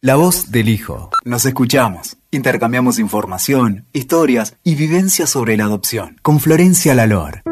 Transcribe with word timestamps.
La 0.00 0.14
voz 0.14 0.52
del 0.52 0.68
hijo. 0.68 1.10
Nos 1.24 1.44
escuchamos, 1.44 2.18
intercambiamos 2.30 3.00
información, 3.00 3.84
historias 3.92 4.56
y 4.62 4.76
vivencias 4.76 5.28
sobre 5.28 5.56
la 5.56 5.64
adopción 5.64 6.18
con 6.22 6.38
Florencia 6.38 6.94
Lalor. 6.94 7.42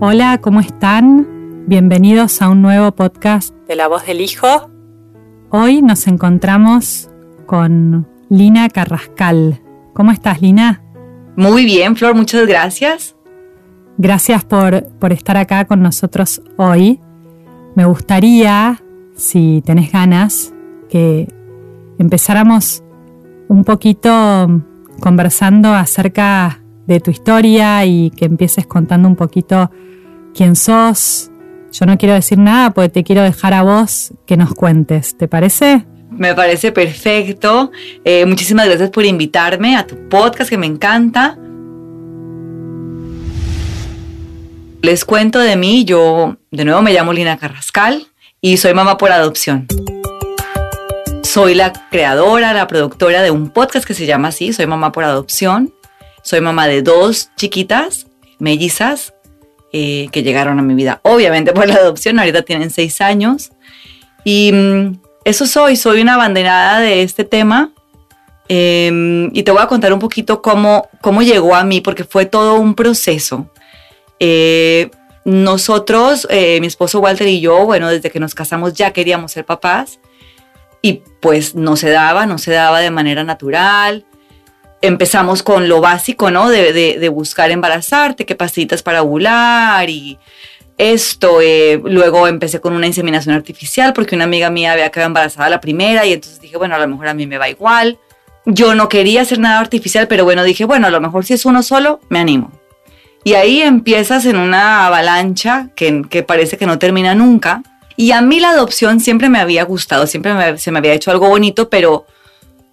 Hola, 0.00 0.40
¿cómo 0.42 0.58
están? 0.58 1.64
Bienvenidos 1.68 2.42
a 2.42 2.48
un 2.48 2.62
nuevo 2.62 2.90
podcast 2.90 3.54
de 3.68 3.76
La 3.76 3.86
voz 3.86 4.04
del 4.06 4.20
hijo. 4.20 4.72
Hoy 5.50 5.80
nos 5.80 6.08
encontramos 6.08 7.08
con 7.46 8.08
Lina 8.28 8.68
Carrascal. 8.70 9.62
¿Cómo 9.94 10.10
estás, 10.10 10.42
Lina? 10.42 10.82
Muy 11.36 11.64
bien, 11.64 11.94
Flor, 11.94 12.16
muchas 12.16 12.44
gracias. 12.44 13.14
Gracias 13.98 14.44
por, 14.44 14.88
por 14.98 15.12
estar 15.12 15.36
acá 15.36 15.64
con 15.66 15.80
nosotros 15.80 16.42
hoy. 16.56 17.00
Me 17.76 17.84
gustaría, 17.84 18.82
si 19.14 19.62
tenés 19.64 19.92
ganas, 19.92 20.54
que 20.88 21.28
empezáramos 21.98 22.82
un 23.48 23.64
poquito 23.64 24.62
conversando 25.00 25.74
acerca 25.74 26.62
de 26.86 27.00
tu 27.00 27.10
historia 27.10 27.84
y 27.84 28.10
que 28.10 28.24
empieces 28.24 28.66
contando 28.66 29.06
un 29.06 29.14
poquito 29.14 29.70
quién 30.34 30.56
sos. 30.56 31.30
Yo 31.70 31.84
no 31.84 31.98
quiero 31.98 32.14
decir 32.14 32.38
nada 32.38 32.70
porque 32.70 32.88
te 32.88 33.04
quiero 33.04 33.22
dejar 33.22 33.52
a 33.52 33.62
vos 33.62 34.14
que 34.24 34.38
nos 34.38 34.54
cuentes, 34.54 35.14
¿te 35.14 35.28
parece? 35.28 35.84
Me 36.10 36.34
parece 36.34 36.72
perfecto. 36.72 37.72
Eh, 38.04 38.24
muchísimas 38.24 38.66
gracias 38.68 38.88
por 38.88 39.04
invitarme 39.04 39.76
a 39.76 39.86
tu 39.86 40.08
podcast 40.08 40.48
que 40.48 40.56
me 40.56 40.66
encanta. 40.66 41.38
Les 44.82 45.04
cuento 45.04 45.38
de 45.38 45.56
mí, 45.56 45.84
yo 45.84 46.36
de 46.50 46.64
nuevo 46.64 46.82
me 46.82 46.92
llamo 46.92 47.12
Lina 47.12 47.38
Carrascal 47.38 48.06
y 48.40 48.56
soy 48.56 48.74
mamá 48.74 48.98
por 48.98 49.10
adopción. 49.10 49.66
Soy 51.22 51.54
la 51.54 51.72
creadora, 51.90 52.52
la 52.52 52.66
productora 52.66 53.22
de 53.22 53.30
un 53.30 53.50
podcast 53.50 53.86
que 53.86 53.94
se 53.94 54.06
llama 54.06 54.28
así, 54.28 54.52
Soy 54.52 54.66
mamá 54.66 54.92
por 54.92 55.04
adopción. 55.04 55.72
Soy 56.22 56.40
mamá 56.40 56.66
de 56.66 56.82
dos 56.82 57.30
chiquitas, 57.36 58.06
mellizas, 58.38 59.14
eh, 59.72 60.08
que 60.12 60.22
llegaron 60.22 60.58
a 60.58 60.62
mi 60.62 60.74
vida, 60.74 61.00
obviamente 61.02 61.52
por 61.52 61.68
la 61.68 61.74
adopción, 61.74 62.18
ahorita 62.18 62.42
tienen 62.42 62.70
seis 62.70 63.00
años. 63.00 63.50
Y 64.24 64.52
mm, 64.52 65.00
eso 65.24 65.46
soy, 65.46 65.76
soy 65.76 66.00
una 66.00 66.14
abanderada 66.14 66.80
de 66.80 67.02
este 67.02 67.24
tema. 67.24 67.72
Em, 68.48 69.30
y 69.34 69.42
te 69.42 69.50
voy 69.50 69.60
a 69.60 69.66
contar 69.66 69.92
un 69.92 69.98
poquito 69.98 70.40
cómo, 70.40 70.88
cómo 71.00 71.22
llegó 71.22 71.54
a 71.54 71.64
mí, 71.64 71.80
porque 71.80 72.04
fue 72.04 72.26
todo 72.26 72.54
un 72.54 72.74
proceso. 72.74 73.50
Eh, 74.20 74.90
nosotros, 75.26 76.26
eh, 76.30 76.60
mi 76.60 76.68
esposo 76.68 77.00
Walter 77.00 77.26
y 77.26 77.40
yo, 77.40 77.64
bueno, 77.64 77.88
desde 77.88 78.10
que 78.10 78.20
nos 78.20 78.34
casamos 78.34 78.74
ya 78.74 78.92
queríamos 78.92 79.32
ser 79.32 79.44
papás 79.44 79.98
y 80.82 81.02
pues 81.20 81.56
no 81.56 81.74
se 81.74 81.90
daba, 81.90 82.26
no 82.26 82.38
se 82.38 82.52
daba 82.52 82.78
de 82.78 82.92
manera 82.92 83.24
natural. 83.24 84.06
Empezamos 84.82 85.42
con 85.42 85.68
lo 85.68 85.80
básico, 85.80 86.30
¿no? 86.30 86.48
De, 86.48 87.08
buscar 87.08 87.50
embarazarte, 87.50 88.24
qué 88.24 88.36
pasitas 88.36 88.84
para 88.84 89.02
ovular 89.02 89.90
y 89.90 90.16
esto. 90.78 91.40
Eh, 91.40 91.80
luego 91.84 92.28
empecé 92.28 92.60
con 92.60 92.74
una 92.74 92.86
inseminación 92.86 93.34
artificial 93.34 93.92
porque 93.94 94.14
una 94.14 94.24
amiga 94.24 94.48
mía 94.48 94.74
había 94.74 94.90
quedado 94.90 95.08
embarazada 95.08 95.50
la 95.50 95.60
primera 95.60 96.06
y 96.06 96.12
entonces 96.12 96.40
dije, 96.40 96.56
bueno, 96.56 96.76
a 96.76 96.78
lo 96.78 96.86
mejor 96.86 97.08
a 97.08 97.14
mí 97.14 97.26
me 97.26 97.38
va 97.38 97.48
igual. 97.48 97.98
Yo 98.44 98.76
no 98.76 98.88
quería 98.88 99.22
hacer 99.22 99.40
nada 99.40 99.58
artificial, 99.58 100.06
pero 100.06 100.22
bueno, 100.22 100.44
dije, 100.44 100.64
bueno, 100.66 100.86
a 100.86 100.90
lo 100.90 101.00
mejor 101.00 101.24
si 101.24 101.34
es 101.34 101.46
uno 101.46 101.64
solo, 101.64 101.98
me 102.10 102.20
animo. 102.20 102.52
Y 103.26 103.34
ahí 103.34 103.60
empiezas 103.60 104.24
en 104.24 104.36
una 104.36 104.86
avalancha 104.86 105.70
que, 105.74 106.22
parece 106.24 106.56
que 106.58 106.64
no 106.64 106.78
termina 106.78 107.16
nunca. 107.16 107.64
Y 107.96 108.12
a 108.12 108.22
mí 108.22 108.38
la 108.38 108.50
adopción 108.50 109.00
siempre 109.00 109.28
me 109.28 109.40
había 109.40 109.64
gustado, 109.64 110.06
siempre 110.06 110.56
se 110.58 110.70
me 110.70 110.78
había 110.78 110.92
hecho 110.92 111.10
algo 111.10 111.28
bonito, 111.28 111.68
pero 111.68 112.06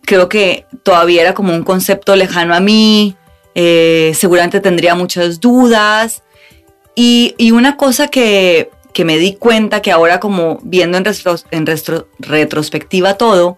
creo 0.05 0.29
que 0.29 0.67
todavía 0.83 1.23
era 1.23 1.33
como 1.33 1.55
un 1.55 1.63
concepto 1.63 2.15
lejano 2.15 2.53
a 2.53 2.59
mí. 2.59 3.15
Eh, 3.55 4.11
seguramente 4.13 4.59
tendría 4.59 4.93
muchas 4.93 5.39
dudas. 5.39 6.21
Y, 6.93 7.33
una 7.51 7.75
cosa 7.75 8.09
que, 8.09 8.69
me 9.03 9.17
di 9.17 9.33
cuenta 9.33 9.81
que 9.81 9.91
ahora 9.91 10.19
como 10.19 10.59
viendo 10.61 10.99
en, 10.99 11.05
en 11.49 11.65
retrospectiva 12.19 13.15
todo, 13.15 13.57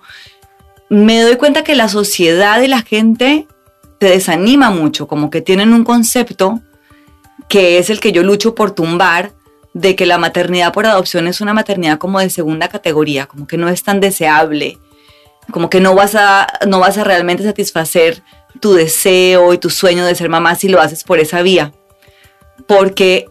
me 0.88 1.19
doy 1.19 1.35
cuenta 1.35 1.66
que 1.66 1.75
la 1.75 1.89
sociedad 1.89 2.62
y 2.62 2.69
la 2.69 2.83
gente 2.83 3.47
te 4.00 4.07
desanima 4.07 4.69
mucho, 4.69 5.07
como 5.07 5.29
que 5.29 5.41
tienen 5.41 5.73
un 5.73 5.83
concepto 5.83 6.62
que 7.47 7.78
es 7.78 7.89
el 7.89 8.00
que 8.00 8.11
yo 8.11 8.23
lucho 8.23 8.56
por 8.56 8.72
tumbar, 8.72 9.33
de 9.73 9.95
que 9.95 10.06
la 10.06 10.17
maternidad 10.17 10.72
por 10.72 10.85
adopción 10.85 11.28
es 11.28 11.41
una 11.41 11.53
maternidad 11.53 11.97
como 11.97 12.19
de 12.19 12.29
segunda 12.29 12.69
categoría, 12.69 13.25
como 13.25 13.45
que 13.45 13.57
no 13.57 13.67
es 13.67 13.83
tan 13.83 14.00
deseable, 14.00 14.78
como 15.51 15.69
que 15.69 15.81
no 15.81 15.94
vas 15.94 16.16
a, 16.16 16.47
no 16.66 16.79
vas 16.79 16.97
a 16.97 17.03
realmente 17.03 17.44
satisfacer 17.44 18.23
tu 18.61 18.73
deseo 18.73 19.53
y 19.53 19.57
tu 19.57 19.69
sueño 19.69 20.06
de 20.06 20.16
ser 20.16 20.29
mamá 20.29 20.56
si 20.56 20.69
lo 20.69 20.79
haces 20.79 21.03
por 21.03 21.19
esa 21.19 21.41
vía. 21.41 21.73
Porque 22.67 23.28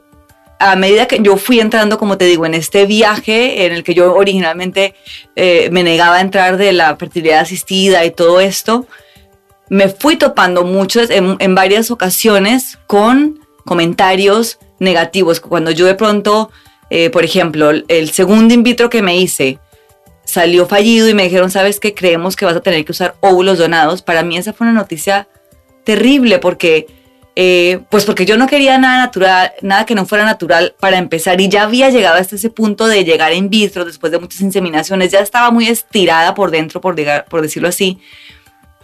a 0.58 0.76
medida 0.76 1.06
que 1.06 1.18
yo 1.22 1.36
fui 1.36 1.60
entrando, 1.60 1.98
como 1.98 2.18
te 2.18 2.26
digo, 2.26 2.46
en 2.46 2.54
este 2.54 2.86
viaje 2.86 3.64
en 3.66 3.72
el 3.72 3.82
que 3.82 3.94
yo 3.94 4.14
originalmente 4.14 4.94
eh, 5.36 5.68
me 5.72 5.82
negaba 5.82 6.16
a 6.16 6.20
entrar 6.20 6.56
de 6.56 6.72
la 6.72 6.96
fertilidad 6.96 7.40
asistida 7.40 8.04
y 8.04 8.10
todo 8.10 8.40
esto, 8.40 8.86
me 9.70 9.88
fui 9.88 10.16
topando 10.16 10.64
muchos 10.64 11.10
en, 11.10 11.36
en 11.38 11.54
varias 11.54 11.90
ocasiones 11.90 12.78
con 12.86 13.43
comentarios 13.64 14.58
negativos. 14.78 15.40
Cuando 15.40 15.70
yo 15.70 15.86
de 15.86 15.94
pronto, 15.94 16.50
eh, 16.90 17.10
por 17.10 17.24
ejemplo, 17.24 17.70
el 17.70 18.10
segundo 18.10 18.54
in 18.54 18.62
vitro 18.62 18.90
que 18.90 19.02
me 19.02 19.16
hice 19.16 19.58
salió 20.24 20.66
fallido 20.66 21.08
y 21.08 21.14
me 21.14 21.24
dijeron, 21.24 21.50
sabes 21.50 21.80
que 21.80 21.94
creemos 21.94 22.36
que 22.36 22.44
vas 22.44 22.56
a 22.56 22.60
tener 22.60 22.84
que 22.84 22.92
usar 22.92 23.14
óvulos 23.20 23.58
donados, 23.58 24.02
para 24.02 24.22
mí 24.22 24.36
esa 24.36 24.52
fue 24.52 24.66
una 24.66 24.80
noticia 24.80 25.28
terrible 25.84 26.38
porque, 26.38 26.86
eh, 27.36 27.80
pues 27.90 28.04
porque 28.04 28.24
yo 28.24 28.38
no 28.38 28.46
quería 28.46 28.78
nada 28.78 29.04
natural, 29.04 29.52
nada 29.60 29.84
que 29.84 29.94
no 29.94 30.06
fuera 30.06 30.24
natural 30.24 30.74
para 30.80 30.96
empezar 30.96 31.40
y 31.40 31.48
ya 31.48 31.64
había 31.64 31.90
llegado 31.90 32.16
hasta 32.16 32.36
ese 32.36 32.48
punto 32.48 32.86
de 32.86 33.04
llegar 33.04 33.34
in 33.34 33.50
vitro 33.50 33.84
después 33.84 34.10
de 34.12 34.18
muchas 34.18 34.40
inseminaciones, 34.40 35.12
ya 35.12 35.20
estaba 35.20 35.50
muy 35.50 35.68
estirada 35.68 36.34
por 36.34 36.50
dentro, 36.50 36.80
por, 36.80 36.96
por 37.28 37.42
decirlo 37.42 37.68
así, 37.68 37.98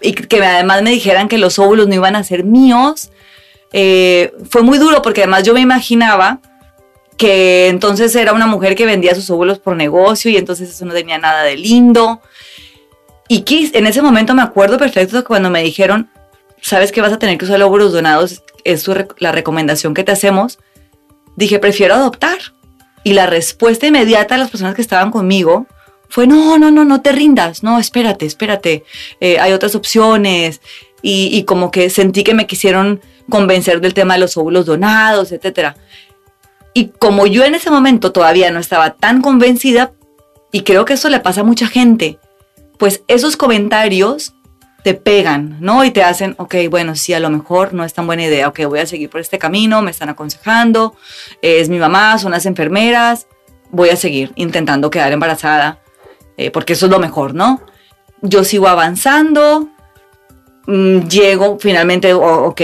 y 0.03 0.13
que 0.13 0.45
además 0.45 0.83
me 0.83 0.91
dijeran 0.91 1.29
que 1.29 1.39
los 1.39 1.59
óvulos 1.59 1.89
no 1.89 1.95
iban 1.95 2.17
a 2.17 2.25
ser 2.25 2.45
míos, 2.45 3.11
eh, 3.73 4.33
fue 4.49 4.63
muy 4.63 4.79
duro 4.79 5.03
porque 5.03 5.23
además 5.23 5.45
yo 5.45 5.55
me 5.55 5.61
imaginaba 5.61 6.41
que 7.17 7.69
entonces 7.69 8.15
era 8.17 8.33
una 8.33 8.47
mujer 8.47 8.75
que 8.75 8.87
vendía 8.87 9.15
sus 9.15 9.29
óvulos 9.31 9.59
por 9.59 9.77
negocio 9.77 10.31
y 10.31 10.37
entonces 10.37 10.71
eso 10.71 10.85
no 10.87 10.95
tenía 10.95 11.19
nada 11.19 11.43
de 11.43 11.57
lindo. 11.57 12.23
Y 13.29 13.45
en 13.75 13.87
ese 13.87 14.03
momento 14.03 14.35
me 14.35 14.43
acuerdo 14.43 14.79
perfecto 14.79 15.25
cuando 15.25 15.51
me 15.51 15.63
dijeron, 15.63 16.11
sabes 16.61 16.93
que 16.93 17.01
vas 17.01 17.13
a 17.13 17.19
tener 17.19 17.39
que 17.39 17.45
usar 17.45 17.63
óvulos 17.63 17.93
donados, 17.93 18.43
es 18.65 18.87
la 19.19 19.33
recomendación 19.33 19.95
que 19.95 20.03
te 20.03 20.13
hacemos, 20.13 20.59
dije, 21.37 21.59
prefiero 21.59 21.95
adoptar. 21.95 22.39
Y 23.05 23.13
la 23.13 23.27
respuesta 23.27 23.87
inmediata 23.87 24.35
de 24.35 24.41
las 24.41 24.51
personas 24.51 24.75
que 24.75 24.83
estaban 24.83 25.11
conmigo 25.11 25.67
fue, 26.09 26.27
no, 26.27 26.59
no, 26.59 26.71
no, 26.71 26.85
no 26.85 27.03
te 27.03 27.13
rindas, 27.13 27.63
no, 27.63 27.79
espérate, 27.79 28.27
espérate, 28.27 28.85
eh, 29.21 29.39
hay 29.39 29.53
otras 29.53 29.75
opciones. 29.75 30.61
Y, 31.03 31.45
como 31.45 31.71
que 31.71 31.89
sentí 31.89 32.25
que 32.25 32.35
me 32.35 32.47
quisieron 32.47 33.01
convencer 33.29 33.81
del 33.81 33.95
tema 33.95 34.15
de 34.15 34.21
los 34.21 34.37
óvulos 34.37 34.67
donados, 34.67 35.33
etc. 35.33 35.75
Y 36.75 36.89
como 36.99 37.27
yo 37.27 37.45
en 37.45 37.55
ese 37.55 37.71
momento 37.71 38.13
todavía 38.13 38.51
no 38.51 38.61
estaba 38.61 38.95
tan 38.95 39.23
convencida, 39.23 39.93
y 40.53 40.63
creo 40.63 40.85
que 40.85 40.95
eso 40.95 41.09
le 41.09 41.21
pasa 41.21 41.43
a 41.43 41.45
mucha 41.45 41.69
gente, 41.69 42.19
pues 42.79 43.03
esos 43.09 43.37
comentarios 43.37 44.35
te 44.83 44.95
pegan, 44.95 45.59
¿no? 45.61 45.85
Y 45.85 45.91
te 45.91 46.03
hacen, 46.03 46.35
ok, 46.39 46.55
bueno, 46.71 46.97
sí, 46.97 47.13
a 47.13 47.21
lo 47.21 47.31
mejor 47.31 47.75
no 47.75 47.85
es 47.85 47.93
tan 47.93 48.07
buena 48.07 48.25
idea, 48.25 48.49
ok, 48.49 48.61
voy 48.67 48.81
a 48.81 48.87
seguir 48.87 49.11
por 49.11 49.21
este 49.21 49.39
camino, 49.39 49.83
me 49.83 49.91
están 49.91 50.09
aconsejando, 50.09 50.97
es 51.43 51.69
mi 51.69 51.79
mamá, 51.79 52.19
son 52.19 52.33
las 52.33 52.47
enfermeras, 52.47 53.27
voy 53.71 53.91
a 53.91 53.97
seguir 53.97 54.33
intentando 54.37 54.91
quedar 54.91 55.13
embarazada, 55.13 55.81
eh, 56.37 56.51
porque 56.51 56.73
eso 56.73 56.87
es 56.87 56.93
lo 56.93 56.99
mejor, 56.99 57.35
¿no? 57.35 57.61
Yo 58.23 58.45
sigo 58.45 58.69
avanzando, 58.69 59.69
mm, 60.67 61.09
llego 61.09 61.59
finalmente, 61.61 62.13
ok, 62.15 62.61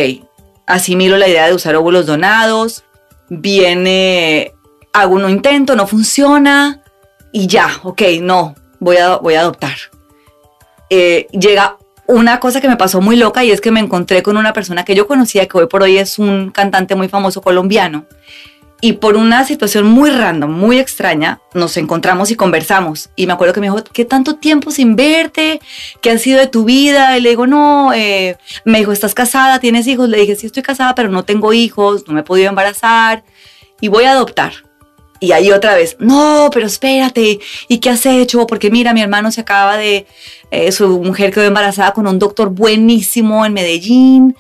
asimilo 0.67 1.17
la 1.17 1.29
idea 1.29 1.47
de 1.47 1.55
usar 1.55 1.77
óvulos 1.77 2.07
donados, 2.07 2.85
viene, 3.29 4.53
hago 4.93 5.15
un 5.15 5.29
intento, 5.29 5.77
no 5.77 5.87
funciona 5.87 6.83
y 7.33 7.47
ya, 7.47 7.69
ok, 7.83 8.03
no, 8.21 8.55
voy 8.79 8.97
a, 8.97 9.17
voy 9.17 9.35
a 9.35 9.41
adoptar. 9.41 9.77
Eh, 10.91 11.27
llega 11.33 11.77
una 12.07 12.39
cosa 12.39 12.61
que 12.61 12.69
me 12.69 12.77
pasó 12.77 13.01
muy 13.01 13.17
loca 13.17 13.45
y 13.45 13.51
es 13.51 13.61
que 13.61 13.73
me 13.73 13.81
encontré 13.81 14.23
con 14.23 14.37
una 14.37 14.53
persona 14.53 14.85
que 14.85 14.95
yo 14.95 15.07
conocía 15.07 15.47
que 15.47 15.59
hoy 15.59 15.67
por 15.67 15.83
hoy 15.83 15.99
es 15.99 16.19
un 16.19 16.51
cantante 16.51 16.95
muy 16.95 17.09
famoso 17.09 17.43
colombiano 17.43 18.07
y 18.81 18.95
por 18.95 19.17
una 19.17 19.45
situación 19.45 19.87
muy 19.87 20.11
random, 20.11 20.51
muy 20.51 20.79
extraña, 20.79 21.41
nos 21.55 21.77
encontramos 21.77 22.31
y 22.31 22.37
conversamos. 22.37 23.09
Y 23.17 23.27
me 23.27 23.33
acuerdo 23.33 23.55
que 23.55 23.61
me 23.61 23.67
dijo, 23.69 23.83
¿qué 23.93 24.05
tanto 24.05 24.37
tiempo 24.37 24.71
sin 24.71 24.97
verte? 24.97 25.61
¿Qué 26.03 26.11
ha 26.11 26.19
sido 26.19 26.39
de 26.39 26.47
tu 26.47 26.65
vida? 26.65 27.17
Y 27.17 27.23
le 27.23 27.31
digo, 27.31 27.47
no, 27.47 27.93
eh", 27.95 28.37
me 28.65 28.79
dijo, 28.79 28.93
¿estás 28.93 29.15
casada? 29.15 29.61
¿Tienes 29.61 29.87
hijos? 29.87 30.09
Le 30.09 30.19
dije, 30.19 30.37
sí, 30.37 30.47
estoy 30.47 30.63
casada, 30.63 30.95
pero 30.95 31.09
no 31.09 31.25
tengo 31.25 31.53
hijos, 31.55 32.07
no 32.07 32.15
me 32.15 32.21
he 32.21 32.25
podido 32.25 32.49
embarazar 32.51 33.25
y 33.81 33.89
voy 33.89 34.05
a 34.05 34.13
adoptar. 34.13 34.53
Y 35.19 35.33
ahí 35.33 35.51
otra 35.51 35.75
vez, 35.75 35.97
no, 35.99 36.51
pero 36.53 36.67
espérate, 36.67 37.41
¿y 37.69 37.79
qué 37.79 37.89
has 37.89 38.05
hecho? 38.05 38.47
Porque 38.47 38.71
mira, 38.71 38.93
mi 38.93 39.01
hermano 39.01 39.33
se 39.33 39.41
acaba 39.41 39.79
de, 39.79 40.07
eh, 40.51 40.73
su 40.73 41.03
mujer 41.03 41.33
quedó 41.33 41.45
embarazada 41.45 41.93
con 41.93 42.07
un 42.07 42.19
doctor 42.19 42.51
buenísimo 42.51 43.47
en 43.47 43.55
Medellín. 43.55 44.37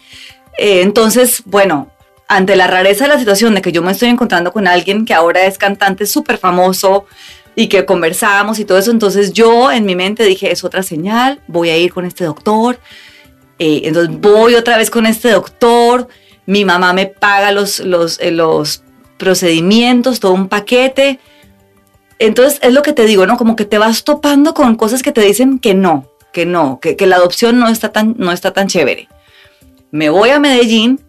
Eh, 0.58 0.82
entonces, 0.82 1.42
bueno, 1.46 1.90
ante 2.28 2.56
la 2.56 2.66
rareza 2.66 3.04
de 3.04 3.10
la 3.10 3.18
situación 3.18 3.54
de 3.54 3.62
que 3.62 3.72
yo 3.72 3.82
me 3.82 3.92
estoy 3.92 4.08
encontrando 4.08 4.52
con 4.52 4.66
alguien 4.66 5.04
que 5.04 5.14
ahora 5.14 5.44
es 5.46 5.58
cantante 5.58 6.06
súper 6.06 6.38
famoso 6.38 7.06
y 7.54 7.68
que 7.68 7.86
conversamos 7.86 8.58
y 8.58 8.64
todo 8.64 8.78
eso, 8.78 8.90
entonces 8.90 9.32
yo 9.32 9.72
en 9.72 9.86
mi 9.86 9.96
mente 9.96 10.24
dije, 10.24 10.52
es 10.52 10.62
otra 10.62 10.82
señal, 10.82 11.40
voy 11.46 11.70
a 11.70 11.76
ir 11.76 11.92
con 11.92 12.04
este 12.04 12.24
doctor. 12.24 12.78
Eh, 13.58 13.82
entonces 13.84 14.14
voy 14.20 14.54
otra 14.54 14.76
vez 14.76 14.90
con 14.90 15.06
este 15.06 15.30
doctor, 15.30 16.08
mi 16.44 16.66
mamá 16.66 16.92
me 16.92 17.06
paga 17.06 17.52
los, 17.52 17.80
los, 17.80 18.20
eh, 18.20 18.30
los 18.30 18.82
procedimientos, 19.16 20.20
todo 20.20 20.32
un 20.32 20.48
paquete. 20.48 21.18
Entonces 22.18 22.58
es 22.62 22.74
lo 22.74 22.82
que 22.82 22.92
te 22.92 23.06
digo, 23.06 23.26
¿no? 23.26 23.38
Como 23.38 23.56
que 23.56 23.64
te 23.64 23.78
vas 23.78 24.04
topando 24.04 24.52
con 24.52 24.76
cosas 24.76 25.02
que 25.02 25.12
te 25.12 25.22
dicen 25.22 25.58
que 25.58 25.72
no, 25.72 26.10
que 26.34 26.44
no, 26.44 26.78
que, 26.80 26.96
que 26.96 27.06
la 27.06 27.16
adopción 27.16 27.58
no 27.58 27.68
está, 27.68 27.90
tan, 27.90 28.14
no 28.18 28.32
está 28.32 28.52
tan 28.52 28.68
chévere. 28.68 29.08
Me 29.90 30.10
voy 30.10 30.28
a 30.28 30.38
Medellín, 30.38 31.00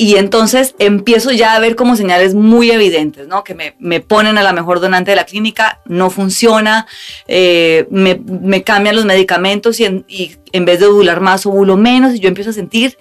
y 0.00 0.16
entonces 0.16 0.74
empiezo 0.78 1.30
ya 1.30 1.54
a 1.54 1.58
ver 1.58 1.76
como 1.76 1.94
señales 1.94 2.34
muy 2.34 2.70
evidentes, 2.70 3.28
¿no? 3.28 3.44
Que 3.44 3.54
me, 3.54 3.74
me 3.78 4.00
ponen 4.00 4.38
a 4.38 4.42
la 4.42 4.54
mejor 4.54 4.80
donante 4.80 5.10
de 5.10 5.16
la 5.16 5.26
clínica, 5.26 5.82
no 5.84 6.08
funciona, 6.08 6.86
eh, 7.28 7.86
me, 7.90 8.14
me, 8.14 8.62
cambian 8.62 8.96
los 8.96 9.04
medicamentos 9.04 9.78
y 9.78 9.84
en, 9.84 10.06
en 10.52 10.64
vez 10.64 10.80
de 10.80 10.86
ovular 10.86 11.20
más, 11.20 11.44
ovulo 11.44 11.76
menos, 11.76 12.14
y 12.14 12.18
yo 12.18 12.28
empiezo 12.28 12.48
a 12.48 12.54
sentir 12.54 12.96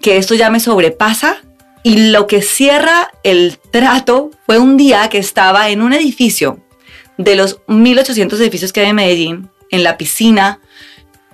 que 0.00 0.16
esto 0.16 0.34
ya 0.34 0.50
me 0.50 0.58
sobrepasa. 0.58 1.36
Y 1.84 2.10
lo 2.10 2.26
que 2.26 2.42
cierra 2.42 3.12
el 3.22 3.56
trato 3.70 4.32
fue 4.44 4.58
un 4.58 4.76
día 4.76 5.08
que 5.08 5.18
estaba 5.18 5.70
en 5.70 5.82
un 5.82 5.92
edificio 5.92 6.58
de 7.16 7.36
los 7.36 7.60
1800 7.68 8.40
edificios 8.40 8.72
que 8.72 8.80
hay 8.80 8.88
en 8.88 8.96
Medellín, 8.96 9.50
en 9.70 9.84
la 9.84 9.96
piscina, 9.96 10.58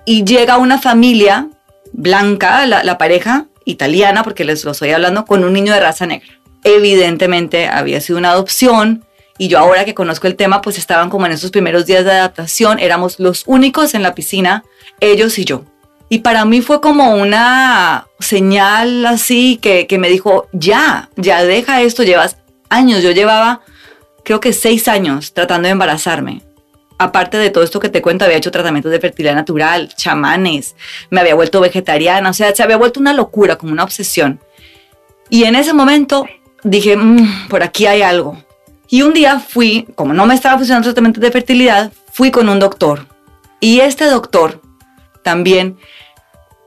y 0.05 0.25
llega 0.25 0.59
una 0.59 0.77
familia 0.77 1.49
blanca, 1.91 2.67
la, 2.67 2.83
la 2.83 2.99
pareja, 2.99 3.47
italiana, 3.67 4.23
porque 4.23 4.45
les 4.45 4.63
lo 4.63 4.71
estoy 4.71 4.91
hablando, 4.91 5.25
con 5.25 5.43
un 5.43 5.53
niño 5.53 5.73
de 5.73 5.79
raza 5.79 6.05
negra. 6.05 6.27
Evidentemente 6.63 7.67
había 7.67 8.01
sido 8.01 8.17
una 8.17 8.31
adopción 8.31 9.05
y 9.37 9.49
yo 9.49 9.59
ahora 9.59 9.85
que 9.85 9.93
conozco 9.93 10.25
el 10.25 10.35
tema, 10.35 10.61
pues 10.61 10.77
estaban 10.77 11.09
como 11.09 11.25
en 11.27 11.33
esos 11.33 11.51
primeros 11.51 11.85
días 11.85 12.03
de 12.03 12.11
adaptación, 12.11 12.79
éramos 12.79 13.19
los 13.19 13.43
únicos 13.45 13.93
en 13.93 14.01
la 14.01 14.15
piscina, 14.15 14.63
ellos 14.99 15.37
y 15.37 15.45
yo. 15.45 15.63
Y 16.09 16.19
para 16.19 16.45
mí 16.45 16.61
fue 16.61 16.81
como 16.81 17.15
una 17.15 18.07
señal 18.19 19.05
así 19.05 19.59
que, 19.61 19.85
que 19.85 19.97
me 19.97 20.09
dijo, 20.09 20.47
ya, 20.53 21.09
ya 21.17 21.43
deja 21.43 21.81
esto, 21.81 22.03
llevas 22.03 22.37
años, 22.69 23.03
yo 23.03 23.11
llevaba 23.11 23.61
creo 24.23 24.39
que 24.41 24.51
seis 24.51 24.89
años 24.89 25.33
tratando 25.33 25.67
de 25.67 25.71
embarazarme 25.71 26.41
aparte 26.97 27.37
de 27.37 27.49
todo 27.49 27.63
esto 27.63 27.79
que 27.79 27.89
te 27.89 28.01
cuento, 28.01 28.25
había 28.25 28.37
hecho 28.37 28.51
tratamientos 28.51 28.91
de 28.91 28.99
fertilidad 28.99 29.35
natural, 29.35 29.93
chamanes, 29.95 30.75
me 31.09 31.21
había 31.21 31.35
vuelto 31.35 31.61
vegetariana, 31.61 32.29
o 32.29 32.33
sea, 32.33 32.53
se 32.55 32.63
había 32.63 32.77
vuelto 32.77 32.99
una 32.99 33.13
locura, 33.13 33.57
como 33.57 33.71
una 33.71 33.83
obsesión. 33.83 34.39
Y 35.29 35.43
en 35.43 35.55
ese 35.55 35.73
momento 35.73 36.25
dije, 36.63 36.95
mm, 36.97 37.47
por 37.49 37.63
aquí 37.63 37.85
hay 37.85 38.01
algo. 38.01 38.41
Y 38.89 39.01
un 39.01 39.13
día 39.13 39.39
fui, 39.39 39.87
como 39.95 40.13
no 40.13 40.25
me 40.25 40.33
estaba 40.33 40.57
funcionando 40.57 40.87
el 40.87 40.93
tratamiento 40.93 41.19
de 41.19 41.31
fertilidad, 41.31 41.91
fui 42.11 42.31
con 42.31 42.47
un 42.49 42.59
doctor. 42.59 43.05
Y 43.59 43.81
este 43.81 44.05
doctor 44.05 44.61
también 45.23 45.77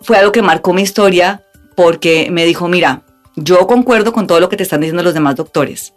fue 0.03 0.19
algo 0.19 0.33
que 0.33 0.43
marcó 0.43 0.73
mi 0.73 0.83
historia 0.83 1.45
porque 1.75 2.29
me 2.31 2.45
dijo, 2.45 2.69
mira, 2.69 3.03
yo 3.37 3.67
concuerdo 3.67 4.13
con 4.13 4.27
todo 4.27 4.41
lo 4.41 4.49
que 4.49 4.57
te 4.57 4.65
están 4.65 4.81
diciendo 4.81 5.03
los 5.03 5.15
demás 5.15 5.37
doctores. 5.37 5.95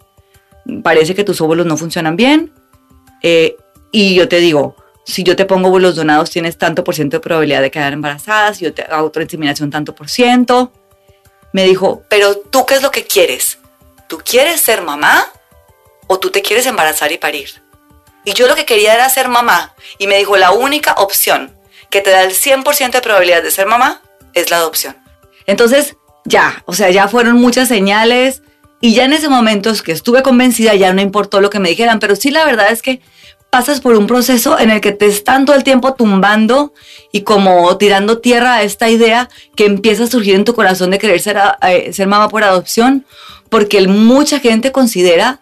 Parece 0.81 1.13
que 1.13 1.25
tus 1.25 1.41
óvulos 1.41 1.65
no 1.65 1.75
funcionan 1.75 2.15
bien. 2.15 2.53
Eh, 3.21 3.57
y 3.93 4.15
yo 4.15 4.27
te 4.27 4.39
digo, 4.39 4.75
si 5.05 5.23
yo 5.23 5.35
te 5.35 5.45
pongo 5.45 5.69
óvulos 5.69 5.95
donados, 5.95 6.31
tienes 6.31 6.57
tanto 6.57 6.83
por 6.83 6.95
ciento 6.95 7.17
de 7.17 7.21
probabilidad 7.21 7.61
de 7.61 7.69
quedar 7.69 7.93
embarazada, 7.93 8.53
si 8.53 8.65
yo 8.65 8.73
te 8.73 8.81
hago 8.81 9.05
otra 9.05 9.21
inseminación, 9.21 9.69
tanto 9.69 9.93
por 9.93 10.09
ciento. 10.09 10.73
Me 11.53 11.63
dijo, 11.63 12.03
pero 12.09 12.35
tú 12.35 12.65
qué 12.65 12.73
es 12.73 12.81
lo 12.81 12.89
que 12.89 13.05
quieres? 13.05 13.59
¿Tú 14.09 14.17
quieres 14.17 14.61
ser 14.61 14.81
mamá 14.81 15.27
o 16.07 16.17
tú 16.19 16.31
te 16.31 16.41
quieres 16.41 16.65
embarazar 16.65 17.11
y 17.11 17.19
parir? 17.19 17.61
Y 18.25 18.33
yo 18.33 18.47
lo 18.47 18.55
que 18.55 18.65
quería 18.65 18.95
era 18.95 19.07
ser 19.09 19.27
mamá. 19.27 19.75
Y 19.99 20.07
me 20.07 20.17
dijo, 20.17 20.37
la 20.37 20.51
única 20.51 20.93
opción 20.93 21.55
que 21.91 22.01
te 22.01 22.09
da 22.09 22.23
el 22.23 22.31
100% 22.31 22.91
de 22.91 23.01
probabilidad 23.01 23.43
de 23.43 23.51
ser 23.51 23.67
mamá 23.67 24.01
es 24.33 24.49
la 24.49 24.57
adopción. 24.57 24.97
Entonces, 25.45 25.97
ya, 26.25 26.63
o 26.65 26.73
sea, 26.73 26.89
ya 26.89 27.07
fueron 27.07 27.35
muchas 27.35 27.67
señales. 27.67 28.41
Y 28.81 28.95
ya 28.95 29.05
en 29.05 29.13
ese 29.13 29.29
momento 29.29 29.69
es 29.69 29.83
que 29.83 29.91
estuve 29.91 30.23
convencida, 30.23 30.73
ya 30.73 30.93
no 30.93 31.01
importó 31.01 31.41
lo 31.41 31.51
que 31.51 31.59
me 31.59 31.69
dijeran, 31.69 31.99
pero 31.99 32.15
sí 32.15 32.31
la 32.31 32.43
verdad 32.43 32.71
es 32.71 32.81
que 32.81 33.01
pasas 33.53 33.81
por 33.81 33.95
un 33.95 34.07
proceso 34.07 34.57
en 34.57 34.71
el 34.71 34.81
que 34.81 34.93
te 34.93 35.05
están 35.05 35.45
todo 35.45 35.55
el 35.55 35.63
tiempo 35.63 35.93
tumbando 35.93 36.73
y 37.11 37.21
como 37.21 37.77
tirando 37.77 38.17
tierra 38.17 38.55
a 38.55 38.63
esta 38.63 38.89
idea 38.89 39.29
que 39.55 39.65
empieza 39.65 40.05
a 40.05 40.07
surgir 40.07 40.33
en 40.33 40.43
tu 40.43 40.55
corazón 40.55 40.89
de 40.89 40.97
querer 40.97 41.19
ser, 41.19 41.37
eh, 41.61 41.93
ser 41.93 42.07
mamá 42.07 42.29
por 42.29 42.43
adopción, 42.43 43.05
porque 43.49 43.87
mucha 43.87 44.39
gente 44.39 44.71
considera 44.71 45.39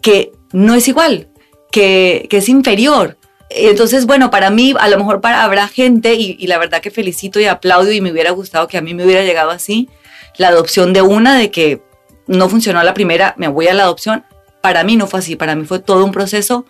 que 0.00 0.30
no 0.52 0.76
es 0.76 0.86
igual, 0.86 1.26
que, 1.72 2.28
que, 2.30 2.36
es 2.36 2.48
inferior. 2.48 3.18
Entonces, 3.50 4.06
bueno, 4.06 4.30
para 4.30 4.50
mí, 4.50 4.72
a 4.78 4.86
lo 4.86 4.96
mejor 4.96 5.20
para 5.20 5.42
habrá 5.42 5.66
gente, 5.66 6.14
y, 6.14 6.36
y 6.38 6.46
la 6.46 6.58
verdad 6.58 6.80
que 6.80 6.92
felicito 6.92 7.40
y 7.40 7.46
aplaudo 7.46 7.90
y 7.90 8.00
me 8.00 8.12
hubiera 8.12 8.30
gustado 8.30 8.68
que 8.68 8.78
a 8.78 8.80
mí 8.80 8.94
me 8.94 9.04
hubiera 9.04 9.24
llegado 9.24 9.50
así, 9.50 9.88
la 10.36 10.48
adopción 10.50 10.92
de 10.92 11.02
una, 11.02 11.36
de 11.36 11.50
que 11.50 11.82
no 12.28 12.48
funcionó 12.48 12.80
la 12.84 12.94
primera, 12.94 13.34
me 13.38 13.48
voy 13.48 13.66
a 13.66 13.74
la 13.74 13.82
adopción. 13.82 14.24
Para 14.60 14.84
mí 14.84 14.94
no 14.94 15.08
fue 15.08 15.18
así, 15.18 15.34
para 15.34 15.56
mí 15.56 15.64
fue 15.64 15.80
todo 15.80 16.04
un 16.04 16.12
proceso 16.12 16.64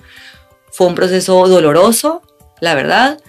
fue 0.74 0.88
un 0.88 0.96
proceso 0.96 1.46
doloroso, 1.46 2.20
la 2.60 2.74
verdad, 2.74 3.20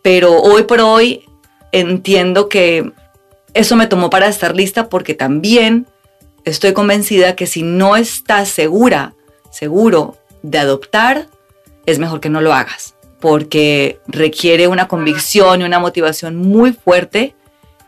pero 0.00 0.40
hoy 0.40 0.62
por 0.62 0.80
hoy 0.80 1.26
entiendo 1.70 2.48
que 2.48 2.92
eso 3.52 3.76
me 3.76 3.86
tomó 3.86 4.08
para 4.08 4.26
estar 4.26 4.56
lista 4.56 4.88
porque 4.88 5.12
también 5.12 5.86
estoy 6.46 6.72
convencida 6.72 7.36
que 7.36 7.46
si 7.46 7.62
no 7.62 7.94
estás 7.94 8.48
segura, 8.48 9.12
seguro 9.50 10.16
de 10.42 10.60
adoptar, 10.60 11.26
es 11.84 11.98
mejor 11.98 12.20
que 12.20 12.30
no 12.30 12.40
lo 12.40 12.54
hagas, 12.54 12.94
porque 13.20 14.00
requiere 14.06 14.66
una 14.66 14.88
convicción 14.88 15.60
y 15.60 15.64
una 15.64 15.80
motivación 15.80 16.36
muy 16.36 16.72
fuerte, 16.72 17.34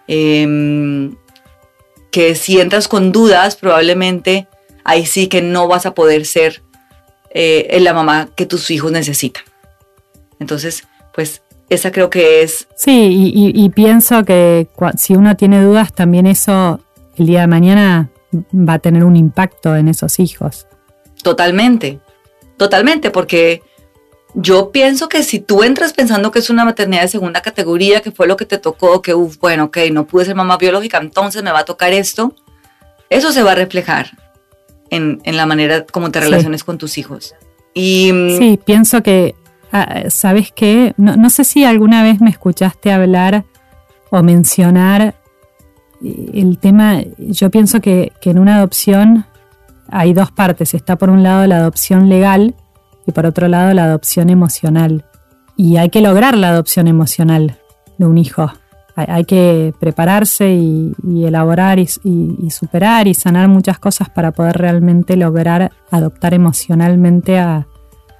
em, 0.08 1.16
que 2.10 2.34
si 2.34 2.60
entras 2.60 2.86
con 2.86 3.12
dudas, 3.12 3.56
probablemente 3.56 4.46
ahí 4.84 5.06
sí 5.06 5.28
que 5.28 5.40
no 5.40 5.68
vas 5.68 5.86
a 5.86 5.94
poder 5.94 6.26
ser 6.26 6.62
eh, 7.30 7.78
la 7.80 7.94
mamá 7.94 8.28
que 8.34 8.46
tus 8.46 8.70
hijos 8.70 8.92
necesitan. 8.92 9.44
Entonces, 10.38 10.84
pues 11.14 11.42
esa 11.68 11.92
creo 11.92 12.10
que 12.10 12.42
es... 12.42 12.66
Sí, 12.74 13.32
y, 13.32 13.68
pienso 13.70 14.24
que 14.24 14.68
si 14.96 15.14
uno 15.14 15.36
tiene 15.36 15.62
dudas, 15.62 15.92
también 15.92 16.26
eso 16.26 16.80
el 17.16 17.26
día 17.26 17.42
de 17.42 17.46
mañana 17.46 18.10
va 18.52 18.74
a 18.74 18.78
tener 18.80 19.04
un 19.04 19.16
impacto 19.16 19.76
en 19.76 19.86
esos 19.88 20.18
hijos. 20.18 20.66
Totalmente, 21.22 22.00
totalmente, 22.56 23.10
porque 23.10 23.62
yo 24.34 24.72
pienso 24.72 25.08
que 25.08 25.22
si 25.22 25.38
tú 25.38 25.62
entras 25.62 25.92
pensando 25.92 26.32
que 26.32 26.40
es 26.40 26.50
una 26.50 26.64
maternidad 26.64 27.02
de 27.02 27.08
segunda 27.08 27.40
categoría, 27.42 28.00
que 28.00 28.10
fue 28.10 28.26
lo 28.26 28.36
que 28.36 28.46
te 28.46 28.58
tocó, 28.58 29.00
que, 29.02 29.12
bueno, 29.12 29.64
ok, 29.64 29.78
no 29.92 30.06
pude 30.06 30.24
ser 30.24 30.34
mamá 30.34 30.56
biológica, 30.56 30.98
entonces 30.98 31.42
me 31.42 31.52
va 31.52 31.60
a 31.60 31.64
tocar 31.64 31.92
esto, 31.92 32.34
eso 33.10 33.32
se 33.32 33.42
va 33.44 33.52
a 33.52 33.56
reflejar 33.56 34.10
en, 34.90 35.20
la 35.24 35.46
manera 35.46 35.86
como 35.86 36.10
te 36.10 36.20
relaciones 36.20 36.64
con 36.64 36.78
tus 36.78 36.98
hijos. 36.98 37.34
Y, 37.74 38.12
mm, 38.12 38.38
sí, 38.38 38.60
pienso 38.64 39.02
que, 39.02 39.34
ah, 39.72 40.04
¿sabes 40.08 40.52
qué? 40.52 40.94
No, 40.96 41.30
sé 41.30 41.44
si 41.44 41.64
alguna 41.64 42.02
vez 42.02 42.20
me 42.20 42.30
escuchaste 42.30 42.92
hablar 42.92 43.44
o 44.10 44.22
mencionar 44.22 45.14
eh, 46.04 46.30
el 46.34 46.58
tema, 46.58 47.00
yo 47.18 47.50
pienso 47.50 47.80
que, 47.80 48.12
que 48.20 48.30
en 48.30 48.38
una 48.38 48.56
adopción 48.56 49.26
hay 49.88 50.12
dos 50.12 50.30
partes. 50.30 50.74
Está 50.74 50.96
por 50.96 51.10
un 51.10 51.22
lado 51.22 51.46
la 51.46 51.58
adopción 51.58 52.08
legal 52.08 52.54
y 53.06 53.12
por 53.12 53.26
otro 53.26 53.48
lado 53.48 53.72
la 53.74 53.84
adopción 53.84 54.30
emocional. 54.30 55.04
Y 55.56 55.76
hay 55.76 55.90
que 55.90 56.00
lograr 56.00 56.36
la 56.36 56.48
adopción 56.48 56.88
emocional 56.88 57.58
de 57.98 58.06
un 58.06 58.18
hijo 58.18 58.50
hay, 58.96 59.24
que 59.24 59.72
prepararse 59.78 60.50
y, 60.50 60.94
elaborar 61.24 61.78
y, 61.78 61.86
superar 62.50 63.06
y 63.06 63.14
sanar 63.14 63.48
muchas 63.48 63.78
cosas 63.78 64.08
para 64.08 64.32
poder 64.32 64.56
realmente 64.58 65.16
lograr 65.16 65.72
adoptar 65.90 66.34
emocionalmente 66.34 67.38
a, 67.38 67.66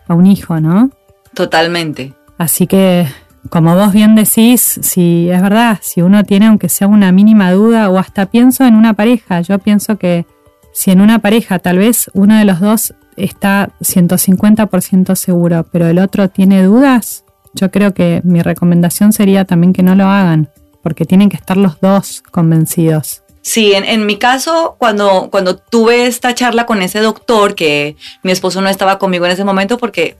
un 0.08 0.26
hijo, 0.26 0.58
¿no? 0.58 0.90
Totalmente. 1.34 2.14
Así 2.36 2.66
que, 2.66 3.06
como 3.48 3.76
vos 3.76 3.92
bien 3.92 4.16
decís, 4.16 4.80
si 4.82 5.30
es 5.30 5.40
verdad, 5.40 5.78
si 5.82 6.02
uno 6.02 6.24
tiene 6.24 6.46
aunque 6.46 6.68
sea 6.68 6.88
una 6.88 7.12
mínima 7.12 7.52
duda 7.52 7.88
o 7.88 7.96
hasta 7.96 8.26
pienso 8.26 8.64
en 8.64 8.74
una 8.74 8.94
pareja, 8.94 9.40
yo 9.42 9.60
pienso 9.60 9.98
que 9.98 10.26
si 10.72 10.90
en 10.90 11.00
una 11.00 11.20
pareja 11.20 11.60
tal 11.60 11.78
vez 11.78 12.10
uno 12.12 12.36
de 12.36 12.44
los 12.44 12.58
dos 12.58 12.92
está 13.16 13.70
150% 13.82 15.14
seguro, 15.14 15.64
pero 15.70 15.86
el 15.86 16.00
otro 16.00 16.28
tiene 16.28 16.64
dudas, 16.64 17.24
yo 17.54 17.70
creo 17.70 17.94
que 17.94 18.20
mi 18.24 18.42
recomendación 18.42 19.12
sería 19.12 19.44
también 19.44 19.72
que 19.72 19.84
no 19.84 19.94
lo 19.94 20.06
hagan 20.06 20.48
porque 20.82 21.04
tienen 21.04 21.28
que 21.28 21.36
estar 21.36 21.56
los 21.56 21.80
dos 21.80 22.22
convencidos. 22.30 23.22
Sí, 23.42 23.72
en, 23.72 23.84
en, 23.84 24.04
mi 24.04 24.16
caso, 24.16 24.76
cuando, 24.78 25.28
cuando 25.30 25.56
tuve 25.56 26.06
esta 26.06 26.34
charla 26.34 26.66
con 26.66 26.82
ese 26.82 27.00
doctor, 27.00 27.54
que 27.54 27.96
mi 28.22 28.32
esposo 28.32 28.60
no 28.60 28.68
estaba 28.68 28.98
conmigo 28.98 29.24
en 29.24 29.32
ese 29.32 29.44
momento 29.44 29.78
porque 29.78 30.16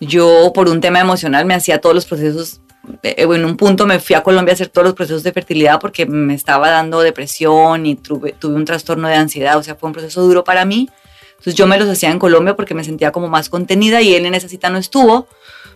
yo 0.00 0.52
por 0.54 0.68
un 0.68 0.80
tema 0.80 1.00
emocional 1.00 1.44
me 1.44 1.54
hacía 1.54 1.80
todos 1.80 1.94
los 1.94 2.04
procesos, 2.04 2.60
eh, 3.02 3.14
en 3.18 3.44
un 3.44 3.56
punto 3.56 3.86
me 3.86 4.00
fui 4.00 4.16
a 4.16 4.22
Colombia 4.22 4.52
a 4.52 4.54
hacer 4.54 4.68
todos 4.68 4.86
los 4.86 4.94
procesos 4.94 5.22
de 5.22 5.32
fertilidad 5.32 5.80
porque 5.80 6.06
me 6.06 6.34
estaba 6.34 6.70
dando 6.70 7.00
depresión 7.00 7.86
y 7.86 7.94
tuve, 7.94 8.32
tuve 8.32 8.54
un 8.54 8.64
trastorno 8.64 9.08
de 9.08 9.14
ansiedad, 9.14 9.56
o 9.56 9.62
sea, 9.62 9.76
fue 9.76 9.88
un 9.88 9.92
proceso 9.92 10.22
duro 10.22 10.44
para 10.44 10.64
mí. 10.64 10.88
Entonces 11.30 11.54
yo 11.54 11.68
me 11.68 11.78
los 11.78 11.88
hacía 11.88 12.10
en 12.10 12.18
Colombia 12.18 12.56
porque 12.56 12.74
me 12.74 12.82
sentía 12.82 13.12
como 13.12 13.28
más 13.28 13.48
contenida 13.48 14.02
y 14.02 14.14
él 14.14 14.26
en 14.26 14.34
esa 14.34 14.48
cita 14.48 14.70
no 14.70 14.78
estuvo. 14.78 15.28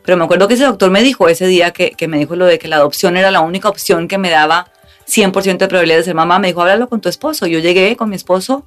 Pero 0.04 0.16
me 0.16 0.24
acuerdo 0.24 0.48
que 0.48 0.54
ese 0.54 0.64
doctor 0.64 0.90
me 0.90 1.02
dijo 1.02 1.28
ese 1.28 1.46
día 1.46 1.70
que, 1.70 1.92
que 1.92 2.08
me 2.08 2.18
dijo 2.18 2.36
lo 2.36 2.46
de 2.46 2.58
que 2.58 2.68
la 2.68 2.76
adopción 2.76 3.16
era 3.16 3.30
la 3.30 3.40
única 3.40 3.68
opción 3.68 4.08
que 4.08 4.18
me 4.18 4.30
daba 4.30 4.70
100% 5.08 5.58
de 5.58 5.68
probabilidad 5.68 5.98
de 5.98 6.04
ser 6.04 6.14
mamá. 6.14 6.38
Me 6.38 6.48
dijo, 6.48 6.60
háblalo 6.62 6.88
con 6.88 7.00
tu 7.00 7.08
esposo. 7.08 7.46
Yo 7.46 7.58
llegué 7.58 7.96
con 7.96 8.10
mi 8.10 8.16
esposo 8.16 8.64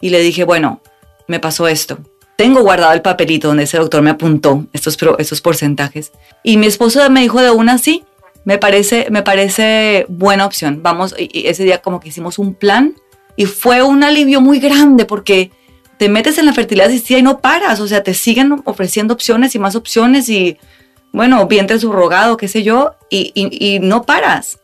y 0.00 0.10
le 0.10 0.20
dije, 0.20 0.44
bueno, 0.44 0.80
me 1.26 1.40
pasó 1.40 1.68
esto. 1.68 1.98
Tengo 2.36 2.60
guardado 2.60 2.92
el 2.92 3.02
papelito 3.02 3.48
donde 3.48 3.64
ese 3.64 3.78
doctor 3.78 4.02
me 4.02 4.10
apuntó 4.10 4.66
estos, 4.72 4.98
estos 5.18 5.40
porcentajes. 5.40 6.12
Y 6.42 6.58
mi 6.58 6.66
esposo 6.66 7.08
me 7.08 7.22
dijo 7.22 7.40
de 7.40 7.50
una 7.50 7.78
sí, 7.78 8.04
me 8.44 8.58
parece, 8.58 9.08
me 9.10 9.22
parece 9.22 10.04
buena 10.08 10.44
opción. 10.44 10.82
Vamos, 10.82 11.14
y 11.18 11.46
ese 11.46 11.64
día 11.64 11.80
como 11.80 11.98
que 11.98 12.10
hicimos 12.10 12.38
un 12.38 12.54
plan 12.54 12.94
y 13.36 13.46
fue 13.46 13.82
un 13.82 14.04
alivio 14.04 14.40
muy 14.40 14.60
grande 14.60 15.04
porque 15.04 15.50
te 15.98 16.08
metes 16.08 16.38
en 16.38 16.46
la 16.46 16.52
fertilidad 16.52 16.88
asistida 16.88 17.18
y 17.18 17.22
no 17.22 17.40
paras, 17.40 17.80
o 17.80 17.88
sea, 17.88 18.02
te 18.02 18.14
siguen 18.14 18.62
ofreciendo 18.64 19.14
opciones 19.14 19.54
y 19.54 19.58
más 19.58 19.76
opciones 19.76 20.28
y, 20.28 20.58
bueno, 21.12 21.46
vientre 21.46 21.78
subrogado, 21.78 22.36
qué 22.36 22.48
sé 22.48 22.62
yo, 22.62 22.94
y, 23.10 23.32
y, 23.34 23.78
no 23.80 24.04
paras. 24.04 24.58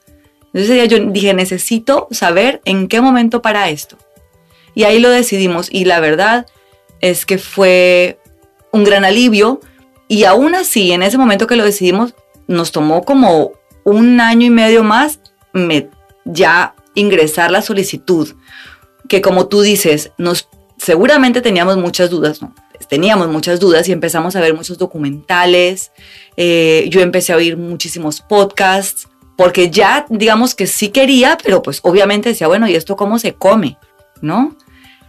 Entonces 0.52 0.88
yo 0.88 0.98
dije, 0.98 1.32
necesito 1.32 2.08
saber 2.10 2.60
en 2.64 2.88
qué 2.88 3.00
momento 3.00 3.40
para 3.40 3.70
esto. 3.70 3.96
Y 4.74 4.84
ahí 4.84 4.98
lo 4.98 5.08
decidimos 5.08 5.68
y 5.70 5.86
la 5.86 6.00
verdad 6.00 6.46
es 7.00 7.24
que 7.24 7.38
fue 7.38 8.18
un 8.70 8.84
gran 8.84 9.04
alivio 9.04 9.60
y 10.08 10.24
aún 10.24 10.54
así, 10.54 10.92
en 10.92 11.02
ese 11.02 11.16
momento 11.16 11.46
que 11.46 11.56
lo 11.56 11.64
decidimos, 11.64 12.14
nos 12.46 12.72
tomó 12.72 13.04
como 13.04 13.52
un 13.84 14.20
año 14.20 14.46
y 14.46 14.50
medio 14.50 14.84
más 14.84 15.20
me, 15.52 15.88
ya 16.24 16.74
ingresar 16.94 17.50
la 17.50 17.62
solicitud, 17.62 18.34
que 19.08 19.22
como 19.22 19.48
tú 19.48 19.62
dices, 19.62 20.12
nos 20.18 20.48
seguramente 20.82 21.40
teníamos 21.40 21.76
muchas 21.76 22.10
dudas, 22.10 22.42
¿no? 22.42 22.52
Teníamos 22.88 23.28
muchas 23.28 23.60
dudas 23.60 23.88
y 23.88 23.92
empezamos 23.92 24.34
a 24.34 24.40
ver 24.40 24.54
muchos 24.54 24.76
documentales. 24.76 25.92
Eh, 26.36 26.88
yo 26.90 27.00
empecé 27.00 27.32
a 27.32 27.36
oír 27.36 27.56
muchísimos 27.56 28.20
podcasts 28.20 29.08
porque 29.36 29.70
ya, 29.70 30.04
digamos 30.10 30.54
que 30.54 30.66
sí 30.66 30.88
quería, 30.88 31.38
pero 31.42 31.62
pues 31.62 31.80
obviamente 31.82 32.30
decía, 32.30 32.48
bueno, 32.48 32.68
¿y 32.68 32.74
esto 32.74 32.96
cómo 32.96 33.18
se 33.18 33.34
come? 33.34 33.78
¿No? 34.20 34.56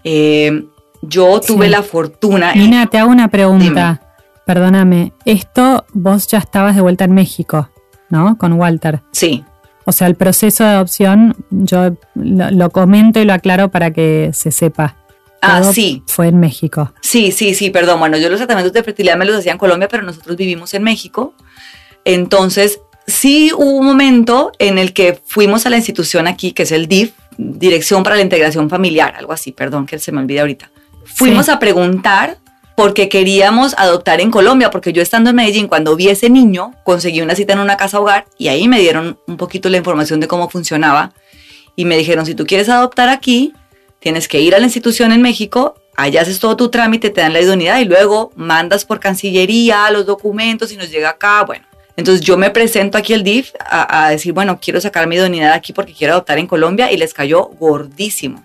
Eh, 0.03 0.65
yo 1.01 1.41
tuve 1.41 1.67
la 1.69 1.81
fortuna. 1.81 2.53
Nina, 2.53 2.85
te 2.87 2.99
hago 2.99 3.09
una 3.09 3.27
pregunta. 3.27 4.01
Perdóname. 4.45 5.13
Esto 5.25 5.85
vos 5.93 6.27
ya 6.27 6.37
estabas 6.37 6.75
de 6.75 6.81
vuelta 6.81 7.05
en 7.05 7.13
México, 7.13 7.69
¿no? 8.09 8.37
Con 8.37 8.53
Walter. 8.53 9.01
Sí. 9.11 9.43
O 9.85 9.91
sea, 9.91 10.07
el 10.07 10.15
proceso 10.15 10.63
de 10.63 10.69
adopción, 10.69 11.35
yo 11.49 11.97
lo 12.15 12.69
comento 12.69 13.19
y 13.19 13.25
lo 13.25 13.33
aclaro 13.33 13.69
para 13.69 13.91
que 13.91 14.29
se 14.33 14.51
sepa. 14.51 14.95
Ah, 15.43 15.63
sí. 15.63 16.03
Fue 16.07 16.27
en 16.27 16.39
México. 16.39 16.93
Sí, 17.01 17.31
sí, 17.31 17.53
sí, 17.53 17.69
perdón. 17.69 17.99
Bueno, 17.99 18.17
yo 18.17 18.29
los 18.29 18.39
tratamientos 18.39 18.73
de 18.73 18.83
fertilidad 18.83 19.17
me 19.17 19.25
los 19.25 19.35
hacía 19.35 19.51
en 19.51 19.57
Colombia, 19.57 19.87
pero 19.87 20.03
nosotros 20.03 20.37
vivimos 20.37 20.73
en 20.73 20.83
México. 20.83 21.33
Entonces, 22.05 22.79
sí 23.07 23.51
hubo 23.53 23.77
un 23.77 23.85
momento 23.85 24.51
en 24.59 24.77
el 24.77 24.93
que 24.93 25.19
fuimos 25.25 25.65
a 25.65 25.69
la 25.69 25.77
institución 25.77 26.27
aquí, 26.27 26.51
que 26.53 26.63
es 26.63 26.71
el 26.71 26.87
DIF, 26.87 27.13
Dirección 27.37 28.03
para 28.03 28.15
la 28.15 28.21
Integración 28.21 28.69
Familiar, 28.69 29.15
algo 29.17 29.33
así, 29.33 29.51
perdón, 29.51 29.85
que 29.87 29.97
se 29.97 30.11
me 30.11 30.19
olvida 30.19 30.41
ahorita. 30.41 30.69
Fuimos 31.03 31.49
a 31.49 31.59
preguntar 31.59 32.37
porque 32.75 33.09
queríamos 33.09 33.75
adoptar 33.77 34.21
en 34.21 34.31
Colombia, 34.31 34.69
porque 34.71 34.93
yo 34.93 35.01
estando 35.01 35.29
en 35.29 35.35
Medellín, 35.35 35.67
cuando 35.67 35.95
vi 35.95 36.09
ese 36.09 36.29
niño, 36.29 36.73
conseguí 36.83 37.21
una 37.21 37.35
cita 37.35 37.53
en 37.53 37.59
una 37.59 37.77
casa 37.77 37.99
hogar 37.99 38.25
y 38.37 38.47
ahí 38.47 38.67
me 38.67 38.79
dieron 38.79 39.19
un 39.27 39.37
poquito 39.37 39.69
la 39.69 39.77
información 39.77 40.19
de 40.19 40.27
cómo 40.27 40.49
funcionaba 40.49 41.13
y 41.75 41.85
me 41.85 41.97
dijeron, 41.97 42.25
si 42.25 42.35
tú 42.35 42.45
quieres 42.45 42.69
adoptar 42.69 43.09
aquí, 43.09 43.53
Tienes 44.03 44.27
que 44.27 44.41
ir 44.41 44.53
a 44.53 44.59
la 44.59 44.65
institución 44.65 45.13
en 45.13 45.21
México, 45.21 45.75
allá 45.95 46.23
haces 46.23 46.37
todo 46.37 46.57
tu 46.57 46.67
trámite, 46.67 47.09
te 47.09 47.21
dan 47.21 47.31
la 47.31 47.39
idoneidad 47.39 47.79
y 47.79 47.85
luego 47.85 48.33
mandas 48.35 48.83
por 48.83 48.99
Cancillería 48.99 49.89
los 49.91 50.05
documentos 50.05 50.73
y 50.73 50.75
nos 50.75 50.91
llega 50.91 51.11
acá. 51.11 51.45
Bueno, 51.45 51.65
entonces 51.95 52.19
yo 52.19 52.35
me 52.35 52.49
presento 52.49 52.97
aquí 52.97 53.13
al 53.13 53.23
DIF 53.23 53.53
a, 53.61 54.09
decir, 54.09 54.33
bueno, 54.33 54.59
quiero 54.61 54.81
sacar 54.81 55.07
mi 55.07 55.15
idoneidad 55.15 55.53
aquí 55.53 55.71
porque 55.71 55.93
quiero 55.93 56.15
adoptar 56.15 56.37
en 56.37 56.47
Colombia 56.47 56.91
y 56.91 56.97
les 56.97 57.13
cayó 57.13 57.45
gordísimo. 57.45 58.43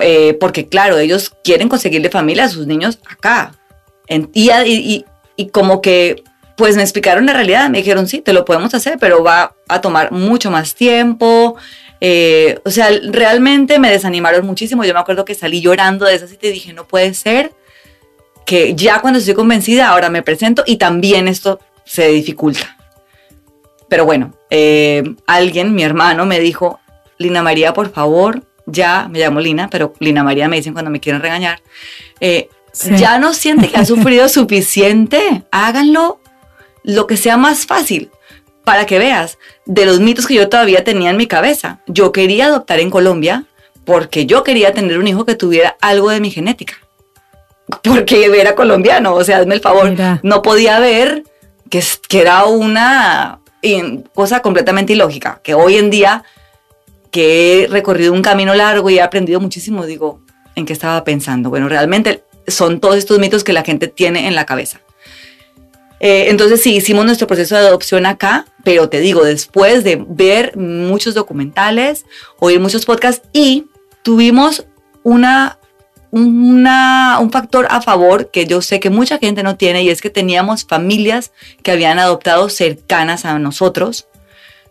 Eh, 0.00 0.34
porque 0.38 0.68
claro, 0.68 0.96
ellos 0.96 1.34
quieren 1.42 1.68
conseguirle 1.68 2.08
familia 2.08 2.44
a 2.44 2.48
sus 2.48 2.68
niños 2.68 3.00
acá. 3.10 3.52
y, 4.08 5.04
y 5.34 5.48
como 5.48 5.82
que 5.82 6.22
pues 6.54 6.76
me 6.76 6.82
explicaron 6.82 7.26
la 7.26 7.32
realidad, 7.32 7.68
me 7.68 7.78
dijeron, 7.78 8.06
sí, 8.06 8.20
te 8.20 8.32
lo 8.32 8.44
podemos 8.44 8.74
hacer, 8.74 8.96
pero 9.00 9.24
va 9.24 9.56
a 9.66 9.80
tomar 9.80 10.12
mucho 10.12 10.52
más 10.52 10.76
tiempo, 10.76 11.56
eh, 12.00 12.58
o 12.64 12.70
sea, 12.70 12.88
realmente 13.10 13.78
me 13.78 13.90
desanimaron 13.90 14.46
muchísimo. 14.46 14.84
Yo 14.84 14.94
me 14.94 15.00
acuerdo 15.00 15.24
que 15.24 15.34
salí 15.34 15.60
llorando 15.60 16.06
de 16.06 16.14
esa 16.14 16.26
cita 16.26 16.46
y 16.46 16.52
dije, 16.52 16.72
no 16.72 16.86
puede 16.86 17.14
ser 17.14 17.52
que 18.46 18.74
ya 18.74 19.00
cuando 19.00 19.18
estoy 19.18 19.34
convencida, 19.34 19.88
ahora 19.88 20.10
me 20.10 20.22
presento 20.22 20.64
y 20.66 20.76
también 20.76 21.28
esto 21.28 21.60
se 21.84 22.08
dificulta. 22.08 22.76
Pero 23.88 24.04
bueno, 24.04 24.34
eh, 24.50 25.02
alguien, 25.26 25.74
mi 25.74 25.82
hermano, 25.82 26.24
me 26.24 26.40
dijo, 26.40 26.80
Lina 27.18 27.42
María, 27.42 27.74
por 27.74 27.92
favor, 27.92 28.42
ya, 28.66 29.08
me 29.08 29.18
llamo 29.18 29.40
Lina, 29.40 29.68
pero 29.68 29.92
Lina 29.98 30.22
María 30.22 30.48
me 30.48 30.56
dicen 30.56 30.72
cuando 30.72 30.90
me 30.90 31.00
quieren 31.00 31.20
regañar, 31.20 31.60
eh, 32.20 32.48
ya 32.96 33.18
no 33.18 33.34
siente 33.34 33.68
que 33.68 33.76
ha 33.76 33.84
sufrido 33.84 34.28
suficiente, 34.30 35.42
háganlo 35.50 36.20
lo 36.82 37.06
que 37.06 37.16
sea 37.16 37.36
más 37.36 37.66
fácil 37.66 38.10
para 38.64 38.86
que 38.86 38.98
veas 38.98 39.38
de 39.70 39.86
los 39.86 40.00
mitos 40.00 40.26
que 40.26 40.34
yo 40.34 40.48
todavía 40.48 40.82
tenía 40.82 41.10
en 41.10 41.16
mi 41.16 41.28
cabeza. 41.28 41.78
Yo 41.86 42.10
quería 42.10 42.46
adoptar 42.46 42.80
en 42.80 42.90
Colombia 42.90 43.44
porque 43.84 44.26
yo 44.26 44.42
quería 44.42 44.74
tener 44.74 44.98
un 44.98 45.06
hijo 45.06 45.24
que 45.24 45.36
tuviera 45.36 45.76
algo 45.80 46.10
de 46.10 46.20
mi 46.20 46.30
genética. 46.30 46.74
Porque 47.84 48.24
era 48.24 48.56
colombiano, 48.56 49.14
o 49.14 49.22
sea, 49.22 49.38
hazme 49.38 49.54
el 49.54 49.60
favor. 49.60 49.94
No 50.24 50.42
podía 50.42 50.80
ver 50.80 51.22
que, 51.68 51.84
que 52.08 52.20
era 52.20 52.46
una 52.46 53.38
cosa 54.12 54.42
completamente 54.42 54.94
ilógica, 54.94 55.40
que 55.44 55.54
hoy 55.54 55.76
en 55.76 55.90
día 55.90 56.24
que 57.12 57.62
he 57.62 57.66
recorrido 57.68 58.12
un 58.12 58.22
camino 58.22 58.54
largo 58.54 58.90
y 58.90 58.98
he 58.98 59.02
aprendido 59.02 59.38
muchísimo, 59.38 59.86
digo, 59.86 60.20
¿en 60.56 60.66
qué 60.66 60.72
estaba 60.72 61.04
pensando? 61.04 61.48
Bueno, 61.48 61.68
realmente 61.68 62.24
son 62.48 62.80
todos 62.80 62.96
estos 62.96 63.20
mitos 63.20 63.44
que 63.44 63.52
la 63.52 63.62
gente 63.62 63.86
tiene 63.86 64.26
en 64.26 64.34
la 64.34 64.46
cabeza. 64.46 64.80
Eh, 66.00 66.30
entonces 66.30 66.62
sí, 66.62 66.76
hicimos 66.76 67.04
nuestro 67.04 67.26
proceso 67.26 67.54
de 67.54 67.66
adopción 67.66 68.06
acá, 68.06 68.46
pero 68.64 68.88
te 68.88 69.00
digo, 69.00 69.22
después 69.22 69.84
de 69.84 70.02
ver 70.08 70.56
muchos 70.56 71.14
documentales, 71.14 72.06
oír 72.38 72.58
muchos 72.58 72.86
podcasts 72.86 73.28
y 73.34 73.66
tuvimos 74.02 74.66
una, 75.02 75.58
una, 76.10 77.18
un 77.20 77.30
factor 77.30 77.66
a 77.70 77.82
favor 77.82 78.30
que 78.30 78.46
yo 78.46 78.62
sé 78.62 78.80
que 78.80 78.88
mucha 78.88 79.18
gente 79.18 79.42
no 79.42 79.56
tiene 79.56 79.82
y 79.82 79.90
es 79.90 80.00
que 80.00 80.08
teníamos 80.08 80.64
familias 80.64 81.32
que 81.62 81.70
habían 81.70 81.98
adoptado 81.98 82.48
cercanas 82.48 83.26
a 83.26 83.38
nosotros. 83.38 84.06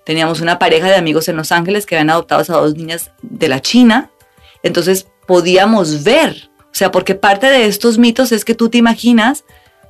Teníamos 0.06 0.42
una 0.42 0.58
pareja 0.58 0.88
de 0.88 0.96
amigos 0.96 1.28
en 1.28 1.38
Los 1.38 1.52
Ángeles 1.52 1.86
que 1.86 1.96
habían 1.96 2.10
adoptado 2.10 2.42
a 2.42 2.62
dos 2.62 2.76
niñas 2.76 3.12
de 3.22 3.48
la 3.50 3.62
China. 3.62 4.10
Entonces 4.64 5.06
podíamos 5.28 6.04
ver, 6.04 6.50
o 6.60 6.74
sea, 6.74 6.90
porque 6.92 7.14
parte 7.14 7.46
de 7.46 7.68
estos 7.68 8.00
mitos 8.00 8.32
es 8.32 8.44
que 8.44 8.56
tú 8.56 8.70
te 8.70 8.80
imaginas 8.80 9.44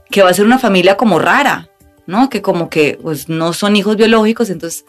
que 0.10 0.24
va 0.24 0.30
a 0.30 0.34
ser 0.34 0.46
una 0.46 0.60
familia 0.60 0.98
como 0.98 1.20
rara, 1.20 1.70
¿no? 2.06 2.30
Que 2.30 2.42
como 2.42 2.70
que 2.70 2.98
pues 3.02 3.30
no 3.30 3.54
son 3.54 3.76
hijos 3.76 3.96
biológicos, 3.96 4.50
entonces 4.50 4.86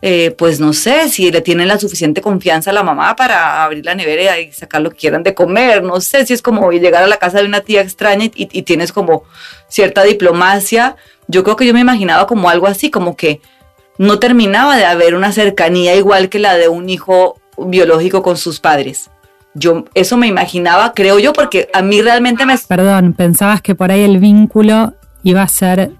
eh, 0.00 0.32
pues 0.38 0.60
no 0.60 0.72
sé 0.72 1.08
si 1.08 1.30
le 1.32 1.40
tienen 1.40 1.66
la 1.66 1.78
suficiente 1.78 2.20
confianza 2.20 2.70
a 2.70 2.72
la 2.74 2.84
mamá 2.84 3.16
para 3.16 3.64
abrir 3.64 3.84
la 3.84 3.96
nevera 3.96 4.38
y 4.38 4.52
sacar 4.52 4.80
lo 4.80 4.90
que 4.90 4.96
quieran 4.96 5.22
de 5.24 5.34
comer, 5.34 5.82
no 5.82 6.00
sé 6.00 6.24
si 6.24 6.34
es 6.34 6.42
como 6.42 6.70
llegar 6.70 7.02
a 7.02 7.08
la 7.08 7.16
casa 7.16 7.38
de 7.38 7.46
una 7.46 7.62
tía 7.62 7.80
extraña 7.80 8.26
y, 8.26 8.32
y 8.36 8.62
tienes 8.62 8.92
como 8.92 9.24
cierta 9.68 10.04
diplomacia, 10.04 10.96
yo 11.26 11.42
creo 11.42 11.56
que 11.56 11.66
yo 11.66 11.74
me 11.74 11.80
imaginaba 11.80 12.26
como 12.26 12.48
algo 12.48 12.66
así, 12.68 12.90
como 12.90 13.16
que 13.16 13.40
no 13.98 14.20
terminaba 14.20 14.76
de 14.76 14.84
haber 14.84 15.14
una 15.14 15.32
cercanía 15.32 15.96
igual 15.96 16.28
que 16.28 16.38
la 16.38 16.56
de 16.56 16.68
un 16.68 16.88
hijo 16.88 17.40
biológico 17.58 18.22
con 18.22 18.36
sus 18.36 18.60
padres. 18.60 19.10
Yo 19.54 19.84
eso 19.94 20.16
me 20.16 20.26
imaginaba, 20.26 20.92
creo 20.94 21.18
yo, 21.18 21.32
porque 21.32 21.68
a 21.72 21.82
mí 21.82 22.00
realmente 22.02 22.46
me... 22.46 22.56
Perdón, 22.58 23.12
pensabas 23.12 23.60
que 23.62 23.74
por 23.74 23.90
ahí 23.90 24.02
el 24.02 24.18
vínculo 24.18 24.94
iba 25.22 25.42
a 25.42 25.48
ser 25.48 25.92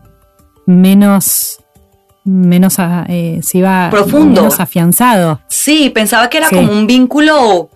menos 0.66 1.60
menos 2.24 2.76
eh, 3.08 3.40
se 3.42 3.58
iba 3.58 3.88
profundo. 3.90 4.42
menos 4.42 4.60
afianzado. 4.60 5.40
Sí 5.48 5.90
pensaba 5.90 6.28
que 6.28 6.38
era 6.38 6.50
como 6.50 6.72
un 6.72 6.86
vínculo 6.86 7.70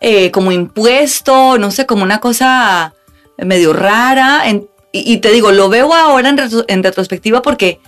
eh, 0.00 0.30
como 0.30 0.52
impuesto 0.52 1.58
no 1.58 1.70
sé 1.70 1.86
como 1.86 2.04
una 2.04 2.20
cosa 2.20 2.94
medio 3.38 3.72
rara 3.72 4.44
y, 4.92 5.16
te 5.18 5.30
digo 5.32 5.50
lo 5.50 5.68
veo 5.68 5.92
ahora 5.92 6.28
en, 6.28 6.38
en, 6.68 6.82
retrospectiva 6.82 7.42
porque 7.42 7.80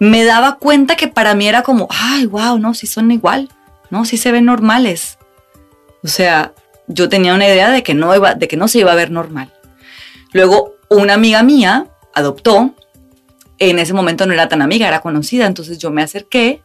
me 0.00 0.24
daba 0.24 0.56
cuenta 0.56 0.96
que 0.96 1.08
para 1.08 1.34
mí 1.34 1.46
era 1.46 1.62
como 1.62 1.88
ay 1.90 2.26
wow 2.26 2.58
no 2.58 2.74
si 2.74 2.86
son 2.86 3.10
igual 3.12 3.48
no 3.90 4.04
si 4.04 4.16
se 4.16 4.32
ven 4.32 4.46
normales 4.46 5.18
O 6.02 6.08
sea, 6.08 6.52
yo 6.92 7.08
tenía 7.08 7.34
una 7.34 7.46
idea 7.46 7.70
de 7.70 7.82
que 7.82 7.94
no, 7.94 8.14
iba, 8.14 8.34
de 8.34 8.48
que 8.48 8.56
no 8.56 8.68
se 8.68 8.80
iba 8.80 8.92
a 8.92 8.96
ver 8.96 9.10
normal. 9.10 9.52
Luego, 10.32 10.74
una 10.88 11.14
amiga 11.14 11.42
mía 11.42 11.86
adoptó. 12.14 12.74
En 13.58 13.78
ese 13.78 13.92
momento 13.92 14.26
no 14.26 14.32
era 14.32 14.48
tan 14.48 14.62
amiga, 14.62 14.88
era 14.88 15.00
conocida. 15.00 15.46
Entonces 15.46 15.78
yo 15.78 15.90
me 15.90 16.02
acerqué 16.02 16.62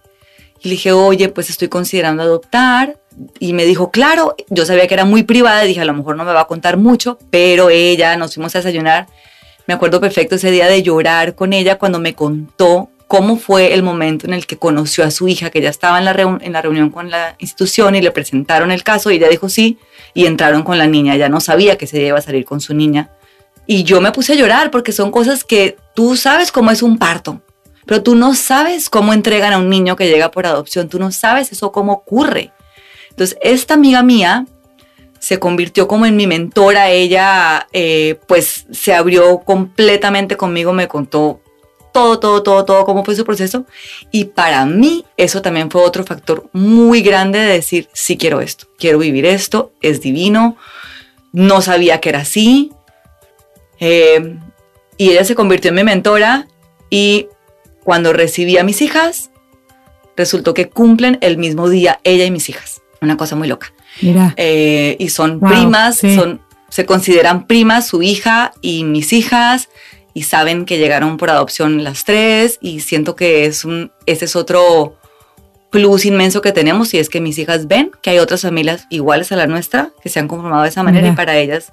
y 0.61 0.69
le 0.69 0.71
dije, 0.71 0.91
oye, 0.91 1.29
pues 1.29 1.49
estoy 1.49 1.67
considerando 1.67 2.23
adoptar. 2.23 2.99
Y 3.39 3.53
me 3.53 3.65
dijo, 3.65 3.91
claro, 3.91 4.35
yo 4.49 4.65
sabía 4.65 4.87
que 4.87 4.93
era 4.93 5.05
muy 5.05 5.23
privada 5.23 5.63
dije, 5.63 5.81
a 5.81 5.85
lo 5.85 5.93
mejor 5.93 6.15
no 6.15 6.23
me 6.23 6.33
va 6.33 6.41
a 6.41 6.47
contar 6.47 6.77
mucho, 6.77 7.17
pero 7.29 7.69
ella, 7.69 8.15
nos 8.17 8.33
fuimos 8.33 8.55
a 8.55 8.59
desayunar. 8.59 9.07
Me 9.65 9.73
acuerdo 9.73 9.99
perfecto 9.99 10.35
ese 10.35 10.51
día 10.51 10.67
de 10.67 10.81
llorar 10.81 11.35
con 11.35 11.53
ella 11.53 11.77
cuando 11.77 11.99
me 11.99 12.13
contó 12.13 12.89
cómo 13.07 13.37
fue 13.37 13.73
el 13.73 13.83
momento 13.83 14.27
en 14.27 14.33
el 14.33 14.45
que 14.45 14.57
conoció 14.57 15.03
a 15.03 15.11
su 15.11 15.27
hija, 15.27 15.49
que 15.49 15.61
ya 15.61 15.69
estaba 15.69 15.97
en 15.97 16.05
la, 16.05 16.61
reunión 16.61 16.89
con 16.89 17.09
la 17.09 17.35
institución 17.39 17.95
y 17.95 18.01
le 18.01 18.11
presentaron 18.11 18.71
el 18.71 18.83
caso 18.83 19.11
y 19.11 19.15
ella 19.15 19.29
dijo 19.29 19.49
sí 19.49 19.77
y 20.13 20.25
entraron 20.25 20.63
con 20.63 20.77
la 20.77 20.87
niña. 20.87 21.15
Ya 21.15 21.29
no 21.29 21.39
sabía 21.39 21.77
que 21.77 21.87
se 21.87 22.01
iba 22.01 22.17
a 22.17 22.21
salir 22.21 22.45
con 22.45 22.59
su 22.59 22.73
niña. 22.73 23.11
Y 23.65 23.83
yo 23.83 24.01
me 24.01 24.11
puse 24.11 24.33
a 24.33 24.35
llorar 24.35 24.71
porque 24.71 24.91
son 24.91 25.11
cosas 25.11 25.43
que 25.43 25.77
tú 25.93 26.15
sabes 26.15 26.51
cómo 26.51 26.71
es 26.71 26.81
un 26.81 26.97
parto, 26.97 27.41
pero 27.85 28.03
tú 28.03 28.15
no 28.15 28.33
sabes 28.33 28.89
cómo 28.89 29.13
entregan 29.13 29.53
a 29.53 29.57
un 29.57 29.69
niño 29.69 29.95
que 29.95 30.07
llega 30.07 30.31
por 30.31 30.45
adopción, 30.45 30.87
tú 30.87 30.99
no 30.99 31.11
sabes 31.11 31.51
eso 31.51 31.71
cómo 31.71 31.93
ocurre. 31.93 32.51
Entonces, 33.09 33.37
esta 33.41 33.73
amiga 33.73 34.03
mía 34.03 34.45
se 35.19 35.39
convirtió 35.39 35.87
como 35.87 36.05
en 36.05 36.15
mi 36.15 36.27
mentora, 36.27 36.89
ella 36.89 37.67
eh, 37.73 38.19
pues 38.27 38.67
se 38.71 38.93
abrió 38.93 39.39
completamente 39.39 40.37
conmigo, 40.37 40.71
me 40.71 40.87
contó 40.87 41.41
todo, 41.97 42.19
todo, 42.19 42.43
todo, 42.43 42.63
todo, 42.63 42.85
cómo 42.85 43.03
fue 43.03 43.15
su 43.15 43.25
proceso. 43.25 43.65
Y 44.11 44.25
para 44.25 44.65
mí 44.67 45.03
eso 45.17 45.41
también 45.41 45.71
fue 45.71 45.81
otro 45.81 46.03
factor 46.03 46.47
muy 46.53 47.01
grande 47.01 47.39
de 47.39 47.53
decir, 47.53 47.89
sí 47.91 48.17
quiero 48.17 48.39
esto, 48.39 48.67
quiero 48.77 48.99
vivir 48.99 49.25
esto, 49.25 49.71
es 49.81 49.99
divino, 49.99 50.57
no 51.33 51.59
sabía 51.61 51.99
que 51.99 52.09
era 52.09 52.19
así. 52.19 52.71
Eh, 53.79 54.37
y 54.97 55.09
ella 55.09 55.25
se 55.25 55.33
convirtió 55.33 55.69
en 55.69 55.75
mi 55.75 55.83
mentora 55.83 56.47
y 56.91 57.29
cuando 57.83 58.13
recibí 58.13 58.59
a 58.59 58.63
mis 58.63 58.83
hijas, 58.83 59.31
resultó 60.15 60.53
que 60.53 60.69
cumplen 60.69 61.17
el 61.21 61.37
mismo 61.39 61.67
día 61.67 61.99
ella 62.03 62.25
y 62.25 62.31
mis 62.31 62.47
hijas. 62.47 62.83
Una 63.01 63.17
cosa 63.17 63.35
muy 63.35 63.47
loca. 63.47 63.73
Mira. 64.03 64.35
Eh, 64.37 64.97
y 64.99 65.09
son 65.09 65.39
primas, 65.39 65.97
son, 65.97 66.41
se 66.69 66.85
consideran 66.85 67.47
primas, 67.47 67.87
su 67.87 68.03
hija 68.03 68.53
y 68.61 68.83
mis 68.83 69.13
hijas 69.13 69.69
y 70.17 70.23
saben 70.23 70.65
que 70.65 70.79
llegaron 70.79 71.17
por 71.17 71.29
adopción 71.29 71.83
las 71.83 72.03
tres 72.03 72.57
y 72.59 72.79
siento 72.79 73.15
que 73.15 73.45
es 73.45 73.63
un, 73.63 73.91
ese 74.07 74.25
es 74.25 74.35
otro 74.35 74.97
plus 75.69 76.05
inmenso 76.05 76.41
que 76.41 76.51
tenemos 76.51 76.91
y 76.95 76.97
es 76.97 77.07
que 77.07 77.21
mis 77.21 77.37
hijas 77.37 77.67
ven 77.67 77.91
que 78.01 78.09
hay 78.09 78.17
otras 78.17 78.41
familias 78.41 78.87
iguales 78.89 79.31
a 79.31 79.35
la 79.35 79.45
nuestra 79.45 79.91
que 80.01 80.09
se 80.09 80.19
han 80.19 80.27
conformado 80.27 80.63
de 80.63 80.69
esa 80.69 80.81
manera 80.81 81.09
y 81.09 81.11
para 81.11 81.37
ellas 81.37 81.71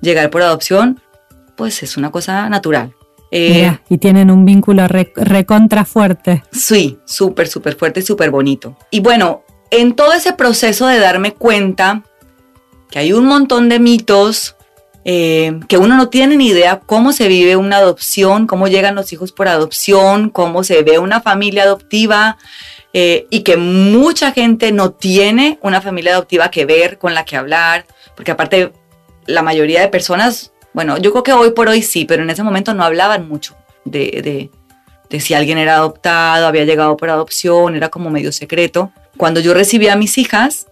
llegar 0.00 0.30
por 0.30 0.40
adopción 0.40 1.02
pues 1.54 1.82
es 1.82 1.98
una 1.98 2.10
cosa 2.10 2.48
natural. 2.48 2.94
Eh, 3.30 3.78
y 3.90 3.98
tienen 3.98 4.30
un 4.30 4.46
vínculo 4.46 4.88
recontra 4.88 5.84
fuerte. 5.84 6.42
Sí, 6.50 6.98
súper, 7.04 7.46
súper 7.46 7.76
fuerte 7.76 8.00
y 8.00 8.02
súper 8.02 8.30
bonito. 8.30 8.74
Y 8.90 9.00
bueno, 9.00 9.42
en 9.70 9.94
todo 9.94 10.14
ese 10.14 10.32
proceso 10.32 10.86
de 10.86 10.98
darme 10.98 11.34
cuenta 11.34 12.04
que 12.90 13.00
hay 13.00 13.12
un 13.12 13.26
montón 13.26 13.68
de 13.68 13.78
mitos 13.78 14.56
eh, 15.04 15.58
que 15.68 15.78
uno 15.78 15.96
no 15.96 16.08
tiene 16.08 16.36
ni 16.36 16.48
idea 16.48 16.80
cómo 16.80 17.12
se 17.12 17.26
vive 17.28 17.56
una 17.56 17.78
adopción, 17.78 18.46
cómo 18.46 18.68
llegan 18.68 18.94
los 18.94 19.12
hijos 19.12 19.32
por 19.32 19.48
adopción, 19.48 20.30
cómo 20.30 20.62
se 20.62 20.82
ve 20.82 20.98
una 20.98 21.20
familia 21.20 21.64
adoptiva 21.64 22.38
eh, 22.92 23.26
y 23.30 23.40
que 23.40 23.56
mucha 23.56 24.32
gente 24.32 24.70
no 24.70 24.92
tiene 24.92 25.58
una 25.62 25.80
familia 25.80 26.12
adoptiva 26.12 26.50
que 26.50 26.66
ver, 26.66 26.98
con 26.98 27.14
la 27.14 27.24
que 27.24 27.36
hablar, 27.36 27.86
porque 28.14 28.30
aparte 28.30 28.72
la 29.26 29.42
mayoría 29.42 29.80
de 29.80 29.88
personas, 29.88 30.52
bueno, 30.72 30.98
yo 30.98 31.10
creo 31.10 31.22
que 31.22 31.32
hoy 31.32 31.50
por 31.50 31.68
hoy 31.68 31.82
sí, 31.82 32.04
pero 32.04 32.22
en 32.22 32.30
ese 32.30 32.42
momento 32.42 32.74
no 32.74 32.84
hablaban 32.84 33.28
mucho 33.28 33.56
de, 33.84 34.50
si 35.18 35.34
alguien 35.34 35.58
era 35.58 35.76
adoptado, 35.76 36.46
había 36.46 36.64
llegado 36.64 36.96
por 36.96 37.10
adopción, 37.10 37.74
era 37.76 37.88
como 37.88 38.10
medio 38.10 38.32
secreto. 38.32 38.92
Cuando 39.16 39.40
yo 39.40 39.54
recibí 39.54 39.88
a 39.88 39.96
mis 39.96 40.16
hijas, 40.18 40.66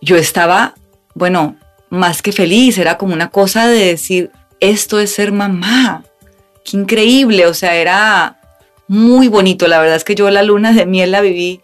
yo 0.00 0.16
estaba, 0.16 0.74
bueno, 1.14 1.56
más 1.90 2.22
que 2.22 2.32
feliz, 2.32 2.78
era 2.78 2.98
como 2.98 3.14
una 3.14 3.30
cosa 3.30 3.66
de 3.66 3.86
decir, 3.86 4.30
esto 4.60 5.00
es 5.00 5.12
ser 5.12 5.32
mamá. 5.32 6.04
Qué 6.64 6.76
increíble, 6.76 7.46
o 7.46 7.54
sea, 7.54 7.76
era 7.76 8.38
muy 8.86 9.28
bonito. 9.28 9.68
La 9.68 9.78
verdad 9.78 9.96
es 9.96 10.04
que 10.04 10.14
yo 10.14 10.30
la 10.30 10.42
luna 10.42 10.72
de 10.72 10.86
miel 10.86 11.12
la 11.12 11.20
viví 11.20 11.60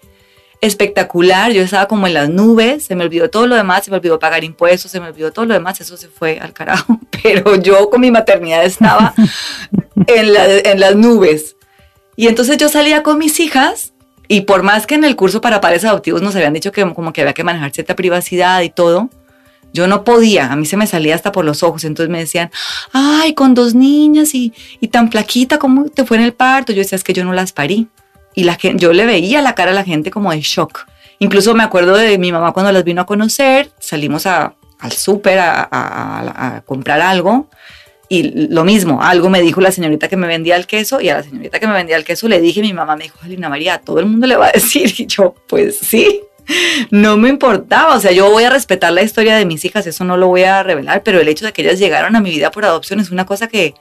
espectacular. 0.61 1.53
Yo 1.53 1.63
estaba 1.63 1.87
como 1.89 2.07
en 2.07 2.15
las 2.15 2.29
nubes, 2.31 2.85
se 2.85 2.95
me 2.95 3.05
olvidó 3.05 3.29
todo 3.29 3.47
lo 3.47 3.57
demás, 3.57 3.85
se 3.85 3.91
me 3.91 3.99
olvidó 3.99 4.19
pagar 4.19 4.45
impuestos, 4.45 4.91
se 4.91 5.01
me 5.01 5.09
olvidó 5.09 5.33
todo 5.33 5.45
lo 5.45 5.55
demás, 5.55 5.81
eso 5.81 5.97
se 5.97 6.09
fue 6.09 6.39
al 6.41 6.53
carajo. 6.53 6.99
Pero 7.23 7.57
yo 7.57 7.91
con 7.91 8.01
mi 8.01 8.11
maternidad 8.11 8.65
estaba 8.65 9.15
en, 10.07 10.33
en 10.65 10.81
las 10.81 10.97
nubes. 10.97 11.57
Y 12.17 12.29
entonces 12.29 12.57
yo 12.57 12.69
salía 12.69 13.03
con 13.03 13.19
mis 13.19 13.41
hijas 13.41 13.93
y 14.29 14.43
por 14.43 14.63
más 14.63 14.87
que 14.87 14.95
en 14.95 15.05
el 15.05 15.17
curso 15.17 15.41
para 15.41 15.61
padres 15.61 15.85
adoptivos 15.85 16.23
nos 16.23 16.35
habían 16.37 16.53
dicho 16.53 16.73
que 16.73 16.83
como 16.95 17.13
que 17.13 17.21
había 17.21 17.35
que 17.35 17.45
manejar 17.45 17.73
cierta 17.73 17.97
privacidad 17.97 18.63
y 18.63 18.71
todo, 18.71 19.11
yo 19.75 19.89
no 19.89 20.05
podía, 20.05 20.53
a 20.53 20.57
mí 20.57 20.67
se 20.67 20.77
me 20.77 20.87
salía 20.87 21.17
hasta 21.17 21.33
por 21.33 21.45
los 21.45 21.65
ojos, 21.65 21.83
entonces 21.83 22.09
me 22.09 22.21
decían, 22.21 22.51
ay, 22.93 23.35
con 23.35 23.55
dos 23.55 23.75
niñas 23.75 24.33
y, 24.33 24.53
tan 24.91 25.11
flaquita, 25.11 25.59
¿cómo 25.59 25.87
te 25.87 26.05
fue 26.05 26.17
en 26.17 26.23
el 26.23 26.33
parto? 26.33 26.73
Yo 26.73 26.79
decía, 26.79 26.95
es 26.95 27.03
que 27.03 27.13
yo 27.13 27.25
no 27.25 27.33
las 27.33 27.53
parí. 27.53 27.89
Y 28.37 28.45
la 28.45 28.57
yo 28.57 28.93
le 28.93 29.05
veía 29.05 29.43
la 29.43 29.55
cara 29.55 29.73
a 29.73 29.75
la 29.75 29.85
gente 29.85 30.11
como 30.11 30.31
de 30.31 30.41
shock. 30.41 30.87
Incluso 31.19 31.55
me 31.55 31.65
acuerdo 31.65 31.97
de 31.97 32.19
mi 32.19 32.31
mamá 32.31 32.53
cuando 32.53 32.71
las 32.71 32.85
vino 32.85 33.03
a 33.03 33.07
conocer, 33.07 33.73
salimos 33.81 34.27
al 34.27 34.55
súper 34.93 35.41
a, 35.41 36.63
comprar 36.67 37.01
algo 37.01 37.49
y 38.09 38.49
lo 38.49 38.65
mismo, 38.65 39.03
algo 39.03 39.29
me 39.29 39.41
dijo 39.41 39.61
la 39.61 39.73
señorita 39.73 40.09
que 40.09 40.17
me 40.17 40.29
vendía 40.29 40.57
el 40.57 40.67
queso 40.67 41.01
y 41.01 41.09
a 41.09 41.17
la 41.17 41.23
señorita 41.25 41.59
que 41.59 41.67
me 41.67 41.73
vendía 41.73 41.97
el 41.97 42.05
queso 42.05 42.29
le 42.29 42.41
dije, 42.41 42.61
mi 42.61 42.73
mamá 42.73 42.95
me 42.95 43.05
dijo, 43.05 43.19
Alina 43.23 43.49
María, 43.49 43.79
todo 43.79 43.99
el 43.99 44.07
mundo 44.07 44.27
le 44.27 44.37
va 44.37 44.49
a 44.49 44.53
decir 44.53 44.93
y 44.99 45.07
yo, 45.07 45.35
pues 45.49 45.79
sí, 45.79 46.21
no 46.91 47.17
me 47.17 47.29
importaba, 47.29 47.95
o 47.95 48.01
sea, 48.01 48.13
yo 48.13 48.31
voy 48.31 48.45
a 48.45 48.51
respetar 48.51 48.93
la 48.93 49.03
historia 49.03 49.37
de 49.37 49.47
mis 49.47 49.65
hijas, 49.65 49.87
eso 49.87 50.05
no 50.05 50.17
lo 50.17 50.29
voy 50.29 50.45
a 50.45 50.63
revelar, 50.63 51.03
pero 51.03 51.21
el 51.21 51.29
hecho 51.29 51.47
de 51.47 51.53
que 51.53 51.63
ellas 51.63 51.79
llegaron 51.79 52.17
a 52.17 52.21
mi 52.21 52.31
vida 52.31 52.51
por 52.51 52.65
adopción 52.65 53.01
es 53.01 53.11
una 53.11 53.27
cosa 53.27 53.49
que, 53.49 53.75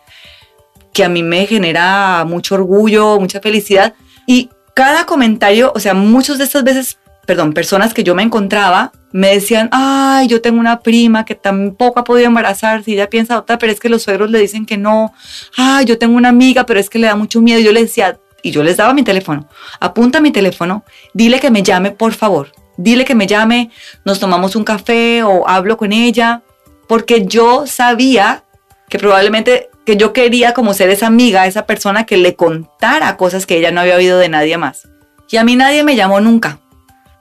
que 0.94 1.04
a 1.04 1.10
mí 1.10 1.24
me 1.24 1.46
genera 1.46 2.24
mucho 2.26 2.56
orgullo, 2.56 3.20
mucha 3.20 3.42
felicidad. 3.42 3.94
Y 4.26 4.50
cada 4.74 5.06
comentario, 5.06 5.72
o 5.76 5.80
sea, 5.80 5.94
muchas 5.94 6.38
de 6.38 6.46
estas 6.46 6.64
veces, 6.64 6.98
perdón, 7.26 7.54
personas 7.54 7.94
que 7.94 8.04
yo 8.04 8.16
me 8.16 8.24
encontraba 8.24 8.92
me 9.12 9.30
decían, 9.36 9.70
ay, 9.72 10.28
yo 10.28 10.42
tengo 10.42 10.60
una 10.60 10.80
prima 10.80 11.24
que 11.24 11.36
tampoco 11.36 12.00
ha 12.00 12.04
podido 12.04 12.28
embarazarse 12.28 12.90
y 12.90 12.94
ella 12.96 13.10
piensa 13.10 13.34
adoptar, 13.36 13.60
pero 13.60 13.72
es 13.72 13.80
que 13.80 13.88
los 13.88 14.02
suegros 14.02 14.32
le 14.32 14.40
dicen 14.40 14.66
que 14.66 14.76
no. 14.76 15.14
Ay, 15.56 15.86
yo 15.86 16.00
tengo 16.00 16.18
una 16.18 16.30
amiga, 16.30 16.66
pero 16.66 16.80
es 16.80 16.90
que 16.90 16.98
le 16.98 17.08
da 17.08 17.16
mucho 17.16 17.40
miedo. 17.40 17.60
Yo 17.60 17.72
le 17.72 17.82
decía, 17.82 18.20
y 18.44 18.52
yo 18.52 18.62
les 18.62 18.78
daba 18.78 18.94
mi 18.94 19.02
teléfono, 19.02 19.50
apunta 19.80 20.22
mi 20.22 20.32
teléfono, 20.32 20.84
dile 21.14 21.40
que 21.40 21.50
me 21.50 21.64
llame, 21.64 21.90
por 21.90 22.14
favor, 22.14 22.52
dile 22.78 23.06
que 23.06 23.16
me 23.16 23.26
llame, 23.26 23.72
nos 24.06 24.20
tomamos 24.20 24.56
un 24.56 24.64
café 24.64 25.24
o 25.24 25.48
hablo 25.48 25.78
con 25.78 25.92
ella, 25.92 26.44
porque 26.88 27.26
yo 27.26 27.66
sabía 27.66 28.44
que 28.90 29.00
probablemente 29.00 29.70
que 29.86 29.98
yo 29.98 30.14
quería 30.14 30.54
como 30.54 30.74
ser 30.74 30.90
esa 30.90 31.08
amiga, 31.08 31.48
esa 31.48 31.66
persona 31.66 32.06
que 32.06 32.18
le 32.18 32.36
contara 32.36 33.18
cosas 33.18 33.46
que 33.46 33.58
ella 33.58 33.72
no 33.72 33.82
había 33.82 33.96
oído 33.96 34.20
de 34.20 34.30
nadie 34.30 34.58
más. 34.58 34.88
Y 35.30 35.38
a 35.38 35.44
mí 35.44 35.56
nadie 35.56 35.84
me 35.84 35.96
llamó 35.96 36.22
nunca. 36.22 36.60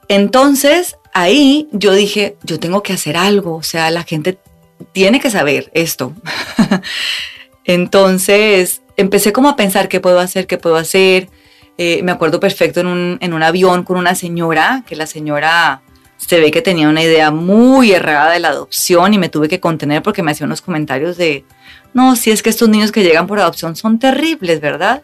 Entonces, 0.07 0.97
ahí 1.13 1.67
yo 1.71 1.93
dije, 1.93 2.37
yo 2.43 2.59
tengo 2.59 2.83
que 2.83 2.93
hacer 2.93 3.17
algo, 3.17 3.55
o 3.55 3.63
sea, 3.63 3.89
la 3.89 4.03
gente 4.03 4.37
tiene 4.91 5.19
que 5.19 5.31
saber 5.31 5.71
esto. 5.73 6.13
Entonces, 7.65 8.82
empecé 8.97 9.33
como 9.33 9.49
a 9.49 9.55
pensar 9.55 9.87
qué 9.87 9.99
puedo 9.99 10.19
hacer, 10.19 10.47
qué 10.47 10.57
puedo 10.57 10.75
hacer. 10.75 11.29
Eh, 11.77 12.01
me 12.03 12.11
acuerdo 12.11 12.39
perfecto 12.39 12.81
en 12.81 12.87
un, 12.87 13.17
en 13.21 13.33
un 13.33 13.43
avión 13.43 13.83
con 13.83 13.97
una 13.97 14.15
señora, 14.15 14.83
que 14.87 14.95
la 14.95 15.07
señora 15.07 15.81
se 16.17 16.39
ve 16.39 16.51
que 16.51 16.61
tenía 16.61 16.87
una 16.87 17.03
idea 17.03 17.31
muy 17.31 17.91
errada 17.91 18.31
de 18.31 18.39
la 18.39 18.49
adopción 18.49 19.13
y 19.13 19.17
me 19.17 19.29
tuve 19.29 19.49
que 19.49 19.59
contener 19.59 20.01
porque 20.01 20.23
me 20.23 20.31
hacía 20.31 20.45
unos 20.45 20.61
comentarios 20.61 21.17
de, 21.17 21.43
no, 21.93 22.15
si 22.15 22.31
es 22.31 22.41
que 22.41 22.49
estos 22.49 22.69
niños 22.69 22.91
que 22.91 23.03
llegan 23.03 23.27
por 23.27 23.39
adopción 23.39 23.75
son 23.75 23.99
terribles, 23.99 24.61
¿verdad? 24.61 25.03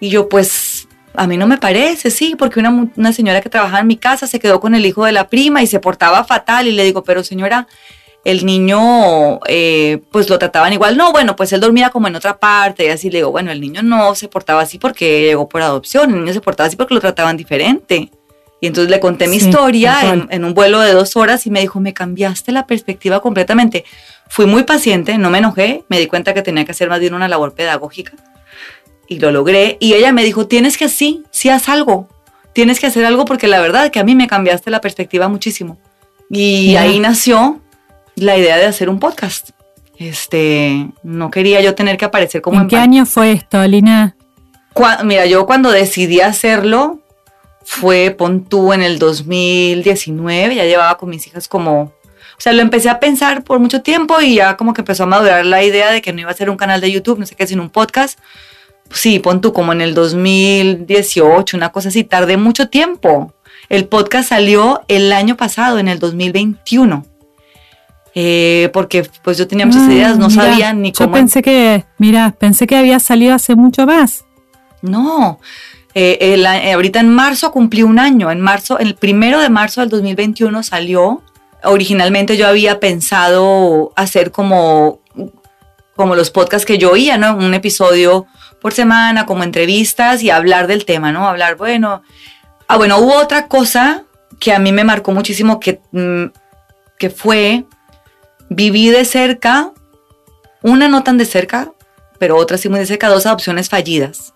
Y 0.00 0.08
yo 0.08 0.28
pues, 0.28 0.88
a 1.14 1.26
mí 1.26 1.36
no 1.36 1.46
me 1.46 1.58
parece, 1.58 2.10
sí, 2.10 2.34
porque 2.36 2.60
una, 2.60 2.90
una 2.96 3.12
señora 3.12 3.40
que 3.40 3.48
trabajaba 3.48 3.80
en 3.80 3.86
mi 3.86 3.96
casa 3.96 4.26
se 4.26 4.40
quedó 4.40 4.60
con 4.60 4.74
el 4.74 4.86
hijo 4.86 5.04
de 5.04 5.12
la 5.12 5.28
prima 5.28 5.62
y 5.62 5.66
se 5.66 5.80
portaba 5.80 6.24
fatal 6.24 6.66
y 6.66 6.72
le 6.72 6.84
digo, 6.84 7.04
pero 7.04 7.22
señora, 7.22 7.68
el 8.28 8.44
niño 8.44 9.40
eh, 9.46 10.02
pues 10.10 10.28
lo 10.28 10.38
trataban 10.38 10.74
igual. 10.74 10.98
No, 10.98 11.12
bueno, 11.12 11.34
pues 11.34 11.50
él 11.54 11.60
dormía 11.60 11.88
como 11.88 12.08
en 12.08 12.16
otra 12.16 12.38
parte 12.38 12.84
y 12.84 12.88
así 12.88 13.10
le 13.10 13.18
digo, 13.18 13.30
bueno, 13.30 13.50
el 13.50 13.58
niño 13.58 13.82
no 13.82 14.14
se 14.14 14.28
portaba 14.28 14.60
así 14.60 14.78
porque 14.78 15.22
llegó 15.22 15.48
por 15.48 15.62
adopción, 15.62 16.10
el 16.10 16.20
niño 16.20 16.34
se 16.34 16.42
portaba 16.42 16.66
así 16.66 16.76
porque 16.76 16.92
lo 16.92 17.00
trataban 17.00 17.38
diferente. 17.38 18.10
Y 18.60 18.66
entonces 18.66 18.90
le 18.90 19.00
conté 19.00 19.28
mi 19.28 19.36
historia 19.36 20.26
en, 20.28 20.44
un 20.44 20.52
vuelo 20.52 20.80
de 20.80 20.92
dos 20.92 21.16
horas 21.16 21.46
y 21.46 21.50
me 21.50 21.60
dijo, 21.60 21.80
me 21.80 21.94
cambiaste 21.94 22.52
la 22.52 22.66
perspectiva 22.66 23.20
completamente. 23.20 23.84
Fui 24.28 24.44
muy 24.44 24.64
paciente, 24.64 25.16
no 25.16 25.30
me 25.30 25.38
enojé, 25.38 25.84
me 25.88 25.98
di 25.98 26.06
cuenta 26.06 26.34
que 26.34 26.42
tenía 26.42 26.66
que 26.66 26.72
hacer 26.72 26.90
más 26.90 27.00
bien 27.00 27.14
una 27.14 27.28
labor 27.28 27.54
pedagógica 27.54 28.12
y 29.06 29.20
lo 29.20 29.30
logré. 29.30 29.78
Y 29.80 29.94
ella 29.94 30.12
me 30.12 30.22
dijo, 30.22 30.48
tienes 30.48 30.76
que 30.76 30.84
así, 30.84 31.22
si 31.30 31.48
haz 31.48 31.70
algo, 31.70 32.08
tienes 32.52 32.78
que 32.78 32.88
hacer 32.88 33.06
algo 33.06 33.24
porque 33.24 33.46
la 33.46 33.60
verdad 33.60 33.90
que 33.90 34.00
a 34.00 34.04
mí 34.04 34.14
me 34.14 34.26
cambiaste 34.26 34.70
la 34.70 34.82
perspectiva 34.82 35.28
muchísimo. 35.28 35.78
Y 36.28 36.76
ahí 36.76 36.98
nació 36.98 37.62
la 38.20 38.36
idea 38.36 38.56
de 38.56 38.66
hacer 38.66 38.88
un 38.88 38.98
podcast. 38.98 39.50
Este, 39.98 40.88
no 41.02 41.30
quería 41.30 41.60
yo 41.60 41.74
tener 41.74 41.96
que 41.96 42.04
aparecer 42.04 42.40
como 42.40 42.60
en, 42.60 42.68
qué 42.68 42.76
año 42.76 43.04
fue 43.04 43.32
esto, 43.32 43.62
Lina? 43.66 44.14
mira, 45.04 45.26
yo 45.26 45.44
cuando 45.44 45.72
decidí 45.72 46.20
hacerlo 46.20 47.00
fue 47.64 48.14
Pontú 48.16 48.72
en 48.72 48.82
el 48.82 48.98
2019, 48.98 50.54
ya 50.54 50.64
llevaba 50.64 50.96
con 50.96 51.10
mis 51.10 51.26
hijas 51.26 51.48
como, 51.48 51.80
o 51.82 51.92
sea, 52.38 52.52
lo 52.52 52.62
empecé 52.62 52.88
a 52.88 53.00
pensar 53.00 53.42
por 53.42 53.58
mucho 53.58 53.82
tiempo 53.82 54.20
y 54.20 54.36
ya 54.36 54.56
como 54.56 54.72
que 54.72 54.82
empezó 54.82 55.02
a 55.02 55.06
madurar 55.06 55.44
la 55.44 55.64
idea 55.64 55.90
de 55.90 56.00
que 56.00 56.12
no 56.12 56.20
iba 56.20 56.30
a 56.30 56.34
ser 56.34 56.48
un 56.48 56.56
canal 56.56 56.80
de 56.80 56.92
YouTube, 56.92 57.18
no 57.18 57.26
sé 57.26 57.34
qué, 57.34 57.46
sino 57.46 57.62
un 57.62 57.70
podcast. 57.70 58.18
Sí, 58.90 59.18
Pontú 59.18 59.52
como 59.52 59.72
en 59.72 59.80
el 59.80 59.94
2018, 59.94 61.56
una 61.56 61.70
cosa 61.70 61.88
así, 61.90 62.04
tardé 62.04 62.36
mucho 62.36 62.68
tiempo. 62.68 63.34
El 63.68 63.86
podcast 63.86 64.30
salió 64.30 64.82
el 64.88 65.12
año 65.12 65.36
pasado, 65.36 65.78
en 65.78 65.88
el 65.88 65.98
2021. 65.98 67.04
Eh, 68.20 68.68
porque 68.72 69.08
pues 69.22 69.38
yo 69.38 69.46
tenía 69.46 69.64
muchas 69.64 69.88
ideas, 69.88 70.18
no 70.18 70.28
sabía 70.28 70.72
ni 70.72 70.92
cómo. 70.92 71.08
Yo 71.08 71.12
pensé 71.12 71.40
que, 71.40 71.84
mira, 71.98 72.34
pensé 72.36 72.66
que 72.66 72.74
había 72.74 72.98
salido 72.98 73.32
hace 73.32 73.54
mucho 73.54 73.86
más. 73.86 74.24
No, 74.82 75.38
eh, 75.94 76.18
eh, 76.20 76.72
ahorita 76.72 76.98
en 76.98 77.10
marzo 77.10 77.52
cumplí 77.52 77.84
un 77.84 78.00
año, 78.00 78.32
en 78.32 78.40
marzo, 78.40 78.80
el 78.80 78.96
primero 78.96 79.38
de 79.38 79.50
marzo 79.50 79.82
del 79.82 79.90
2021 79.90 80.64
salió. 80.64 81.22
Originalmente 81.62 82.36
yo 82.36 82.48
había 82.48 82.80
pensado 82.80 83.92
hacer 83.94 84.32
como, 84.32 84.98
como 85.94 86.16
los 86.16 86.32
podcasts 86.32 86.66
que 86.66 86.76
yo 86.76 86.90
oía, 86.90 87.18
¿no? 87.18 87.36
Un 87.36 87.54
episodio 87.54 88.26
por 88.60 88.72
semana, 88.72 89.26
como 89.26 89.44
entrevistas 89.44 90.24
y 90.24 90.30
hablar 90.30 90.66
del 90.66 90.86
tema, 90.86 91.12
¿no? 91.12 91.28
Hablar, 91.28 91.54
bueno. 91.54 92.02
Ah, 92.66 92.78
bueno, 92.78 92.98
hubo 92.98 93.14
otra 93.14 93.46
cosa 93.46 94.02
que 94.40 94.52
a 94.52 94.58
mí 94.58 94.72
me 94.72 94.82
marcó 94.82 95.12
muchísimo 95.12 95.60
que, 95.60 95.80
mm, 95.92 96.24
que 96.98 97.10
fue 97.10 97.64
viví 98.48 98.90
de 98.90 99.04
cerca, 99.04 99.72
una 100.62 100.88
no 100.88 101.02
tan 101.02 101.18
de 101.18 101.24
cerca, 101.24 101.72
pero 102.18 102.36
otra 102.36 102.58
sí 102.58 102.68
muy 102.68 102.80
de 102.80 102.86
cerca, 102.86 103.08
dos 103.08 103.26
adopciones 103.26 103.68
fallidas 103.68 104.34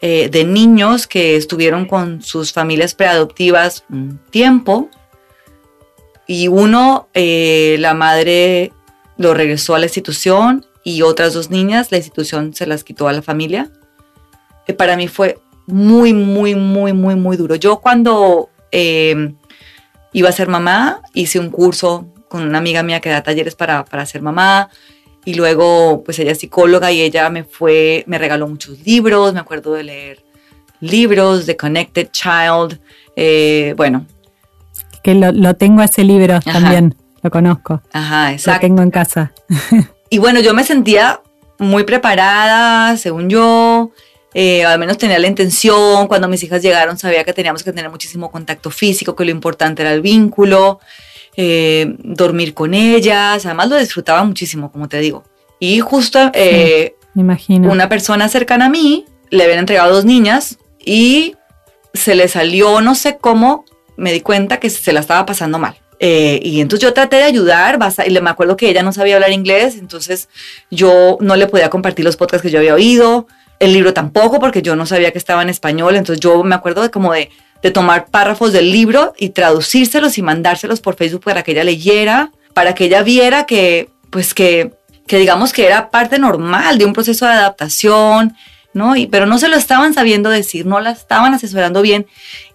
eh, 0.00 0.28
de 0.28 0.44
niños 0.44 1.08
que 1.08 1.34
estuvieron 1.34 1.84
con 1.84 2.22
sus 2.22 2.52
familias 2.52 2.94
preadoptivas 2.94 3.84
un 3.90 4.20
tiempo 4.30 4.88
y 6.28 6.46
uno, 6.46 7.08
eh, 7.14 7.76
la 7.80 7.94
madre 7.94 8.72
lo 9.16 9.34
regresó 9.34 9.74
a 9.74 9.80
la 9.80 9.86
institución 9.86 10.66
y 10.84 11.02
otras 11.02 11.34
dos 11.34 11.50
niñas, 11.50 11.90
la 11.90 11.96
institución 11.96 12.54
se 12.54 12.66
las 12.66 12.84
quitó 12.84 13.08
a 13.08 13.12
la 13.12 13.22
familia. 13.22 13.72
Eh, 14.68 14.72
para 14.72 14.96
mí 14.96 15.08
fue 15.08 15.40
muy, 15.66 16.14
muy, 16.14 16.54
muy, 16.54 16.92
muy, 16.92 17.16
muy 17.16 17.36
duro. 17.36 17.56
Yo 17.56 17.80
cuando 17.80 18.50
iba 18.70 20.28
a 20.28 20.32
ser 20.32 20.48
mamá, 20.48 21.02
hice 21.12 21.40
un 21.40 21.50
curso 21.50 22.06
con 22.28 22.42
una 22.42 22.58
amiga 22.58 22.82
mía 22.82 23.00
que 23.00 23.08
da 23.08 23.22
talleres 23.22 23.54
para, 23.54 23.84
para 23.84 24.06
ser 24.06 24.22
mamá. 24.22 24.70
Y 25.24 25.34
luego, 25.34 26.02
pues 26.04 26.18
ella 26.18 26.32
es 26.32 26.38
psicóloga 26.38 26.90
y 26.92 27.02
ella 27.02 27.28
me 27.28 27.44
fue, 27.44 28.04
me 28.06 28.18
regaló 28.18 28.48
muchos 28.48 28.78
libros, 28.86 29.34
me 29.34 29.40
acuerdo 29.40 29.74
de 29.74 29.82
leer 29.82 30.24
libros 30.80 31.46
de 31.46 31.56
Connected 31.56 32.08
Child, 32.10 32.80
eh, 33.16 33.74
bueno. 33.76 34.06
Que 35.02 35.14
lo, 35.14 35.54
tengo 35.54 35.82
ese 35.82 36.04
libro 36.04 36.40
también, 36.40 36.94
lo 37.22 37.30
conozco. 37.30 37.82
Ajá, 37.92 38.32
exacto. 38.32 38.58
Lo 38.58 38.68
tengo 38.68 38.82
en 38.82 38.90
casa. 38.90 39.32
y 40.10 40.18
bueno, 40.18 40.40
yo 40.40 40.54
me 40.54 40.64
sentía 40.64 41.20
muy 41.58 41.84
preparada, 41.84 42.96
según 42.96 43.28
yo, 43.28 43.90
eh, 44.34 44.64
al 44.64 44.78
menos 44.78 44.98
tenía 44.98 45.18
la 45.18 45.26
intención, 45.26 46.06
cuando 46.06 46.28
mis 46.28 46.42
hijas 46.42 46.62
llegaron 46.62 46.98
sabía 46.98 47.24
que 47.24 47.32
teníamos 47.32 47.62
que 47.62 47.72
tener 47.72 47.90
muchísimo 47.90 48.30
contacto 48.30 48.70
físico, 48.70 49.16
que 49.16 49.24
lo 49.24 49.30
importante 49.30 49.82
era 49.82 49.92
el 49.92 50.00
vínculo. 50.00 50.80
Eh, 51.40 51.94
dormir 51.98 52.52
con 52.52 52.74
ellas, 52.74 53.46
además 53.46 53.68
lo 53.68 53.76
disfrutaba 53.76 54.24
muchísimo, 54.24 54.72
como 54.72 54.88
te 54.88 54.98
digo. 54.98 55.22
Y 55.60 55.78
justo 55.78 56.18
eh, 56.34 56.96
imagino. 57.14 57.70
una 57.70 57.88
persona 57.88 58.28
cercana 58.28 58.66
a 58.66 58.68
mí 58.68 59.04
le 59.30 59.44
habían 59.44 59.60
entregado 59.60 59.94
dos 59.94 60.04
niñas 60.04 60.58
y 60.84 61.36
se 61.94 62.16
le 62.16 62.26
salió, 62.26 62.80
no 62.80 62.96
sé 62.96 63.18
cómo, 63.20 63.64
me 63.96 64.12
di 64.12 64.20
cuenta 64.20 64.58
que 64.58 64.68
se 64.68 64.92
la 64.92 64.98
estaba 64.98 65.26
pasando 65.26 65.60
mal. 65.60 65.76
Eh, 66.00 66.40
y 66.42 66.60
entonces 66.60 66.82
yo 66.88 66.92
traté 66.92 67.18
de 67.18 67.22
ayudar, 67.22 67.78
y 68.04 68.20
me 68.20 68.30
acuerdo 68.30 68.56
que 68.56 68.68
ella 68.68 68.82
no 68.82 68.92
sabía 68.92 69.14
hablar 69.14 69.30
inglés, 69.30 69.76
entonces 69.78 70.28
yo 70.72 71.18
no 71.20 71.36
le 71.36 71.46
podía 71.46 71.70
compartir 71.70 72.04
los 72.04 72.16
podcasts 72.16 72.42
que 72.42 72.50
yo 72.50 72.58
había 72.58 72.74
oído, 72.74 73.28
el 73.60 73.72
libro 73.72 73.94
tampoco, 73.94 74.40
porque 74.40 74.60
yo 74.60 74.74
no 74.74 74.86
sabía 74.86 75.12
que 75.12 75.18
estaba 75.18 75.42
en 75.42 75.50
español, 75.50 75.94
entonces 75.94 76.18
yo 76.20 76.42
me 76.42 76.56
acuerdo 76.56 76.82
de 76.82 76.90
como 76.90 77.12
de 77.12 77.30
de 77.62 77.70
tomar 77.70 78.06
párrafos 78.06 78.52
del 78.52 78.70
libro 78.70 79.14
y 79.18 79.30
traducírselos 79.30 80.18
y 80.18 80.22
mandárselos 80.22 80.80
por 80.80 80.96
Facebook 80.96 81.24
para 81.24 81.42
que 81.42 81.52
ella 81.52 81.64
leyera, 81.64 82.32
para 82.54 82.74
que 82.74 82.84
ella 82.84 83.02
viera 83.02 83.46
que, 83.46 83.90
pues 84.10 84.34
que, 84.34 84.72
que 85.06 85.18
digamos 85.18 85.52
que 85.52 85.66
era 85.66 85.90
parte 85.90 86.18
normal 86.18 86.78
de 86.78 86.84
un 86.84 86.92
proceso 86.92 87.26
de 87.26 87.32
adaptación, 87.32 88.36
¿no? 88.74 88.96
Y, 88.96 89.06
pero 89.06 89.26
no 89.26 89.38
se 89.38 89.48
lo 89.48 89.56
estaban 89.56 89.94
sabiendo 89.94 90.30
decir, 90.30 90.66
no 90.66 90.80
la 90.80 90.90
estaban 90.90 91.34
asesorando 91.34 91.82
bien. 91.82 92.06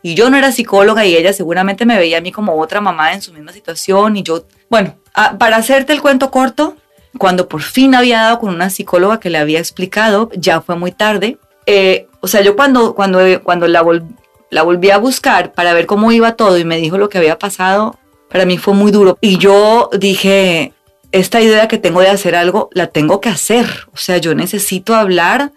Y 0.02 0.16
yo 0.16 0.30
no 0.30 0.38
era 0.38 0.52
psicóloga 0.52 1.06
y 1.06 1.16
ella 1.16 1.34
seguramente 1.34 1.86
me 1.86 1.98
veía 1.98 2.20
a 2.20 2.22
mí 2.22 2.32
como 2.32 2.60
otra 2.60 2.82
mamá 2.82 3.14
en 3.14 3.22
su 3.22 3.34
misma 3.34 3.52
situación. 3.52 4.16
Y 4.18 4.24
yo, 4.24 4.46
bueno, 4.70 4.96
para 5.38 5.58
hacerte 5.58 5.94
el 5.94 6.02
cuento 6.02 6.32
corto, 6.32 6.78
cuando 7.18 7.48
por 7.48 7.62
fin 7.62 7.94
había 7.94 8.22
dado 8.22 8.40
con 8.40 8.54
una 8.54 8.70
psicóloga 8.70 9.20
que 9.20 9.30
le 9.30 9.38
había 9.38 9.60
explicado, 9.60 10.30
ya 10.36 10.62
fue 10.62 10.76
muy 10.76 10.92
tarde. 10.92 11.38
Eh, 11.66 12.08
o 12.22 12.28
sea, 12.28 12.42
yo 12.42 12.56
cuando, 12.56 12.96
cuando, 12.96 13.20
cuando 13.44 13.68
la, 13.68 13.82
volví 13.82 14.06
la 14.54 14.62
volví 14.62 14.92
a 14.92 14.98
buscar 14.98 15.52
para 15.54 15.74
ver 15.74 15.88
cómo 15.88 16.12
iba 16.12 16.36
todo 16.36 16.58
y 16.58 16.64
me 16.64 16.78
dijo 16.78 16.98
lo 16.98 17.10
que 17.10 17.18
había 17.18 17.40
pasado. 17.40 18.00
Para 18.30 18.46
mí 18.46 18.58
fue 18.58 18.74
muy 18.74 18.92
duro. 18.92 19.18
Y 19.20 19.38
yo 19.38 19.90
dije, 19.98 20.74
esta 21.12 21.42
idea 21.42 21.68
que 21.68 21.80
tengo 21.80 22.02
de 22.02 22.10
hacer 22.10 22.36
algo, 22.36 22.70
la 22.74 22.88
tengo 22.88 23.20
que 23.20 23.30
hacer. 23.30 23.66
O 23.94 23.98
sea, 23.98 24.18
yo 24.18 24.36
necesito 24.36 24.96
hablar 24.96 25.52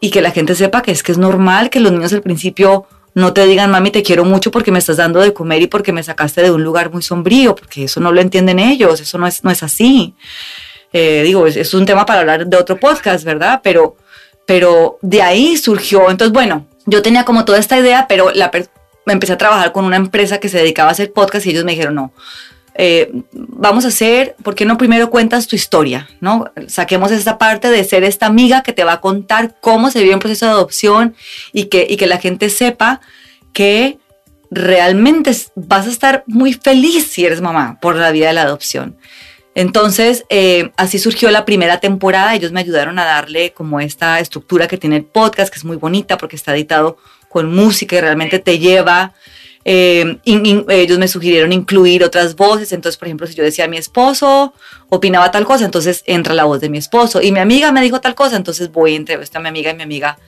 y 0.00 0.10
que 0.10 0.22
la 0.22 0.30
gente 0.30 0.54
sepa 0.54 0.82
que 0.82 0.92
es 0.92 1.02
que 1.02 1.12
es 1.12 1.18
normal 1.18 1.68
que 1.68 1.80
los 1.80 1.92
niños 1.92 2.12
al 2.12 2.22
principio 2.22 2.86
no 3.14 3.32
te 3.32 3.44
digan, 3.44 3.70
mami, 3.70 3.90
te 3.90 4.02
quiero 4.02 4.24
mucho 4.24 4.50
porque 4.50 4.72
me 4.72 4.78
estás 4.78 4.96
dando 4.96 5.20
de 5.20 5.32
comer 5.34 5.62
y 5.62 5.66
porque 5.66 5.92
me 5.92 6.02
sacaste 6.02 6.42
de 6.42 6.50
un 6.50 6.64
lugar 6.64 6.90
muy 6.92 7.02
sombrío, 7.02 7.54
porque 7.54 7.84
eso 7.84 8.00
no 8.00 8.10
lo 8.10 8.20
entienden 8.20 8.58
ellos, 8.58 9.00
eso 9.00 9.18
no 9.18 9.26
es, 9.26 9.44
no 9.44 9.50
es 9.50 9.62
así. 9.62 10.14
Eh, 10.92 11.22
digo, 11.24 11.46
es, 11.46 11.56
es, 11.56 11.74
un 11.74 11.84
tema 11.84 12.06
para 12.06 12.20
hablar 12.20 12.46
de 12.46 12.56
otro 12.56 12.78
podcast, 12.78 13.24
¿verdad? 13.24 13.60
Pero, 13.62 13.96
pero 14.46 14.98
de 15.02 15.22
ahí 15.22 15.56
surgió, 15.56 16.10
entonces, 16.10 16.32
bueno, 16.32 16.66
yo 16.86 17.02
tenía 17.02 17.24
como 17.24 17.44
toda 17.44 17.58
esta 17.58 17.78
idea, 17.78 18.06
pero 18.08 18.30
me 19.06 19.12
empecé 19.12 19.32
a 19.32 19.38
trabajar 19.38 19.72
con 19.72 19.84
una 19.84 19.96
empresa 19.96 20.38
que 20.38 20.48
se 20.48 20.58
dedicaba 20.58 20.88
a 20.88 20.92
hacer 20.92 21.12
podcast 21.12 21.46
y 21.46 21.50
ellos 21.50 21.64
me 21.64 21.72
dijeron, 21.72 21.94
no, 21.94 22.12
eh, 22.74 23.12
vamos 23.32 23.84
a 23.84 23.88
hacer, 23.88 24.34
¿por 24.42 24.54
qué 24.54 24.64
no 24.64 24.78
primero 24.78 25.10
cuentas 25.10 25.46
tu 25.46 25.56
historia? 25.56 26.08
¿no? 26.20 26.50
Saquemos 26.68 27.10
esta 27.10 27.38
parte 27.38 27.70
de 27.70 27.84
ser 27.84 28.04
esta 28.04 28.26
amiga 28.26 28.62
que 28.62 28.72
te 28.72 28.84
va 28.84 28.94
a 28.94 29.00
contar 29.00 29.56
cómo 29.60 29.90
se 29.90 30.02
vive 30.02 30.14
un 30.14 30.20
proceso 30.20 30.46
de 30.46 30.52
adopción 30.52 31.14
y 31.52 31.64
que, 31.64 31.86
y 31.88 31.96
que 31.96 32.06
la 32.06 32.18
gente 32.18 32.48
sepa 32.48 33.00
que 33.52 33.98
realmente 34.50 35.34
vas 35.54 35.86
a 35.86 35.90
estar 35.90 36.24
muy 36.26 36.52
feliz 36.52 37.06
si 37.06 37.24
eres 37.24 37.40
mamá 37.40 37.78
por 37.80 37.96
la 37.96 38.10
vida 38.10 38.28
de 38.28 38.34
la 38.34 38.42
adopción. 38.42 38.96
Entonces, 39.54 40.24
eh, 40.30 40.70
así 40.76 40.98
surgió 40.98 41.30
la 41.30 41.44
primera 41.44 41.80
temporada. 41.80 42.34
Ellos 42.34 42.52
me 42.52 42.60
ayudaron 42.60 42.98
a 42.98 43.04
darle 43.04 43.52
como 43.52 43.80
esta 43.80 44.18
estructura 44.20 44.66
que 44.66 44.78
tiene 44.78 44.96
el 44.96 45.04
podcast, 45.04 45.52
que 45.52 45.58
es 45.58 45.64
muy 45.64 45.76
bonita 45.76 46.16
porque 46.16 46.36
está 46.36 46.54
editado 46.54 46.96
con 47.28 47.54
música 47.54 47.96
y 47.96 48.00
realmente 48.00 48.38
te 48.38 48.58
lleva. 48.58 49.12
Eh, 49.64 50.18
ellos 50.24 50.98
me 50.98 51.06
sugirieron 51.06 51.52
incluir 51.52 52.02
otras 52.02 52.34
voces. 52.34 52.72
Entonces, 52.72 52.96
por 52.96 53.08
ejemplo, 53.08 53.26
si 53.26 53.34
yo 53.34 53.44
decía 53.44 53.68
mi 53.68 53.76
esposo 53.76 54.54
opinaba 54.88 55.30
tal 55.30 55.44
cosa, 55.44 55.64
entonces 55.64 56.02
entra 56.06 56.34
la 56.34 56.44
voz 56.44 56.60
de 56.60 56.68
mi 56.68 56.78
esposo. 56.78 57.20
Y 57.22 57.32
mi 57.32 57.38
amiga 57.38 57.72
me 57.72 57.82
dijo 57.82 58.00
tal 58.00 58.14
cosa, 58.14 58.36
entonces 58.36 58.70
voy, 58.72 58.94
entrevisto 58.94 59.38
a 59.38 59.42
mi 59.42 59.48
amiga 59.48 59.70
y 59.70 59.74
mi 59.74 59.82
amiga 59.82 60.18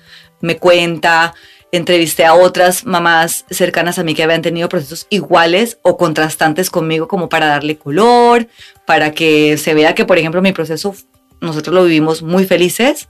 me 0.41 0.59
cuenta 0.59 1.35
entrevisté 1.77 2.25
a 2.25 2.35
otras 2.35 2.85
mamás 2.85 3.45
cercanas 3.51 3.99
a 3.99 4.05
mí 4.05 4.15
que 4.15 4.23
habían 4.23 4.43
tenido 4.43 4.69
procesos 4.69 5.07
iguales 5.11 5.79
o 5.83 5.97
contrastantes 5.97 6.71
conmigo 6.71 7.09
como 7.09 7.29
para 7.29 7.47
darle 7.47 7.77
color, 7.77 8.49
para 8.87 9.13
que 9.13 9.57
se 9.57 9.75
vea 9.75 9.95
que, 9.95 10.05
por 10.05 10.19
ejemplo, 10.19 10.41
mi 10.41 10.53
proceso 10.53 10.95
nosotros 11.41 11.75
lo 11.75 11.85
vivimos 11.85 12.23
muy 12.23 12.47
felices. 12.47 13.09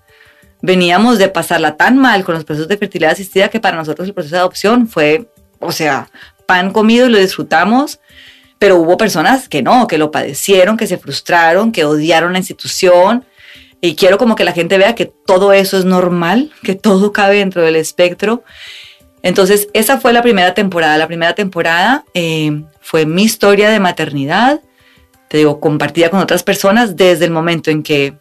Veníamos 0.62 1.18
de 1.18 1.28
pasarla 1.28 1.76
tan 1.76 1.98
mal 1.98 2.24
con 2.24 2.34
los 2.34 2.44
procesos 2.44 2.68
de 2.68 2.78
fertilidad 2.78 3.12
asistida 3.12 3.48
que 3.48 3.60
para 3.60 3.76
nosotros 3.76 4.08
el 4.08 4.14
proceso 4.14 4.36
de 4.36 4.40
adopción 4.40 4.88
fue, 4.88 5.28
o 5.60 5.72
sea, 5.72 6.08
pan 6.46 6.72
comido 6.72 7.06
y 7.06 7.10
lo 7.10 7.18
disfrutamos, 7.18 8.00
pero 8.58 8.76
hubo 8.76 8.96
personas 8.96 9.48
que 9.48 9.62
no, 9.62 9.86
que 9.86 9.98
lo 9.98 10.10
padecieron, 10.10 10.76
que 10.76 10.86
se 10.86 10.96
frustraron, 10.96 11.70
que 11.70 11.84
odiaron 11.84 12.32
la 12.32 12.38
institución, 12.38 13.26
y 13.84 13.96
quiero 13.96 14.16
como 14.16 14.34
que 14.34 14.44
la 14.44 14.52
gente 14.52 14.78
vea 14.78 14.94
que 14.94 15.04
todo 15.04 15.52
eso 15.52 15.76
es 15.76 15.84
normal, 15.84 16.50
que 16.62 16.74
todo 16.74 17.12
cabe 17.12 17.36
dentro 17.36 17.60
del 17.60 17.76
espectro. 17.76 18.42
Entonces, 19.22 19.68
esa 19.74 20.00
fue 20.00 20.14
la 20.14 20.22
primera 20.22 20.54
temporada. 20.54 20.96
La 20.96 21.06
primera 21.06 21.34
temporada 21.34 22.02
eh, 22.14 22.62
fue 22.80 23.04
mi 23.04 23.24
historia 23.24 23.68
de 23.68 23.80
maternidad, 23.80 24.62
te 25.28 25.36
digo, 25.36 25.60
compartida 25.60 26.08
con 26.08 26.20
otras 26.20 26.42
personas 26.42 26.96
desde 26.96 27.26
el 27.26 27.30
momento 27.30 27.70
en 27.70 27.82
que 27.82 28.14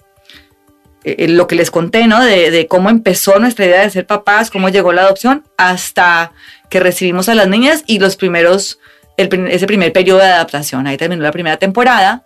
eh, 1.05 1.29
lo 1.29 1.47
que 1.47 1.55
les 1.55 1.71
conté, 1.71 2.07
¿no? 2.07 2.21
De, 2.21 2.67
cómo 2.69 2.89
empezó 2.89 3.39
nuestra 3.39 3.65
idea 3.65 3.83
de 3.83 3.89
ser 3.89 4.05
papás, 4.05 4.51
cómo 4.51 4.67
llegó 4.67 4.91
la 4.91 5.03
adopción, 5.03 5.45
hasta 5.55 6.33
que 6.69 6.81
recibimos 6.81 7.29
a 7.29 7.35
las 7.35 7.47
niñas 7.47 7.85
y 7.87 7.99
los 7.99 8.17
primeros 8.17 8.79
ese 9.15 9.65
primer 9.65 9.93
periodo 9.93 10.19
de 10.19 10.25
adaptación. 10.25 10.87
Ahí 10.87 10.97
terminó 10.97 11.23
la 11.23 11.31
primera 11.31 11.55
temporada. 11.55 12.25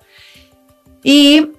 Y 1.03 1.51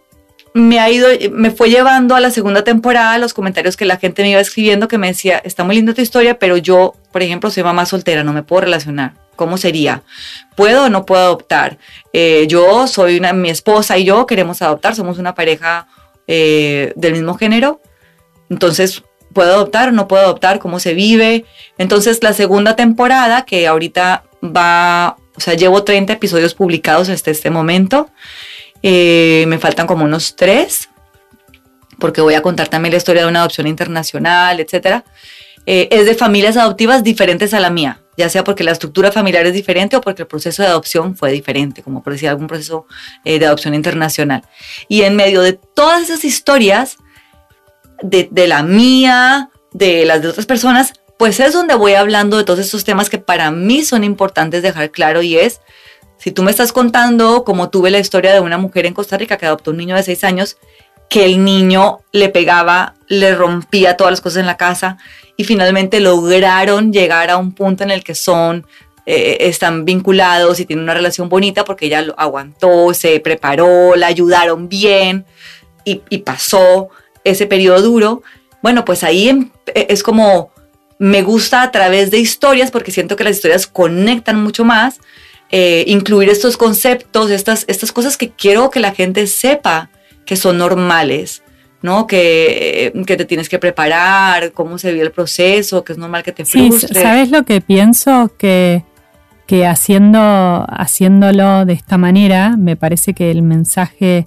me 0.58 0.80
ha 0.80 0.90
ido, 0.90 1.08
me 1.30 1.50
fue 1.50 1.70
llevando 1.70 2.14
a 2.14 2.20
la 2.20 2.30
segunda 2.30 2.64
temporada 2.64 3.18
los 3.18 3.34
comentarios 3.34 3.76
que 3.76 3.84
la 3.84 3.96
gente 3.96 4.22
me 4.22 4.30
iba 4.30 4.40
escribiendo 4.40 4.88
que 4.88 4.98
me 4.98 5.06
decía, 5.06 5.38
está 5.38 5.64
muy 5.64 5.76
linda 5.76 5.94
tu 5.94 6.02
historia, 6.02 6.38
pero 6.38 6.56
yo, 6.56 6.94
por 7.12 7.22
ejemplo, 7.22 7.50
soy 7.50 7.62
mamá 7.62 7.86
soltera, 7.86 8.24
no 8.24 8.32
me 8.32 8.42
puedo 8.42 8.62
relacionar. 8.62 9.14
¿Cómo 9.36 9.56
sería? 9.56 10.02
¿Puedo 10.56 10.86
o 10.86 10.88
no 10.88 11.06
puedo 11.06 11.22
adoptar? 11.22 11.78
Eh, 12.12 12.46
yo 12.48 12.88
soy 12.88 13.18
una, 13.18 13.32
mi 13.32 13.50
esposa 13.50 13.96
y 13.96 14.04
yo 14.04 14.26
queremos 14.26 14.62
adoptar, 14.62 14.96
somos 14.96 15.18
una 15.18 15.34
pareja 15.36 15.86
eh, 16.26 16.92
del 16.96 17.12
mismo 17.12 17.34
género. 17.34 17.80
Entonces, 18.50 19.04
¿puedo 19.32 19.54
adoptar 19.54 19.90
o 19.90 19.92
no 19.92 20.08
puedo 20.08 20.24
adoptar? 20.24 20.58
¿Cómo 20.58 20.80
se 20.80 20.92
vive? 20.92 21.44
Entonces, 21.78 22.20
la 22.22 22.32
segunda 22.32 22.74
temporada, 22.74 23.44
que 23.44 23.68
ahorita 23.68 24.24
va, 24.42 25.16
o 25.36 25.40
sea, 25.40 25.54
llevo 25.54 25.84
30 25.84 26.14
episodios 26.14 26.54
publicados 26.54 27.08
hasta 27.08 27.30
este 27.30 27.50
momento. 27.50 28.10
Eh, 28.82 29.44
me 29.48 29.58
faltan 29.58 29.86
como 29.86 30.04
unos 30.04 30.36
tres, 30.36 30.88
porque 31.98 32.20
voy 32.20 32.34
a 32.34 32.42
contar 32.42 32.68
también 32.68 32.92
la 32.92 32.98
historia 32.98 33.22
de 33.22 33.28
una 33.28 33.40
adopción 33.40 33.66
internacional, 33.66 34.60
etc. 34.60 35.02
Eh, 35.66 35.88
es 35.90 36.06
de 36.06 36.14
familias 36.14 36.56
adoptivas 36.56 37.02
diferentes 37.02 37.52
a 37.54 37.60
la 37.60 37.70
mía, 37.70 38.00
ya 38.16 38.28
sea 38.28 38.44
porque 38.44 38.64
la 38.64 38.72
estructura 38.72 39.12
familiar 39.12 39.46
es 39.46 39.52
diferente 39.52 39.96
o 39.96 40.00
porque 40.00 40.22
el 40.22 40.28
proceso 40.28 40.62
de 40.62 40.68
adopción 40.68 41.16
fue 41.16 41.32
diferente, 41.32 41.82
como 41.82 42.02
por 42.02 42.12
decir 42.12 42.28
algún 42.28 42.46
proceso 42.46 42.86
eh, 43.24 43.38
de 43.38 43.46
adopción 43.46 43.74
internacional. 43.74 44.42
Y 44.88 45.02
en 45.02 45.16
medio 45.16 45.42
de 45.42 45.52
todas 45.52 46.02
esas 46.02 46.24
historias, 46.24 46.98
de, 48.02 48.28
de 48.30 48.46
la 48.46 48.62
mía, 48.62 49.50
de 49.72 50.04
las 50.04 50.22
de 50.22 50.28
otras 50.28 50.46
personas, 50.46 50.92
pues 51.18 51.40
es 51.40 51.52
donde 51.52 51.74
voy 51.74 51.94
hablando 51.94 52.36
de 52.36 52.44
todos 52.44 52.60
estos 52.60 52.84
temas 52.84 53.10
que 53.10 53.18
para 53.18 53.50
mí 53.50 53.84
son 53.84 54.04
importantes 54.04 54.62
dejar 54.62 54.90
claro 54.90 55.20
y 55.20 55.36
es 55.36 55.60
si 56.18 56.32
tú 56.32 56.42
me 56.42 56.50
estás 56.50 56.72
contando 56.72 57.44
cómo 57.44 57.70
tuve 57.70 57.90
la 57.90 57.98
historia 57.98 58.32
de 58.32 58.40
una 58.40 58.58
mujer 58.58 58.86
en 58.86 58.94
Costa 58.94 59.16
Rica 59.16 59.36
que 59.38 59.46
adoptó 59.46 59.70
un 59.70 59.76
niño 59.76 59.96
de 59.96 60.02
seis 60.02 60.24
años, 60.24 60.56
que 61.08 61.24
el 61.24 61.44
niño 61.44 62.00
le 62.12 62.28
pegaba, 62.28 62.94
le 63.06 63.34
rompía 63.34 63.96
todas 63.96 64.12
las 64.12 64.20
cosas 64.20 64.40
en 64.40 64.46
la 64.46 64.56
casa 64.56 64.98
y 65.36 65.44
finalmente 65.44 66.00
lograron 66.00 66.92
llegar 66.92 67.30
a 67.30 67.38
un 67.38 67.52
punto 67.52 67.84
en 67.84 67.90
el 67.90 68.04
que 68.04 68.14
son, 68.14 68.66
eh, 69.06 69.38
están 69.40 69.84
vinculados 69.84 70.60
y 70.60 70.66
tienen 70.66 70.82
una 70.82 70.94
relación 70.94 71.28
bonita 71.28 71.64
porque 71.64 71.86
ella 71.86 72.02
lo 72.02 72.18
aguantó, 72.18 72.92
se 72.92 73.20
preparó, 73.20 73.96
la 73.96 74.08
ayudaron 74.08 74.68
bien 74.68 75.24
y, 75.84 76.02
y 76.10 76.18
pasó 76.18 76.88
ese 77.24 77.46
periodo 77.46 77.80
duro. 77.80 78.22
Bueno, 78.62 78.84
pues 78.84 79.04
ahí 79.04 79.28
em, 79.28 79.50
es 79.74 80.02
como 80.02 80.50
me 80.98 81.22
gusta 81.22 81.62
a 81.62 81.70
través 81.70 82.10
de 82.10 82.18
historias 82.18 82.72
porque 82.72 82.90
siento 82.90 83.14
que 83.14 83.24
las 83.24 83.36
historias 83.36 83.66
conectan 83.68 84.42
mucho 84.42 84.64
más 84.64 84.98
eh, 85.50 85.84
incluir 85.86 86.28
estos 86.28 86.56
conceptos, 86.56 87.30
estas, 87.30 87.64
estas 87.68 87.92
cosas 87.92 88.16
que 88.16 88.30
quiero 88.30 88.70
que 88.70 88.80
la 88.80 88.92
gente 88.92 89.26
sepa 89.26 89.90
que 90.26 90.36
son 90.36 90.58
normales, 90.58 91.42
¿no? 91.80 92.06
Que, 92.06 92.92
que 93.06 93.16
te 93.16 93.24
tienes 93.24 93.48
que 93.48 93.58
preparar, 93.58 94.52
cómo 94.52 94.76
se 94.78 94.92
vive 94.92 95.04
el 95.04 95.12
proceso, 95.12 95.84
que 95.84 95.92
es 95.92 95.98
normal 95.98 96.22
que 96.22 96.32
te 96.32 96.44
frustres. 96.44 96.92
Sí, 96.94 97.02
¿sabes 97.02 97.30
lo 97.30 97.44
que 97.44 97.62
pienso? 97.62 98.30
Que, 98.36 98.84
que 99.46 99.64
haciendo, 99.64 100.66
haciéndolo 100.68 101.64
de 101.64 101.72
esta 101.72 101.96
manera, 101.96 102.56
me 102.58 102.76
parece 102.76 103.14
que 103.14 103.30
el 103.30 103.40
mensaje 103.40 104.26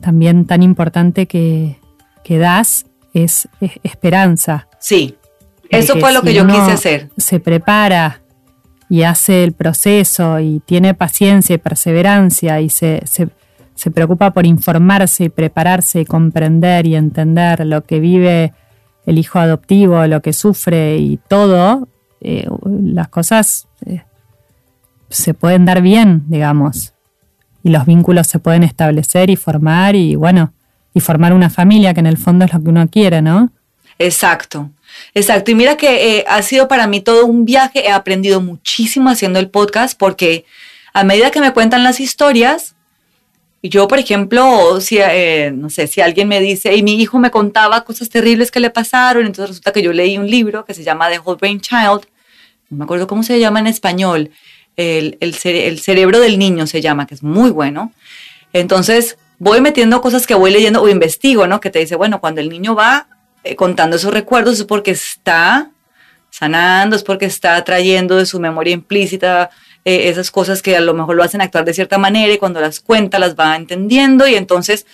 también 0.00 0.46
tan 0.46 0.62
importante 0.62 1.26
que, 1.26 1.76
que 2.24 2.38
das 2.38 2.86
es, 3.12 3.48
esperanza. 3.82 4.68
Sí, 4.80 5.16
eso 5.68 5.98
fue 5.98 6.12
lo 6.14 6.22
que 6.22 6.32
yo 6.32 6.46
quise 6.46 6.72
hacer. 6.72 7.10
Se 7.18 7.38
prepara 7.38 8.21
y 8.92 9.04
hace 9.04 9.42
el 9.42 9.52
proceso 9.52 10.38
y 10.38 10.60
tiene 10.66 10.92
paciencia 10.92 11.54
y 11.54 11.58
perseverancia 11.58 12.60
y 12.60 12.68
se, 12.68 13.02
se, 13.06 13.90
preocupa 13.90 14.32
por 14.32 14.44
informarse 14.44 15.24
y 15.24 15.28
prepararse 15.30 16.02
y 16.02 16.04
comprender 16.04 16.86
y 16.86 16.94
entender 16.94 17.64
lo 17.64 17.84
que 17.84 18.00
vive 18.00 18.52
el 19.06 19.16
hijo 19.16 19.38
adoptivo, 19.38 20.06
lo 20.06 20.20
que 20.20 20.34
sufre 20.34 20.98
y 20.98 21.16
todo, 21.26 21.88
eh, 22.20 22.46
las 22.66 23.08
cosas 23.08 23.66
eh, 23.86 24.02
se 25.08 25.32
pueden 25.32 25.64
dar 25.64 25.80
bien, 25.80 26.24
digamos, 26.28 26.92
y 27.62 27.70
los 27.70 27.86
vínculos 27.86 28.26
se 28.26 28.40
pueden 28.40 28.62
establecer 28.62 29.30
y 29.30 29.36
formar 29.36 29.96
y 29.96 30.16
bueno, 30.16 30.52
y 30.92 31.00
formar 31.00 31.32
una 31.32 31.48
familia 31.48 31.94
que 31.94 32.00
en 32.00 32.08
el 32.08 32.18
fondo 32.18 32.44
es 32.44 32.52
lo 32.52 32.62
que 32.62 32.68
uno 32.68 32.86
quiere, 32.88 33.22
¿no? 33.22 33.52
Exacto. 34.02 34.70
Exacto, 35.14 35.50
y 35.50 35.54
mira 35.54 35.76
que 35.76 36.18
eh, 36.18 36.24
ha 36.28 36.42
sido 36.42 36.68
para 36.68 36.86
mí 36.86 37.00
todo 37.00 37.26
un 37.26 37.44
viaje, 37.44 37.86
he 37.86 37.90
aprendido 37.90 38.40
muchísimo 38.40 39.10
haciendo 39.10 39.38
el 39.38 39.48
podcast 39.48 39.98
porque 39.98 40.44
a 40.92 41.04
medida 41.04 41.30
que 41.30 41.40
me 41.40 41.52
cuentan 41.52 41.82
las 41.82 41.98
historias, 41.98 42.74
yo, 43.62 43.88
por 43.88 43.98
ejemplo, 43.98 44.80
si, 44.80 44.98
eh, 45.00 45.52
no 45.54 45.70
sé, 45.70 45.86
si 45.86 46.00
alguien 46.00 46.28
me 46.28 46.40
dice, 46.40 46.74
y 46.74 46.82
mi 46.82 47.00
hijo 47.00 47.18
me 47.18 47.30
contaba 47.30 47.84
cosas 47.84 48.08
terribles 48.08 48.50
que 48.50 48.60
le 48.60 48.70
pasaron, 48.70 49.24
entonces 49.24 49.50
resulta 49.50 49.72
que 49.72 49.82
yo 49.82 49.92
leí 49.92 50.18
un 50.18 50.28
libro 50.28 50.64
que 50.64 50.74
se 50.74 50.82
llama 50.82 51.08
The 51.08 51.20
Whole 51.20 51.38
Brain 51.40 51.60
Child, 51.60 52.06
no 52.70 52.78
me 52.78 52.84
acuerdo 52.84 53.06
cómo 53.06 53.22
se 53.22 53.38
llama 53.38 53.60
en 53.60 53.68
español, 53.68 54.30
el, 54.76 55.16
el, 55.20 55.36
el 55.44 55.80
cerebro 55.80 56.20
del 56.20 56.38
niño 56.38 56.66
se 56.66 56.80
llama, 56.80 57.06
que 57.06 57.14
es 57.14 57.22
muy 57.22 57.50
bueno. 57.50 57.92
Entonces, 58.52 59.16
voy 59.38 59.60
metiendo 59.60 60.00
cosas 60.00 60.26
que 60.26 60.34
voy 60.34 60.50
leyendo 60.50 60.82
o 60.82 60.88
investigo, 60.88 61.46
¿no? 61.46 61.60
Que 61.60 61.70
te 61.70 61.78
dice, 61.78 61.96
bueno, 61.96 62.20
cuando 62.20 62.40
el 62.40 62.48
niño 62.48 62.74
va 62.74 63.06
eh, 63.44 63.56
contando 63.56 63.96
esos 63.96 64.12
recuerdos 64.12 64.58
es 64.58 64.64
porque 64.64 64.92
está 64.92 65.70
sanando, 66.30 66.96
es 66.96 67.02
porque 67.02 67.26
está 67.26 67.62
trayendo 67.64 68.16
de 68.16 68.26
su 68.26 68.40
memoria 68.40 68.72
implícita 68.72 69.50
eh, 69.84 70.08
esas 70.08 70.30
cosas 70.30 70.62
que 70.62 70.76
a 70.76 70.80
lo 70.80 70.94
mejor 70.94 71.16
lo 71.16 71.24
hacen 71.24 71.40
actuar 71.40 71.64
de 71.64 71.74
cierta 71.74 71.98
manera 71.98 72.32
y 72.32 72.38
cuando 72.38 72.60
las 72.60 72.80
cuenta 72.80 73.18
las 73.18 73.34
va 73.34 73.56
entendiendo 73.56 74.26
y 74.26 74.36
entonces 74.36 74.86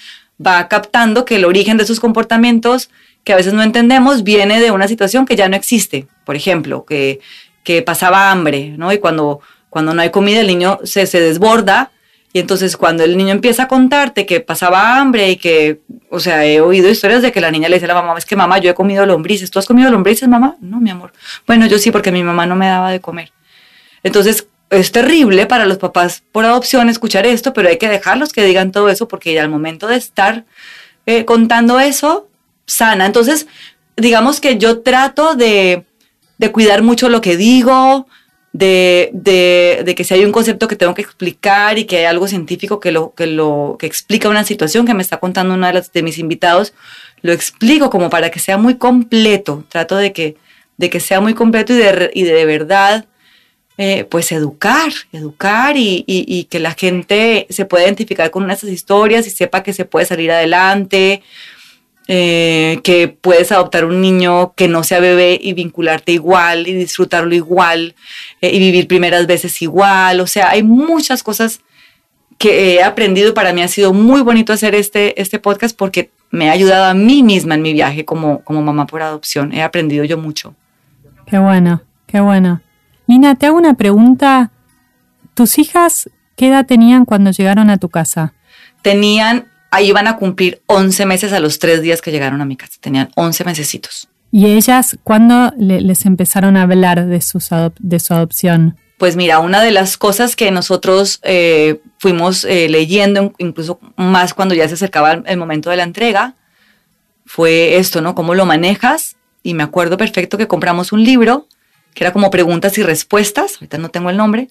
va 0.45 0.67
captando 0.69 1.25
que 1.25 1.37
el 1.37 1.45
origen 1.45 1.77
de 1.77 1.85
sus 1.85 2.01
comportamientos 2.01 2.91
que 3.23 3.33
a 3.33 3.37
veces 3.37 3.53
no 3.53 3.63
entendemos 3.63 4.25
viene 4.25 4.61
de 4.61 4.71
una 4.71 4.89
situación 4.89 5.27
que 5.27 5.37
ya 5.37 5.49
no 5.49 5.57
existe. 5.57 6.07
Por 6.25 6.37
ejemplo, 6.37 6.85
que, 6.87 7.21
que 7.65 7.83
pasaba 7.83 8.31
hambre, 8.31 8.75
¿no? 8.79 8.93
Y 8.93 8.99
cuando, 8.99 9.41
cuando 9.69 9.93
no 9.93 10.01
hay 10.01 10.11
comida 10.11 10.41
el 10.41 10.47
niño 10.47 10.79
se, 10.85 11.07
se 11.07 11.21
desborda 11.21 11.91
y 12.33 12.41
entonces 12.41 12.77
cuando 12.77 13.05
el 13.05 13.17
niño 13.17 13.31
empieza 13.31 13.64
a 13.64 13.69
contarte 13.69 14.27
que 14.27 14.41
pasaba 14.41 14.99
hambre 14.99 15.31
y 15.31 15.37
que, 15.37 15.81
o 16.11 16.21
sea, 16.21 16.45
he 16.45 16.61
oído 16.61 16.91
historias 16.91 17.23
de 17.23 17.33
que 17.33 17.41
la 17.41 17.51
niña 17.51 17.69
le 17.69 17.77
dice 17.77 17.87
a 17.87 17.88
la 17.88 18.03
mamá, 18.03 18.19
es 18.19 18.27
que 18.27 18.37
mamá, 18.37 18.59
yo 18.59 18.71
he 18.71 18.75
comido 18.75 19.07
lombrices. 19.07 19.51
¿Tú 19.51 19.59
has 19.59 19.67
comido 19.67 19.91
lombrices, 19.91 20.29
mamá? 20.29 20.57
No, 20.61 20.79
mi 20.79 20.91
amor. 20.91 21.12
Bueno, 21.47 21.67
yo 21.67 21.79
sí, 21.79 21.91
porque 21.91 22.12
mi 22.12 22.23
mamá 22.23 22.45
no 22.45 22.55
me 22.55 22.67
daba 22.67 22.91
de 22.91 23.01
comer. 23.01 23.33
Entonces, 24.03 24.47
es 24.69 24.93
terrible 24.93 25.47
para 25.47 25.64
los 25.64 25.79
papás 25.79 26.23
por 26.31 26.45
adopción 26.45 26.91
escuchar 26.91 27.25
esto, 27.25 27.55
pero 27.55 27.71
hay 27.71 27.79
que 27.79 27.88
dejarlos 27.88 28.35
que 28.35 28.45
digan 28.45 28.73
todo 28.73 28.91
eso 28.91 29.09
porque 29.09 29.38
al 29.41 29.49
momento 29.49 29.87
de 29.87 29.97
estar 29.97 30.45
eh, 31.07 31.25
contando 31.25 31.81
eso, 31.81 32.29
sana. 32.67 33.07
Entonces, 33.07 33.47
digamos 33.97 34.41
que 34.41 34.59
yo 34.59 34.81
trato 34.81 35.35
de, 35.35 35.87
de 36.37 36.53
cuidar 36.53 36.83
mucho 36.83 37.09
lo 37.09 37.23
que 37.23 37.38
digo, 37.38 38.07
de, 38.53 39.95
que 39.97 40.05
si 40.05 40.15
hay 40.15 40.25
un 40.25 40.33
concepto 40.33 40.69
que 40.69 40.77
tengo 40.77 40.95
que 40.95 41.03
explicar 41.03 41.79
y 41.79 41.85
que 41.85 41.99
hay 41.99 42.05
algo 42.05 42.29
científico 42.29 42.81
que 42.81 42.93
lo, 42.93 43.15
que 43.15 43.27
lo 43.27 43.77
que 43.79 43.87
explica 43.87 44.29
una 44.29 44.45
situación 44.45 44.87
que 44.87 44.95
me 44.95 45.03
está 45.03 45.19
contando 45.19 45.55
uno 45.55 45.71
de, 45.73 45.85
de 45.93 46.03
mis 46.03 46.19
invitados, 46.19 46.75
lo 47.23 47.33
explico 47.33 47.91
como 47.91 48.11
para 48.11 48.31
que 48.31 48.39
sea 48.39 48.57
muy 48.59 48.77
completo. 48.77 49.65
Trato 49.69 49.97
de 49.97 50.13
que, 50.13 50.37
de 50.77 50.91
que 50.91 51.01
sea 51.01 51.21
muy 51.21 51.35
completo 51.35 51.73
y 51.73 51.77
de, 51.77 52.11
y 52.15 52.23
de 52.23 52.45
verdad, 52.45 53.07
eh, 53.81 54.05
pues 54.05 54.33
educar, 54.33 54.91
educar 55.13 55.77
y, 55.77 56.05
y, 56.07 56.45
que 56.45 56.59
la 56.59 56.73
gente 56.73 57.47
se 57.49 57.65
pueda 57.65 57.85
identificar 57.85 58.31
con 58.33 58.51
esas 58.51 58.71
historias 58.71 59.25
y 59.27 59.31
sepa 59.31 59.63
que 59.63 59.73
se 59.73 59.85
puede 59.85 60.05
salir 60.05 60.33
adelante. 60.33 61.23
Eh, 62.11 62.81
que 62.85 63.09
puedes 63.09 63.53
adoptar 63.53 63.85
un 63.85 64.01
niño 64.01 64.55
que 64.55 64.66
no 64.66 64.83
sea 64.83 64.99
bebé 64.99 65.38
y 65.42 65.53
vincularte 65.53 66.12
igual 66.12 66.66
y 66.66 66.73
disfrutarlo 66.73 67.35
igual 67.35 67.94
eh, 68.40 68.51
y 68.51 68.59
vivir 68.59 68.88
primeras 68.88 69.27
veces 69.27 69.61
igual. 69.61 70.21
O 70.21 70.27
sea, 70.27 70.49
hay 70.49 70.62
muchas 70.62 71.23
cosas 71.23 71.61
que 72.38 72.77
he 72.77 72.83
aprendido 72.83 73.29
y 73.29 73.33
para 73.33 73.53
mí 73.53 73.61
ha 73.61 73.68
sido 73.68 73.92
muy 73.92 74.23
bonito 74.23 74.55
hacer 74.55 74.75
este, 74.75 75.21
este 75.21 75.38
podcast 75.38 75.77
porque 75.77 76.11
me 76.31 76.49
ha 76.49 76.53
ayudado 76.53 76.87
a 76.87 76.94
mí 76.94 77.23
misma 77.23 77.57
en 77.57 77.62
mi 77.62 77.73
viaje 77.73 78.05
como, 78.05 78.42
como 78.42 78.62
mamá 78.62 78.87
por 78.87 79.03
adopción. 79.03 79.53
He 79.53 79.62
aprendido 79.62 80.05
yo 80.05 80.16
mucho. 80.16 80.55
Qué 81.27 81.38
bueno, 81.38 81.83
qué 82.07 82.21
bueno. 82.21 82.62
Nina, 83.07 83.35
te 83.35 83.47
hago 83.47 83.59
una 83.59 83.75
pregunta. 83.75 84.51
¿Tus 85.35 85.59
hijas 85.59 86.09
qué 86.37 86.49
edad 86.49 86.64
tenían 86.64 87.05
cuando 87.05 87.33
llegaron 87.33 87.68
a 87.71 87.77
tu 87.77 87.88
casa? 87.88 88.33
Tenían 88.83 89.48
ahí 89.70 89.88
iban 89.88 90.07
a 90.07 90.16
cumplir 90.16 90.62
11 90.66 91.07
meses 91.07 91.33
a 91.33 91.40
los 91.40 91.59
tres 91.59 91.83
días 91.83 92.00
que 92.00 92.11
llegaron 92.11 92.40
a 92.40 92.44
mi 92.44 92.57
casa. 92.57 92.78
Tenían 92.81 93.11
11 93.14 93.44
mesecitos. 93.44 94.09
¿Y 94.31 94.46
ellas 94.46 94.98
cuándo 95.04 95.52
les 95.57 96.04
empezaron 96.04 96.57
a 96.57 96.62
hablar 96.62 97.07
de, 97.07 97.22
de 97.81 98.00
su 98.00 98.14
adopción? 98.14 98.76
Pues 98.98 99.16
mira, 99.16 99.38
una 99.38 99.62
de 99.62 99.70
las 99.70 99.96
cosas 99.96 100.37
que 100.37 100.50
nosotros 100.50 101.20
eh, 101.22 101.81
fuimos 101.98 102.44
eh, 102.44 102.68
leyendo, 102.68 103.33
incluso 103.38 103.78
más 103.96 104.35
cuando 104.35 104.54
ya 104.54 104.66
se 104.68 104.74
acercaba 104.74 105.22
el 105.24 105.37
momento 105.37 105.70
de 105.70 105.76
la 105.76 105.85
entrega, 105.85 106.35
fue 107.24 107.76
esto, 107.76 108.00
¿no? 108.00 108.14
¿Cómo 108.14 108.35
lo 108.35 108.44
manejas? 108.44 109.16
Y 109.42 109.54
me 109.54 109.62
acuerdo 109.62 109.96
perfecto 109.96 110.37
que 110.37 110.48
compramos 110.48 110.92
un 110.92 111.04
libro 111.04 111.46
que 111.94 112.04
era 112.04 112.12
como 112.12 112.31
preguntas 112.31 112.76
y 112.78 112.83
respuestas, 112.83 113.54
ahorita 113.54 113.78
no 113.78 113.88
tengo 113.88 114.11
el 114.11 114.16
nombre, 114.16 114.50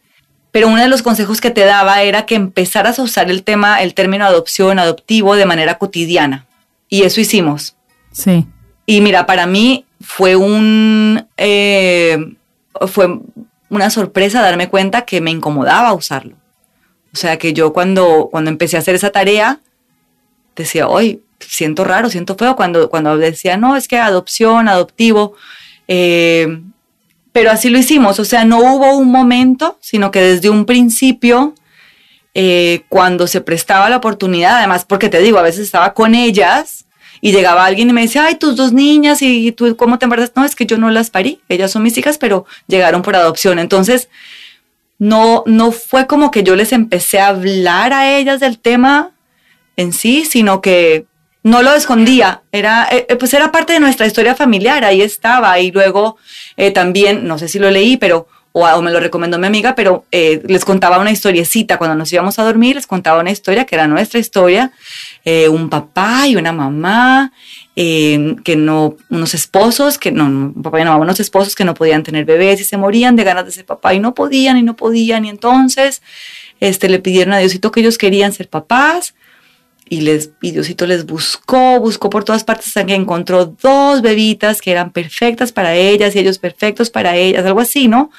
pero 0.58 0.70
uno 0.70 0.82
de 0.82 0.88
los 0.88 1.04
consejos 1.04 1.40
que 1.40 1.52
te 1.52 1.66
daba 1.66 2.02
era 2.02 2.26
que 2.26 2.34
empezaras 2.34 2.98
a 2.98 3.04
usar 3.04 3.30
el 3.30 3.44
tema, 3.44 3.84
el 3.84 3.94
término 3.94 4.26
adopción, 4.26 4.80
adoptivo 4.80 5.36
de 5.36 5.46
manera 5.46 5.78
cotidiana. 5.78 6.48
Y 6.90 7.04
eso 7.04 7.22
hicimos. 7.22 7.76
Sí. 8.12 8.48
Y 8.88 9.02
mira, 9.02 9.28
para 9.28 9.46
mí 9.46 9.86
fue 10.02 10.36
un 10.36 11.28
eh, 11.38 12.18
fue 12.88 13.20
una 13.70 13.92
sorpresa 13.92 14.42
darme 14.42 14.68
cuenta 14.68 15.04
que 15.06 15.22
me 15.22 15.30
incomodaba 15.30 15.94
usarlo. 15.94 16.36
O 17.14 17.18
sea 17.18 17.38
que 17.38 17.54
yo 17.54 17.72
cuando, 17.72 18.28
cuando 18.32 18.50
empecé 18.50 18.78
a 18.78 18.80
hacer 18.80 18.96
esa 18.96 19.12
tarea, 19.12 19.60
decía, 20.56 20.88
hoy 20.88 21.22
siento 21.40 21.84
raro, 21.84 22.10
siento 22.10 22.36
feo. 22.36 22.56
Cuando, 22.56 22.90
cuando 22.90 23.16
decía, 23.16 23.58
no, 23.58 23.76
es 23.76 23.88
que 23.88 24.00
adopción, 24.00 24.70
adoptivo. 24.70 25.36
Eh, 25.88 26.64
pero 27.38 27.52
así 27.52 27.70
lo 27.70 27.78
hicimos. 27.78 28.20
O 28.20 28.26
sea, 28.26 28.46
no 28.46 28.58
hubo 28.58 28.98
un 28.98 29.12
momento, 29.12 29.78
sino 29.80 30.10
que 30.10 30.20
desde 30.20 30.50
un 30.50 30.66
principio, 30.66 31.54
eh, 32.34 32.82
cuando 32.90 33.28
se 33.28 33.42
prestaba 33.42 33.92
la 33.92 33.98
oportunidad, 33.98 34.58
además, 34.58 34.86
porque 34.86 35.08
te 35.08 35.22
digo, 35.22 35.38
a 35.38 35.44
veces 35.44 35.62
estaba 35.62 35.94
con 35.94 36.16
ellas 36.16 36.86
y 37.22 37.32
llegaba 37.32 37.64
alguien 37.64 37.92
y 37.92 37.94
me 37.94 38.02
decía, 38.02 38.26
ay, 38.26 38.38
tus 38.38 38.56
dos 38.56 38.74
niñas, 38.74 39.22
¿y 39.22 39.52
tú 39.52 39.78
cómo 39.78 40.00
te 40.00 40.06
embarazas? 40.06 40.32
No, 40.36 40.46
es 40.46 40.56
que 40.56 40.66
yo 40.66 40.80
no 40.80 40.90
las 40.90 41.12
parí, 41.12 41.40
ellas 41.48 41.70
son 41.70 41.84
mis 41.84 41.96
hijas, 42.00 42.18
pero 42.18 42.48
llegaron 42.66 43.04
por 43.04 43.16
adopción. 43.16 43.60
Entonces, 43.60 44.10
no, 44.98 45.44
no 45.46 45.72
fue 45.72 46.08
como 46.08 46.32
que 46.32 46.42
yo 46.42 46.56
les 46.56 46.72
empecé 46.72 47.20
a 47.20 47.28
hablar 47.28 47.94
a 47.94 48.18
ellas 48.18 48.40
del 48.40 48.58
tema 48.58 49.12
en 49.76 49.94
sí, 49.94 50.26
sino 50.26 50.60
que 50.60 51.06
no 51.48 51.62
lo 51.62 51.74
escondía, 51.74 52.42
era, 52.52 52.90
eh, 52.92 53.06
eh, 53.08 53.16
pues 53.16 53.34
era 53.34 53.54
parte 53.54 53.72
de 53.72 53.80
nuestra 53.80 54.06
historia 54.06 54.36
familiar, 54.36 54.84
ahí 54.84 55.02
estaba. 55.02 55.58
Y 55.60 55.72
luego 55.72 56.18
eh, 56.58 56.72
también, 56.72 57.26
no 57.26 57.40
sé 57.40 57.48
si 57.48 57.58
lo 57.58 57.72
leí, 57.72 57.96
pero 57.96 58.28
o, 58.52 58.82
me 58.82 58.92
lo 58.92 59.00
recomendó 59.00 59.38
mi 59.38 59.48
amiga, 59.48 59.76
pero 59.76 60.06
les 60.12 60.66
contaba 60.66 60.98
una 60.98 61.12
historiecita 61.12 61.78
cuando 61.78 61.96
nos 61.96 62.12
íbamos 62.12 62.40
a 62.40 62.44
dormir, 62.44 62.76
les 62.76 62.88
contaba 62.88 63.22
una 63.22 63.30
historia 63.30 63.66
que 63.66 63.76
era 63.76 63.88
nuestra 63.88 64.20
historia, 64.20 64.72
un 65.52 65.70
papá 65.70 66.28
y 66.28 66.36
una 66.36 66.52
mamá, 66.52 67.32
que 67.76 68.56
no, 68.58 68.96
unos 69.12 69.36
esposos, 69.36 70.00
que 70.00 70.12
no, 70.12 70.26
un 70.26 70.64
papá 70.64 70.80
y 70.80 70.82
una 70.82 70.92
mamá, 70.94 71.04
unos 71.04 71.20
esposos 71.20 71.54
que 71.54 71.66
no 71.66 71.76
podían 71.76 72.02
tener 72.02 72.26
bebés 72.26 72.60
y 72.60 72.64
se 72.64 72.78
morían 72.78 73.16
de 73.16 73.26
ganas 73.26 73.46
de 73.46 73.52
ser 73.52 73.66
papá 73.66 73.94
y 73.94 74.00
no 74.00 74.16
podían 74.16 74.58
y 74.58 74.64
no 74.64 74.76
podían 74.76 75.26
y 75.26 75.30
entonces 75.30 76.02
este, 76.60 76.90
le 76.90 76.98
pidieron 76.98 77.36
a 77.36 77.38
Diosito 77.38 77.72
que 77.72 77.82
ellos 77.82 78.00
querían 78.00 78.34
ser 78.34 78.50
papás 78.50 79.14
y, 79.90 80.02
les, 80.02 80.32
y 80.42 80.52
les 80.52 81.06
buscó, 81.06 81.80
buscó 81.80 82.10
por 82.10 82.24
todas 82.24 82.44
partes 82.44 82.68
hasta 82.68 82.86
que 82.86 82.96
encontró 82.96 83.46
dos 83.46 84.02
bebitas 84.02 84.62
que 84.62 84.72
eran 84.72 84.92
perfectas 84.92 85.52
para 85.52 85.76
ellas 85.76 86.16
y 86.16 86.20
ellos 86.20 86.40
perfectos 86.40 86.90
para 86.90 87.16
ellas, 87.16 87.46
algo 87.46 87.62
así, 87.62 87.88
¿no? 87.88 88.12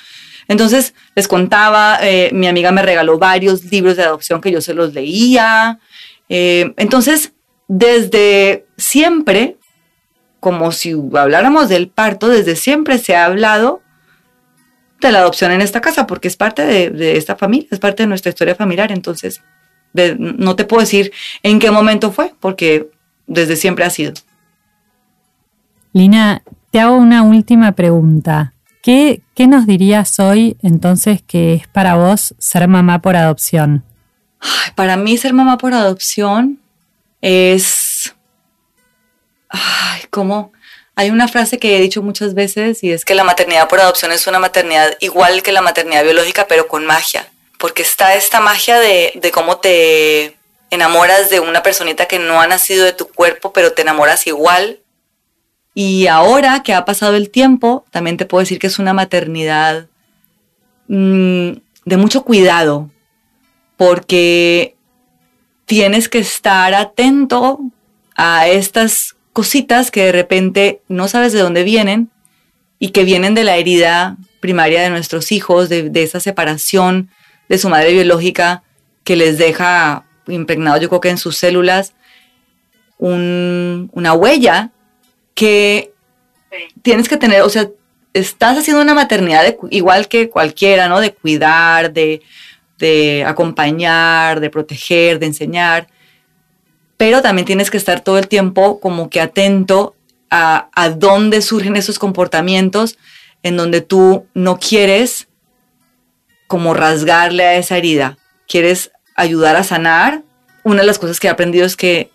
Entonces 0.48 0.94
les 1.14 1.28
contaba, 1.28 1.98
eh, 2.02 2.31
mi 2.33 2.46
amiga 2.46 2.72
me 2.72 2.83
regaló 2.83 3.18
varios 3.18 3.64
libros 3.64 3.96
de 3.96 4.04
adopción 4.04 4.40
que 4.40 4.50
yo 4.50 4.62
se 4.62 4.72
los 4.72 4.94
leía. 4.94 5.78
Eh, 6.31 6.72
entonces, 6.78 7.33
desde 7.66 8.64
siempre, 8.78 9.59
como 10.40 10.72
si 10.72 10.94
habláramos 11.14 11.68
del 11.68 11.88
parto, 11.88 12.28
desde 12.28 12.57
siempre 12.57 12.98
se 12.98 13.14
ha 13.14 13.26
hablado 13.26 13.83
de 15.02 15.12
la 15.12 15.18
adopción 15.18 15.52
en 15.52 15.61
esta 15.61 15.83
casa, 15.83 16.07
porque 16.07 16.28
es 16.28 16.37
parte 16.37 16.64
de, 16.64 16.90
de 16.90 17.18
esta 17.18 17.37
familia, 17.37 17.68
es 17.70 17.78
parte 17.78 18.04
de 18.04 18.09
nuestra 18.09 18.31
historia 18.31 18.54
familiar. 18.54 18.90
Entonces, 18.90 19.42
no 19.92 20.57
te 20.57 20.64
puedo 20.64 20.81
decir 20.81 21.12
en 21.42 21.59
qué 21.59 21.70
momento 21.70 22.12
fue, 22.12 22.33
porque 22.40 22.90
desde 23.27 23.57
siempre 23.57 23.85
ha 23.85 23.90
sido. 23.90 24.14
Lina, 25.92 26.42
te 26.70 26.81
hago 26.81 26.96
una 26.96 27.22
última 27.22 27.72
pregunta. 27.72 28.55
¿Qué, 28.83 29.22
¿Qué, 29.35 29.46
nos 29.46 29.66
dirías 29.66 30.18
hoy 30.20 30.57
entonces 30.62 31.22
que 31.27 31.55
es 31.55 31.66
para 31.66 31.96
vos 31.96 32.35
ser 32.38 32.68
mamá 32.68 33.01
por 33.01 33.16
adopción? 33.16 33.85
para 34.77 34.96
mí 34.96 35.18
ser 35.18 35.33
mamá 35.35 35.59
por 35.59 35.74
adopción 35.74 36.61
es... 37.20 38.14
Ay, 39.48 40.03
como... 40.11 40.53
Hay 40.94 41.11
una 41.11 41.29
frase 41.29 41.59
que 41.59 41.77
he 41.77 41.81
dicho 41.81 42.03
muchas 42.03 42.35
veces 42.35 42.83
y 42.83 42.90
es 42.90 43.05
que 43.05 43.14
la 43.14 43.22
maternidad 43.22 43.68
por 43.68 43.79
adopción 43.81 44.11
es 44.11 44.27
una 44.27 44.40
maternidad 44.40 44.96
igual 45.01 45.44
que 45.44 45.53
la 45.53 45.62
maternidad 45.62 46.03
biológica, 46.03 46.46
pero 46.48 46.66
con 46.66 46.87
magia 46.87 47.29
porque 47.59 47.83
está 47.83 48.14
esta 48.14 48.40
magia 48.40 48.79
de, 48.79 49.12
de 49.14 49.31
cómo 49.31 49.59
te 49.59 50.37
enamoras 50.71 51.31
de 51.31 51.40
una 51.40 51.62
personita 51.62 52.07
que 52.07 52.18
no 52.18 52.40
ha 52.40 52.47
nacido 52.47 52.85
de 52.85 52.92
tu 52.92 53.09
cuerpo, 53.09 53.53
pero 53.53 53.73
te 53.73 53.83
enamoras 53.83 54.27
igual. 54.27 54.81
Y 55.75 56.07
ahora 56.07 56.62
que 56.62 56.75
ha 56.75 56.85
pasado 56.85 57.16
el 57.16 57.31
tiempo, 57.31 57.85
también 57.90 58.16
te 58.16 58.27
puedo 58.27 58.40
decir 58.40 58.59
que 58.59 58.66
es 58.66 58.79
una 58.79 58.94
maternidad 58.94 59.87
mm, 60.88 61.53
de 61.85 61.97
mucho 61.97 62.25
cuidado, 62.25 62.90
porque 63.77 64.77
tienes 65.66 66.09
que 66.09 66.18
estar 66.18 66.75
atento 66.75 67.61
a 68.16 68.49
estas 68.49 69.16
cositas 69.33 69.90
que 69.90 70.05
de 70.05 70.12
repente 70.12 70.83
no 70.88 71.07
sabes 71.09 71.33
de 71.33 71.40
dónde 71.40 71.62
vienen 71.62 72.11
y 72.79 72.90
que 72.90 73.05
vienen 73.05 73.35
de 73.35 73.44
la 73.44 73.57
herida 73.57 74.16
primaria 74.40 74.83
de 74.83 74.90
nuestros 74.90 75.31
hijos, 75.31 75.68
de, 75.68 75.90
de 75.90 76.03
esa 76.03 76.21
separación 76.21 77.11
de 77.48 77.58
su 77.58 77.68
madre 77.68 77.92
biológica 77.92 78.62
que 79.04 79.16
les 79.16 79.38
deja 79.38 80.04
impregnado, 80.26 80.78
yo 80.78 80.88
creo 80.88 81.00
que 81.00 81.11
en 81.11 81.18
sus 81.18 81.37
células, 81.37 81.94
una 82.98 84.12
huella 84.12 84.70
que 85.34 85.92
tienes 86.82 87.08
que 87.08 87.16
tener, 87.16 87.42
o 87.42 87.48
sea, 87.48 87.68
estás 88.12 88.58
haciendo 88.58 88.82
una 88.82 88.94
maternidad 88.94 89.54
igual 89.70 90.08
que 90.08 90.28
cualquiera, 90.28 90.88
¿no? 90.88 91.00
De 91.00 91.14
cuidar, 91.14 91.92
de, 91.92 92.22
de 92.78 93.24
acompañar, 93.24 94.40
de 94.40 94.50
proteger, 94.50 95.18
de 95.18 95.26
enseñar, 95.26 95.88
pero 96.96 97.22
también 97.22 97.46
tienes 97.46 97.70
que 97.70 97.76
estar 97.76 98.00
todo 98.00 98.18
el 98.18 98.28
tiempo 98.28 98.80
como 98.80 99.08
que 99.08 99.20
atento 99.20 99.94
a, 100.30 100.68
a 100.74 100.90
dónde 100.90 101.40
surgen 101.40 101.76
esos 101.76 101.98
comportamientos 101.98 102.98
en 103.42 103.56
donde 103.56 103.80
tú 103.80 104.26
no 104.34 104.58
quieres 104.58 105.28
como 106.48 106.74
rasgarle 106.74 107.44
a 107.44 107.54
esa 107.54 107.76
herida. 107.76 108.18
Quieres 108.48 108.90
ayudar 109.14 109.54
a 109.54 109.62
sanar. 109.62 110.24
Una 110.64 110.80
de 110.80 110.87
las 110.87 110.98
cosas 110.98 111.20
que 111.20 111.28
he 111.28 111.30
aprendido 111.30 111.64
es 111.64 111.76
que 111.76 112.11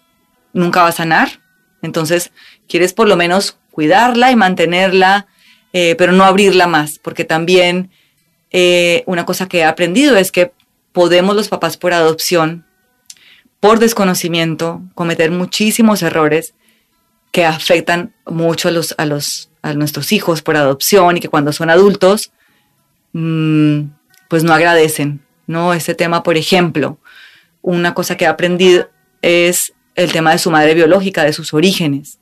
nunca 0.51 0.81
va 0.81 0.89
a 0.89 0.93
sanar. 0.93 1.39
Entonces, 1.81 2.31
quieres 2.67 2.93
por 2.93 3.07
lo 3.07 3.15
menos 3.15 3.57
cuidarla 3.71 4.31
y 4.31 4.35
mantenerla, 4.35 5.27
eh, 5.71 5.95
pero 5.97 6.11
no 6.11 6.25
abrirla 6.25 6.67
más, 6.67 6.99
porque 6.99 7.23
también 7.23 7.91
eh, 8.51 9.03
una 9.05 9.25
cosa 9.25 9.47
que 9.47 9.59
he 9.59 9.63
aprendido 9.63 10.17
es 10.17 10.31
que 10.31 10.51
podemos 10.91 11.35
los 11.35 11.49
papás 11.49 11.77
por 11.77 11.93
adopción, 11.93 12.65
por 13.59 13.79
desconocimiento, 13.79 14.81
cometer 14.93 15.31
muchísimos 15.31 16.03
errores 16.03 16.53
que 17.31 17.45
afectan 17.45 18.13
mucho 18.27 18.67
a, 18.67 18.71
los, 18.71 18.93
a, 18.97 19.05
los, 19.05 19.49
a 19.61 19.73
nuestros 19.73 20.11
hijos 20.11 20.41
por 20.41 20.55
adopción 20.55 21.17
y 21.17 21.19
que 21.19 21.29
cuando 21.29 21.51
son 21.51 21.71
adultos 21.71 22.31
mmm, 23.13 23.85
pues 24.27 24.43
no 24.43 24.53
agradecen, 24.53 25.21
¿no? 25.47 25.73
Este 25.73 25.95
tema, 25.95 26.23
por 26.23 26.37
ejemplo, 26.37 26.97
una 27.61 27.93
cosa 27.93 28.17
que 28.17 28.25
he 28.25 28.27
aprendido 28.27 28.89
es 29.21 29.73
el 29.95 30.11
tema 30.11 30.31
de 30.31 30.37
su 30.37 30.51
madre 30.51 30.73
biológica, 30.73 31.23
de 31.23 31.33
sus 31.33 31.53
orígenes. 31.53 32.19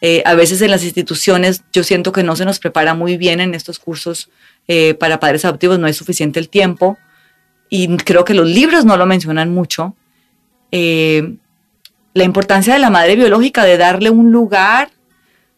Eh, 0.00 0.22
a 0.26 0.34
veces 0.34 0.60
en 0.62 0.70
las 0.70 0.82
instituciones 0.82 1.62
yo 1.72 1.84
siento 1.84 2.10
que 2.10 2.24
no 2.24 2.34
se 2.34 2.44
nos 2.44 2.58
prepara 2.58 2.94
muy 2.94 3.16
bien 3.16 3.40
en 3.40 3.54
estos 3.54 3.78
cursos 3.78 4.30
eh, 4.66 4.94
para 4.94 5.20
padres 5.20 5.44
adoptivos, 5.44 5.78
no 5.78 5.86
es 5.86 5.96
suficiente 5.96 6.40
el 6.40 6.48
tiempo 6.48 6.98
y 7.68 7.96
creo 7.98 8.24
que 8.24 8.34
los 8.34 8.48
libros 8.48 8.84
no 8.84 8.96
lo 8.96 9.06
mencionan 9.06 9.54
mucho. 9.54 9.94
Eh, 10.72 11.36
la 12.14 12.24
importancia 12.24 12.74
de 12.74 12.80
la 12.80 12.90
madre 12.90 13.16
biológica, 13.16 13.64
de 13.64 13.78
darle 13.78 14.10
un 14.10 14.32
lugar 14.32 14.90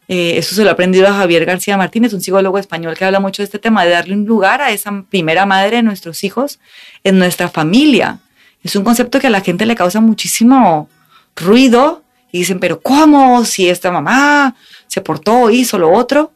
eh, 0.06 0.34
eso 0.36 0.54
se 0.54 0.62
lo 0.64 0.70
ha 0.70 0.74
aprendido 0.74 1.08
a 1.08 1.14
Javier 1.14 1.44
García 1.46 1.76
Martínez, 1.76 2.12
un 2.12 2.20
psicólogo 2.20 2.58
español 2.58 2.96
que 2.96 3.04
habla 3.04 3.20
mucho 3.20 3.42
de 3.42 3.44
este 3.44 3.58
tema, 3.58 3.84
de 3.84 3.90
darle 3.90 4.14
un 4.14 4.26
lugar 4.26 4.60
a 4.60 4.70
esa 4.70 5.04
primera 5.08 5.46
madre 5.46 5.76
de 5.76 5.82
nuestros 5.82 6.24
hijos 6.24 6.60
en 7.04 7.18
nuestra 7.18 7.48
familia. 7.48 8.18
Es 8.62 8.76
un 8.76 8.84
concepto 8.84 9.18
que 9.18 9.28
a 9.28 9.30
la 9.30 9.40
gente 9.40 9.66
le 9.66 9.74
causa 9.74 10.00
muchísimo 10.00 10.88
ruido 11.36 12.02
y 12.32 12.38
dicen, 12.40 12.60
pero 12.60 12.80
¿cómo? 12.80 13.44
Si 13.44 13.68
esta 13.68 13.90
mamá 13.90 14.56
se 14.88 15.00
portó, 15.00 15.50
hizo 15.50 15.78
lo 15.78 15.92
otro. 15.92 16.32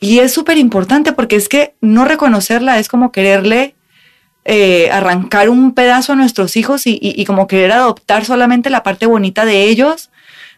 Y 0.00 0.18
es 0.18 0.32
súper 0.32 0.58
importante 0.58 1.12
porque 1.12 1.36
es 1.36 1.48
que 1.48 1.74
no 1.80 2.04
reconocerla 2.04 2.78
es 2.78 2.88
como 2.88 3.12
quererle 3.12 3.74
eh, 4.44 4.90
arrancar 4.90 5.48
un 5.48 5.72
pedazo 5.74 6.12
a 6.12 6.16
nuestros 6.16 6.56
hijos 6.56 6.82
y 6.86 7.24
como 7.24 7.46
querer 7.46 7.72
adoptar 7.72 8.24
solamente 8.24 8.68
la 8.68 8.82
parte 8.82 9.06
bonita 9.06 9.44
de 9.44 9.64
ellos, 9.64 10.10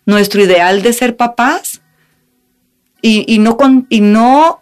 nuestro 0.07 0.43
ideal 0.43 0.82
de 0.82 0.93
ser 0.93 1.16
papás 1.16 1.82
y, 3.09 3.38
no, 3.38 3.57
con, 3.57 3.86
y 3.88 4.00
no 4.00 4.61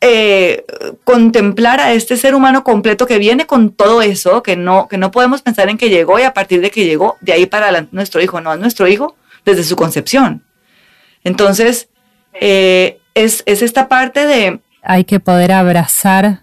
eh, 0.00 0.64
contemplar 1.04 1.80
a 1.80 1.92
este 1.92 2.16
ser 2.16 2.34
humano 2.34 2.62
completo 2.62 3.06
que 3.06 3.18
viene 3.18 3.46
con 3.46 3.70
todo 3.70 4.02
eso, 4.02 4.42
que 4.42 4.56
no, 4.56 4.86
que 4.86 4.98
no 4.98 5.10
podemos 5.10 5.40
pensar 5.40 5.70
en 5.70 5.78
que 5.78 5.88
llegó 5.88 6.18
y 6.18 6.22
a 6.22 6.34
partir 6.34 6.60
de 6.60 6.70
que 6.70 6.84
llegó, 6.84 7.16
de 7.20 7.32
ahí 7.32 7.46
para 7.46 7.86
nuestro 7.90 8.20
hijo, 8.20 8.40
no, 8.40 8.52
es 8.52 8.60
nuestro 8.60 8.86
hijo 8.86 9.16
desde 9.44 9.64
su 9.64 9.76
concepción. 9.76 10.44
Entonces, 11.24 11.88
eh, 12.34 13.00
es, 13.14 13.42
es 13.46 13.62
esta 13.62 13.88
parte 13.88 14.26
de... 14.26 14.60
Hay 14.82 15.04
que 15.04 15.20
poder 15.20 15.52
abrazar 15.52 16.42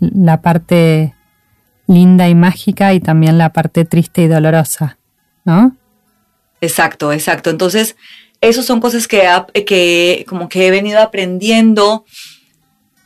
la 0.00 0.42
parte 0.42 1.14
linda 1.86 2.28
y 2.28 2.34
mágica 2.34 2.94
y 2.94 3.00
también 3.00 3.38
la 3.38 3.52
parte 3.52 3.84
triste 3.84 4.22
y 4.22 4.28
dolorosa, 4.28 4.98
¿no? 5.44 5.76
Exacto, 6.60 7.12
exacto. 7.12 7.50
Entonces, 7.50 7.96
esas 8.40 8.64
son 8.66 8.80
cosas 8.80 9.08
que, 9.08 9.22
que 9.66 10.24
como 10.28 10.48
que 10.48 10.66
he 10.66 10.70
venido 10.70 11.00
aprendiendo 11.00 12.04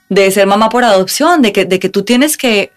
de 0.08 0.30
ser 0.30 0.46
mamá 0.46 0.68
por 0.68 0.84
adopción, 0.84 1.40
de 1.40 1.52
que, 1.52 1.64
de 1.64 1.78
que 1.78 1.88
tú 1.88 2.04
tienes 2.04 2.36
que 2.36 2.72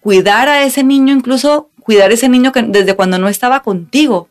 cuidar 0.00 0.48
a 0.48 0.64
ese 0.64 0.84
niño, 0.84 1.12
incluso 1.12 1.70
cuidar 1.82 2.10
a 2.10 2.14
ese 2.14 2.28
niño 2.28 2.52
que 2.52 2.62
desde 2.62 2.94
cuando 2.94 3.18
no 3.18 3.28
estaba 3.28 3.62
contigo. 3.62 4.28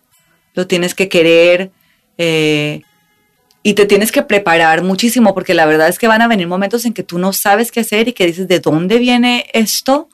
Lo 0.53 0.65
tienes 0.65 0.95
que 0.95 1.09
querer 1.09 1.71
eh, 2.17 2.81
y 3.63 3.73
te 3.73 3.85
tienes 3.85 4.11
que 4.11 4.21
preparar 4.21 4.83
muchísimo 4.83 5.33
porque 5.33 5.53
la 5.53 5.65
verdad 5.65 5.89
es 5.89 5.99
que 5.99 6.07
van 6.07 6.21
a 6.21 6.27
venir 6.27 6.47
momentos 6.47 6.85
en 6.85 6.93
que 6.93 7.03
tú 7.03 7.19
no 7.19 7.33
sabes 7.33 7.71
qué 7.71 7.81
hacer 7.81 8.07
y 8.07 8.13
que 8.13 8.25
dices, 8.25 8.47
¿de 8.47 8.59
dónde 8.59 8.97
viene 8.97 9.47
esto? 9.53 10.07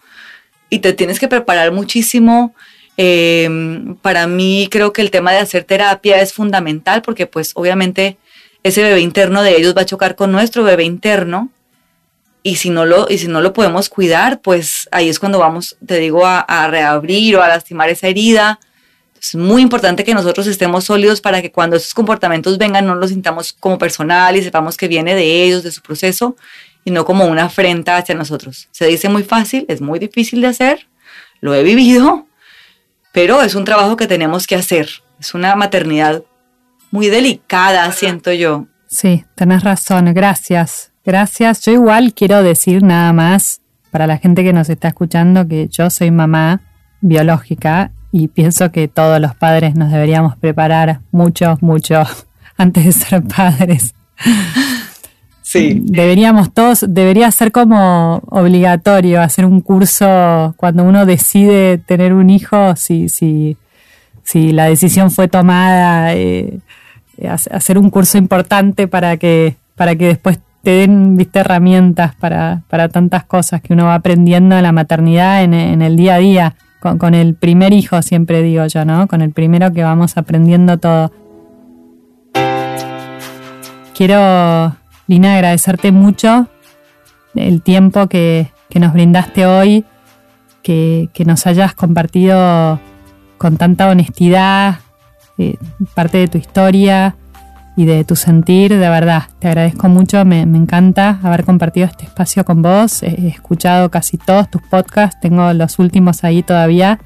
Y 0.70 0.80
te 0.80 0.94
tienes 0.94 1.20
que 1.20 1.28
preparar 1.28 1.72
muchísimo. 1.72 2.56
Em, 2.96 3.96
para 3.96 4.28
mí 4.28 4.68
creo 4.70 4.94
que 4.94 5.02
el 5.02 5.10
tema 5.10 5.32
de 5.32 5.40
hacer 5.40 5.64
terapia 5.64 6.22
es 6.22 6.32
fundamental 6.32 7.02
porque 7.02 7.26
pues 7.26 7.52
obviamente 7.56 8.18
ese 8.62 8.84
bebé 8.84 9.02
interno 9.02 9.42
de 9.42 9.58
ellos 9.58 9.76
va 9.76 9.82
a 9.82 9.86
chocar 9.86 10.16
con 10.16 10.32
nuestro 10.32 10.64
bebé 10.64 10.84
interno 10.84 11.50
y 12.44 12.58
si 12.58 12.70
no 12.70 12.86
lo, 12.86 13.08
y 13.10 13.18
si 13.18 13.28
no 13.28 13.42
lo 13.42 13.54
podemos 13.54 13.90
cuidar, 13.90 14.42
pues 14.42 14.90
ahí 14.92 15.08
es 15.10 15.18
cuando 15.18 15.40
vamos, 15.40 15.78
te 15.86 15.98
digo, 15.98 16.26
a, 16.26 16.68
reabrir 16.68 17.38
o 17.38 17.42
a 17.42 17.48
lastimar 17.48 17.90
esa 17.90 18.08
herida. 18.08 18.60
Es 19.20 19.34
muy 19.36 19.62
importante 19.62 20.04
que 20.04 20.14
nosotros 20.14 20.46
estemos 20.48 20.84
sólidos 20.84 21.22
para 21.22 21.42
que 21.42 21.54
cuando 21.54 21.78
esos 21.78 21.94
comportamientos 21.94 22.58
vengan 22.58 22.86
no 22.86 22.96
los 22.96 23.12
sintamos 23.12 23.54
como 23.54 23.78
personal 23.78 24.36
y 24.36 24.44
sepamos 24.44 24.76
que 24.76 24.90
viene 24.90 25.16
de 25.16 25.44
ellos, 25.44 25.64
de 25.64 25.72
su 25.72 25.82
proceso, 25.82 26.36
y 26.84 26.92
no 26.92 27.06
como 27.06 27.26
una 27.26 27.46
afrenta 27.46 27.96
hacia 27.96 28.14
nosotros. 28.14 28.68
Se 28.72 28.88
dice 28.88 29.08
muy 29.08 29.24
fácil, 29.24 29.66
es 29.70 29.80
muy 29.80 29.98
difícil 29.98 30.42
de 30.42 30.48
hacer, 30.48 30.88
lo 31.40 31.56
he 31.56 31.64
vivido, 31.64 32.28
pero 33.14 33.42
es 33.42 33.56
un 33.56 33.64
trabajo 33.64 33.96
que 33.96 34.08
tenemos 34.08 34.46
que 34.48 34.56
hacer. 34.56 34.90
Es 35.20 35.34
una 35.34 35.56
maternidad 35.56 36.24
muy 36.92 37.08
delicada, 37.08 37.90
siento 37.94 38.34
yo. 38.34 38.68
Sí, 38.88 39.24
tenés 39.36 39.64
razón, 39.64 40.14
gracias. 40.14 40.92
Gracias. 41.06 41.62
Yo 41.62 41.72
igual 41.72 42.14
quiero 42.14 42.44
decir 42.44 42.84
nada 42.84 43.14
más 43.14 43.62
para 43.92 44.08
la 44.08 44.18
gente 44.18 44.44
que 44.44 44.52
nos 44.52 44.70
está 44.70 44.90
escuchando 44.90 45.48
que 45.48 45.68
yo 45.70 45.90
soy 45.90 46.12
mamá 46.12 46.62
biológica 47.02 47.92
y 48.12 48.28
pienso 48.28 48.72
que 48.72 48.88
todos 48.88 49.20
los 49.20 49.36
padres 49.36 49.76
nos 49.76 49.92
deberíamos 49.92 50.36
preparar 50.38 51.02
mucho, 51.12 51.58
mucho 51.62 52.04
antes 52.58 52.86
de 52.86 52.92
ser 52.92 53.24
padres. 53.24 53.94
Deberíamos 55.54 56.54
todos, 56.54 56.86
debería 56.88 57.30
ser 57.32 57.52
como 57.52 58.22
obligatorio 58.28 59.22
hacer 59.22 59.46
un 59.46 59.62
curso 59.62 60.54
cuando 60.58 60.84
uno 60.84 61.06
decide 61.06 61.78
tener 61.78 62.14
un 62.14 62.30
hijo, 62.30 62.76
si, 62.76 63.10
si, 63.10 63.58
si 64.24 64.52
la 64.52 64.66
decisión 64.66 65.12
fue 65.12 65.28
tomada, 65.28 66.16
eh, 66.16 66.60
hacer 67.28 67.78
un 67.78 67.90
curso 67.90 68.18
importante 68.18 68.88
para 68.88 69.18
que, 69.18 69.56
para 69.76 69.96
que 69.96 70.08
después 70.08 70.40
te 70.64 70.72
den 70.72 71.18
viste 71.18 71.40
herramientas 71.40 72.16
para, 72.16 72.64
para 72.70 72.88
tantas 72.88 73.26
cosas 73.26 73.62
que 73.62 73.74
uno 73.74 73.86
va 73.86 73.96
aprendiendo 73.96 74.56
en 74.56 74.64
la 74.64 74.72
maternidad 74.72 75.44
en, 75.44 75.54
el 75.54 75.96
día 75.98 76.16
a 76.16 76.20
día. 76.20 76.56
Con, 76.80 76.98
con, 76.98 77.14
el 77.14 77.36
primer 77.36 77.72
hijo, 77.72 78.02
siempre 78.02 78.42
digo 78.42 78.66
yo, 78.68 78.84
¿no? 78.84 79.08
Con 79.08 79.22
el 79.22 79.32
primero 79.32 79.72
que 79.72 79.84
vamos 79.84 80.18
aprendiendo 80.18 80.78
todo. 80.80 81.14
Quiero, 83.96 84.76
Lina, 85.08 85.36
agradecerte 85.36 85.92
mucho 85.92 86.48
el 87.36 87.62
tiempo 87.62 88.08
que, 88.08 88.52
que 88.70 88.80
nos 88.80 88.94
brindaste 88.94 89.46
hoy, 89.46 89.86
que, 90.62 91.10
que, 91.14 91.26
nos 91.26 91.46
hayas 91.48 91.74
compartido 91.74 92.80
con 93.38 93.58
tanta 93.58 93.90
honestidad 93.90 94.80
eh, 95.38 95.58
parte 95.96 96.20
de 96.20 96.28
tu 96.28 96.38
historia, 96.38 97.16
y 97.76 97.86
de 97.86 98.04
tu 98.04 98.16
sentir, 98.16 98.72
de 98.72 98.90
verdad. 98.90 99.24
Te 99.40 99.48
agradezco 99.48 99.90
mucho, 99.90 100.24
me, 100.26 100.42
encanta 100.42 101.20
haber 101.24 101.44
compartido 101.44 101.88
este 101.88 102.06
espacio 102.06 102.46
con 102.46 102.62
vos. 102.62 103.04
He, 103.04 103.28
escuchado 103.28 103.90
casi 103.90 104.18
todos 104.18 104.50
tus 104.50 104.62
podcasts, 104.62 105.20
tengo 105.20 105.52
los 105.54 105.80
últimos 105.80 106.24
ahí 106.24 106.44
todavía 106.44 107.00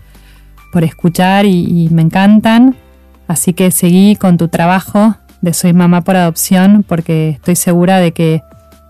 por 0.71 0.83
escuchar 0.83 1.45
y, 1.45 1.89
me 1.91 2.01
encantan. 2.01 2.75
Así 3.27 3.53
que 3.53 3.71
seguí 3.71 4.15
con 4.15 4.37
tu 4.37 4.47
trabajo 4.47 5.15
de 5.41 5.53
Soy 5.53 5.73
Mamá 5.73 6.01
por 6.01 6.15
Adopción 6.15 6.83
porque 6.87 7.29
estoy 7.29 7.55
segura 7.55 7.99
de 7.99 8.11
que 8.11 8.41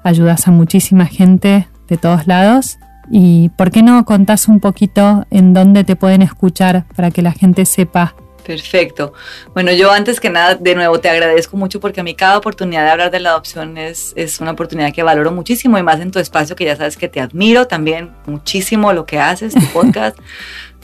ayudas 0.03 0.47
a 0.47 0.51
muchísima 0.51 1.05
gente 1.05 1.67
de 1.87 1.97
todos 1.97 2.27
lados. 2.27 2.77
¿Y 3.09 3.49
por 3.49 3.71
qué 3.71 3.83
no 3.83 4.03
contás 4.05 4.47
un 4.47 4.59
poquito 4.59 5.25
en 5.29 5.53
dónde 5.53 5.83
te 5.83 5.95
pueden 5.95 6.21
escuchar 6.21 6.85
para 6.95 7.11
que 7.11 7.21
la 7.21 7.31
gente 7.31 7.65
sepa 7.65 8.15
Perfecto. 8.47 9.11
Bueno, 9.53 9.73
yo 9.73 9.91
antes 9.91 10.21
que 10.21 10.29
nada, 10.29 10.55
de 10.55 10.73
nuevo, 10.73 11.01
te 11.01 11.09
agradezco 11.09 11.57
mucho 11.57 11.81
porque 11.81 11.99
a 11.99 12.03
mí 12.03 12.15
cada 12.15 12.37
oportunidad 12.37 12.85
de 12.85 12.91
hablar 12.91 13.11
de 13.11 13.19
la 13.19 13.31
adopción 13.31 13.77
es, 13.77 14.13
es 14.15 14.39
una 14.39 14.51
oportunidad 14.51 14.93
que 14.93 15.03
valoro 15.03 15.33
muchísimo 15.33 15.77
y 15.77 15.83
más 15.83 15.99
en 15.99 16.11
tu 16.11 16.19
espacio 16.19 16.55
que 16.55 16.63
ya 16.63 16.77
sabes 16.77 16.95
que 16.95 17.09
te 17.09 17.19
admiro 17.19 17.67
también 17.67 18.13
muchísimo 18.25 18.93
lo 18.93 19.05
que 19.05 19.19
haces, 19.19 19.53
tu 19.53 19.67
podcast. 19.73 20.17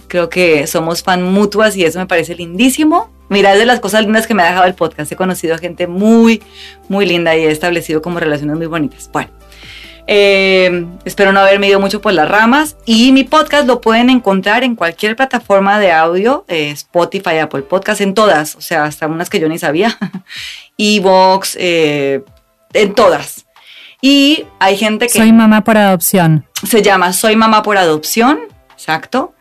Creo 0.09 0.27
que 0.27 0.67
somos 0.67 1.03
fan 1.03 1.23
mutuas 1.23 1.77
y 1.77 1.85
eso 1.85 1.99
me 1.99 2.05
parece 2.05 2.35
lindísimo. 2.35 3.12
Mira, 3.29 3.53
es 3.53 3.59
de 3.59 3.65
las 3.65 3.79
cosas 3.79 4.03
lindas 4.03 4.27
que 4.27 4.33
me 4.33 4.43
ha 4.43 4.47
dejado 4.47 4.65
el 4.65 4.75
podcast. 4.75 5.11
He 5.11 5.15
conocido 5.15 5.55
a 5.55 5.57
gente 5.57 5.87
muy, 5.87 6.41
muy 6.89 7.05
linda 7.05 7.35
y 7.35 7.43
he 7.43 7.51
establecido 7.51 8.01
como 8.01 8.19
relaciones 8.19 8.57
muy 8.57 8.67
bonitas. 8.67 9.09
Bueno, 9.11 9.31
eh, 10.05 10.85
espero 11.05 11.31
no 11.31 11.39
haberme 11.39 11.67
ido 11.67 11.79
mucho 11.79 12.01
por 12.01 12.13
las 12.13 12.27
ramas. 12.27 12.75
Y 12.85 13.11
mi 13.11 13.23
podcast 13.23 13.67
lo 13.67 13.81
pueden 13.81 14.09
encontrar 14.09 14.63
en 14.63 14.75
cualquier 14.75 15.15
plataforma 15.15 15.79
de 15.79 15.91
audio, 15.91 16.45
eh, 16.47 16.71
Spotify, 16.71 17.37
Apple 17.39 17.63
Podcast, 17.63 18.01
en 18.01 18.13
todas, 18.13 18.55
o 18.55 18.61
sea, 18.61 18.83
hasta 18.85 19.07
unas 19.07 19.29
que 19.29 19.39
yo 19.39 19.47
ni 19.47 19.57
sabía. 19.57 19.97
Evox, 20.77 21.55
eh, 21.59 22.23
en 22.73 22.93
todas. 22.93 23.45
Y 24.01 24.45
hay 24.59 24.77
gente 24.77 25.07
que... 25.07 25.19
Soy 25.19 25.31
mamá 25.31 25.63
por 25.63 25.77
adopción. 25.77 26.45
Se 26.67 26.81
llama 26.81 27.13
Soy 27.13 27.35
mamá 27.35 27.63
por 27.63 27.77
adopción, 27.77 28.39
exacto. 28.73 29.33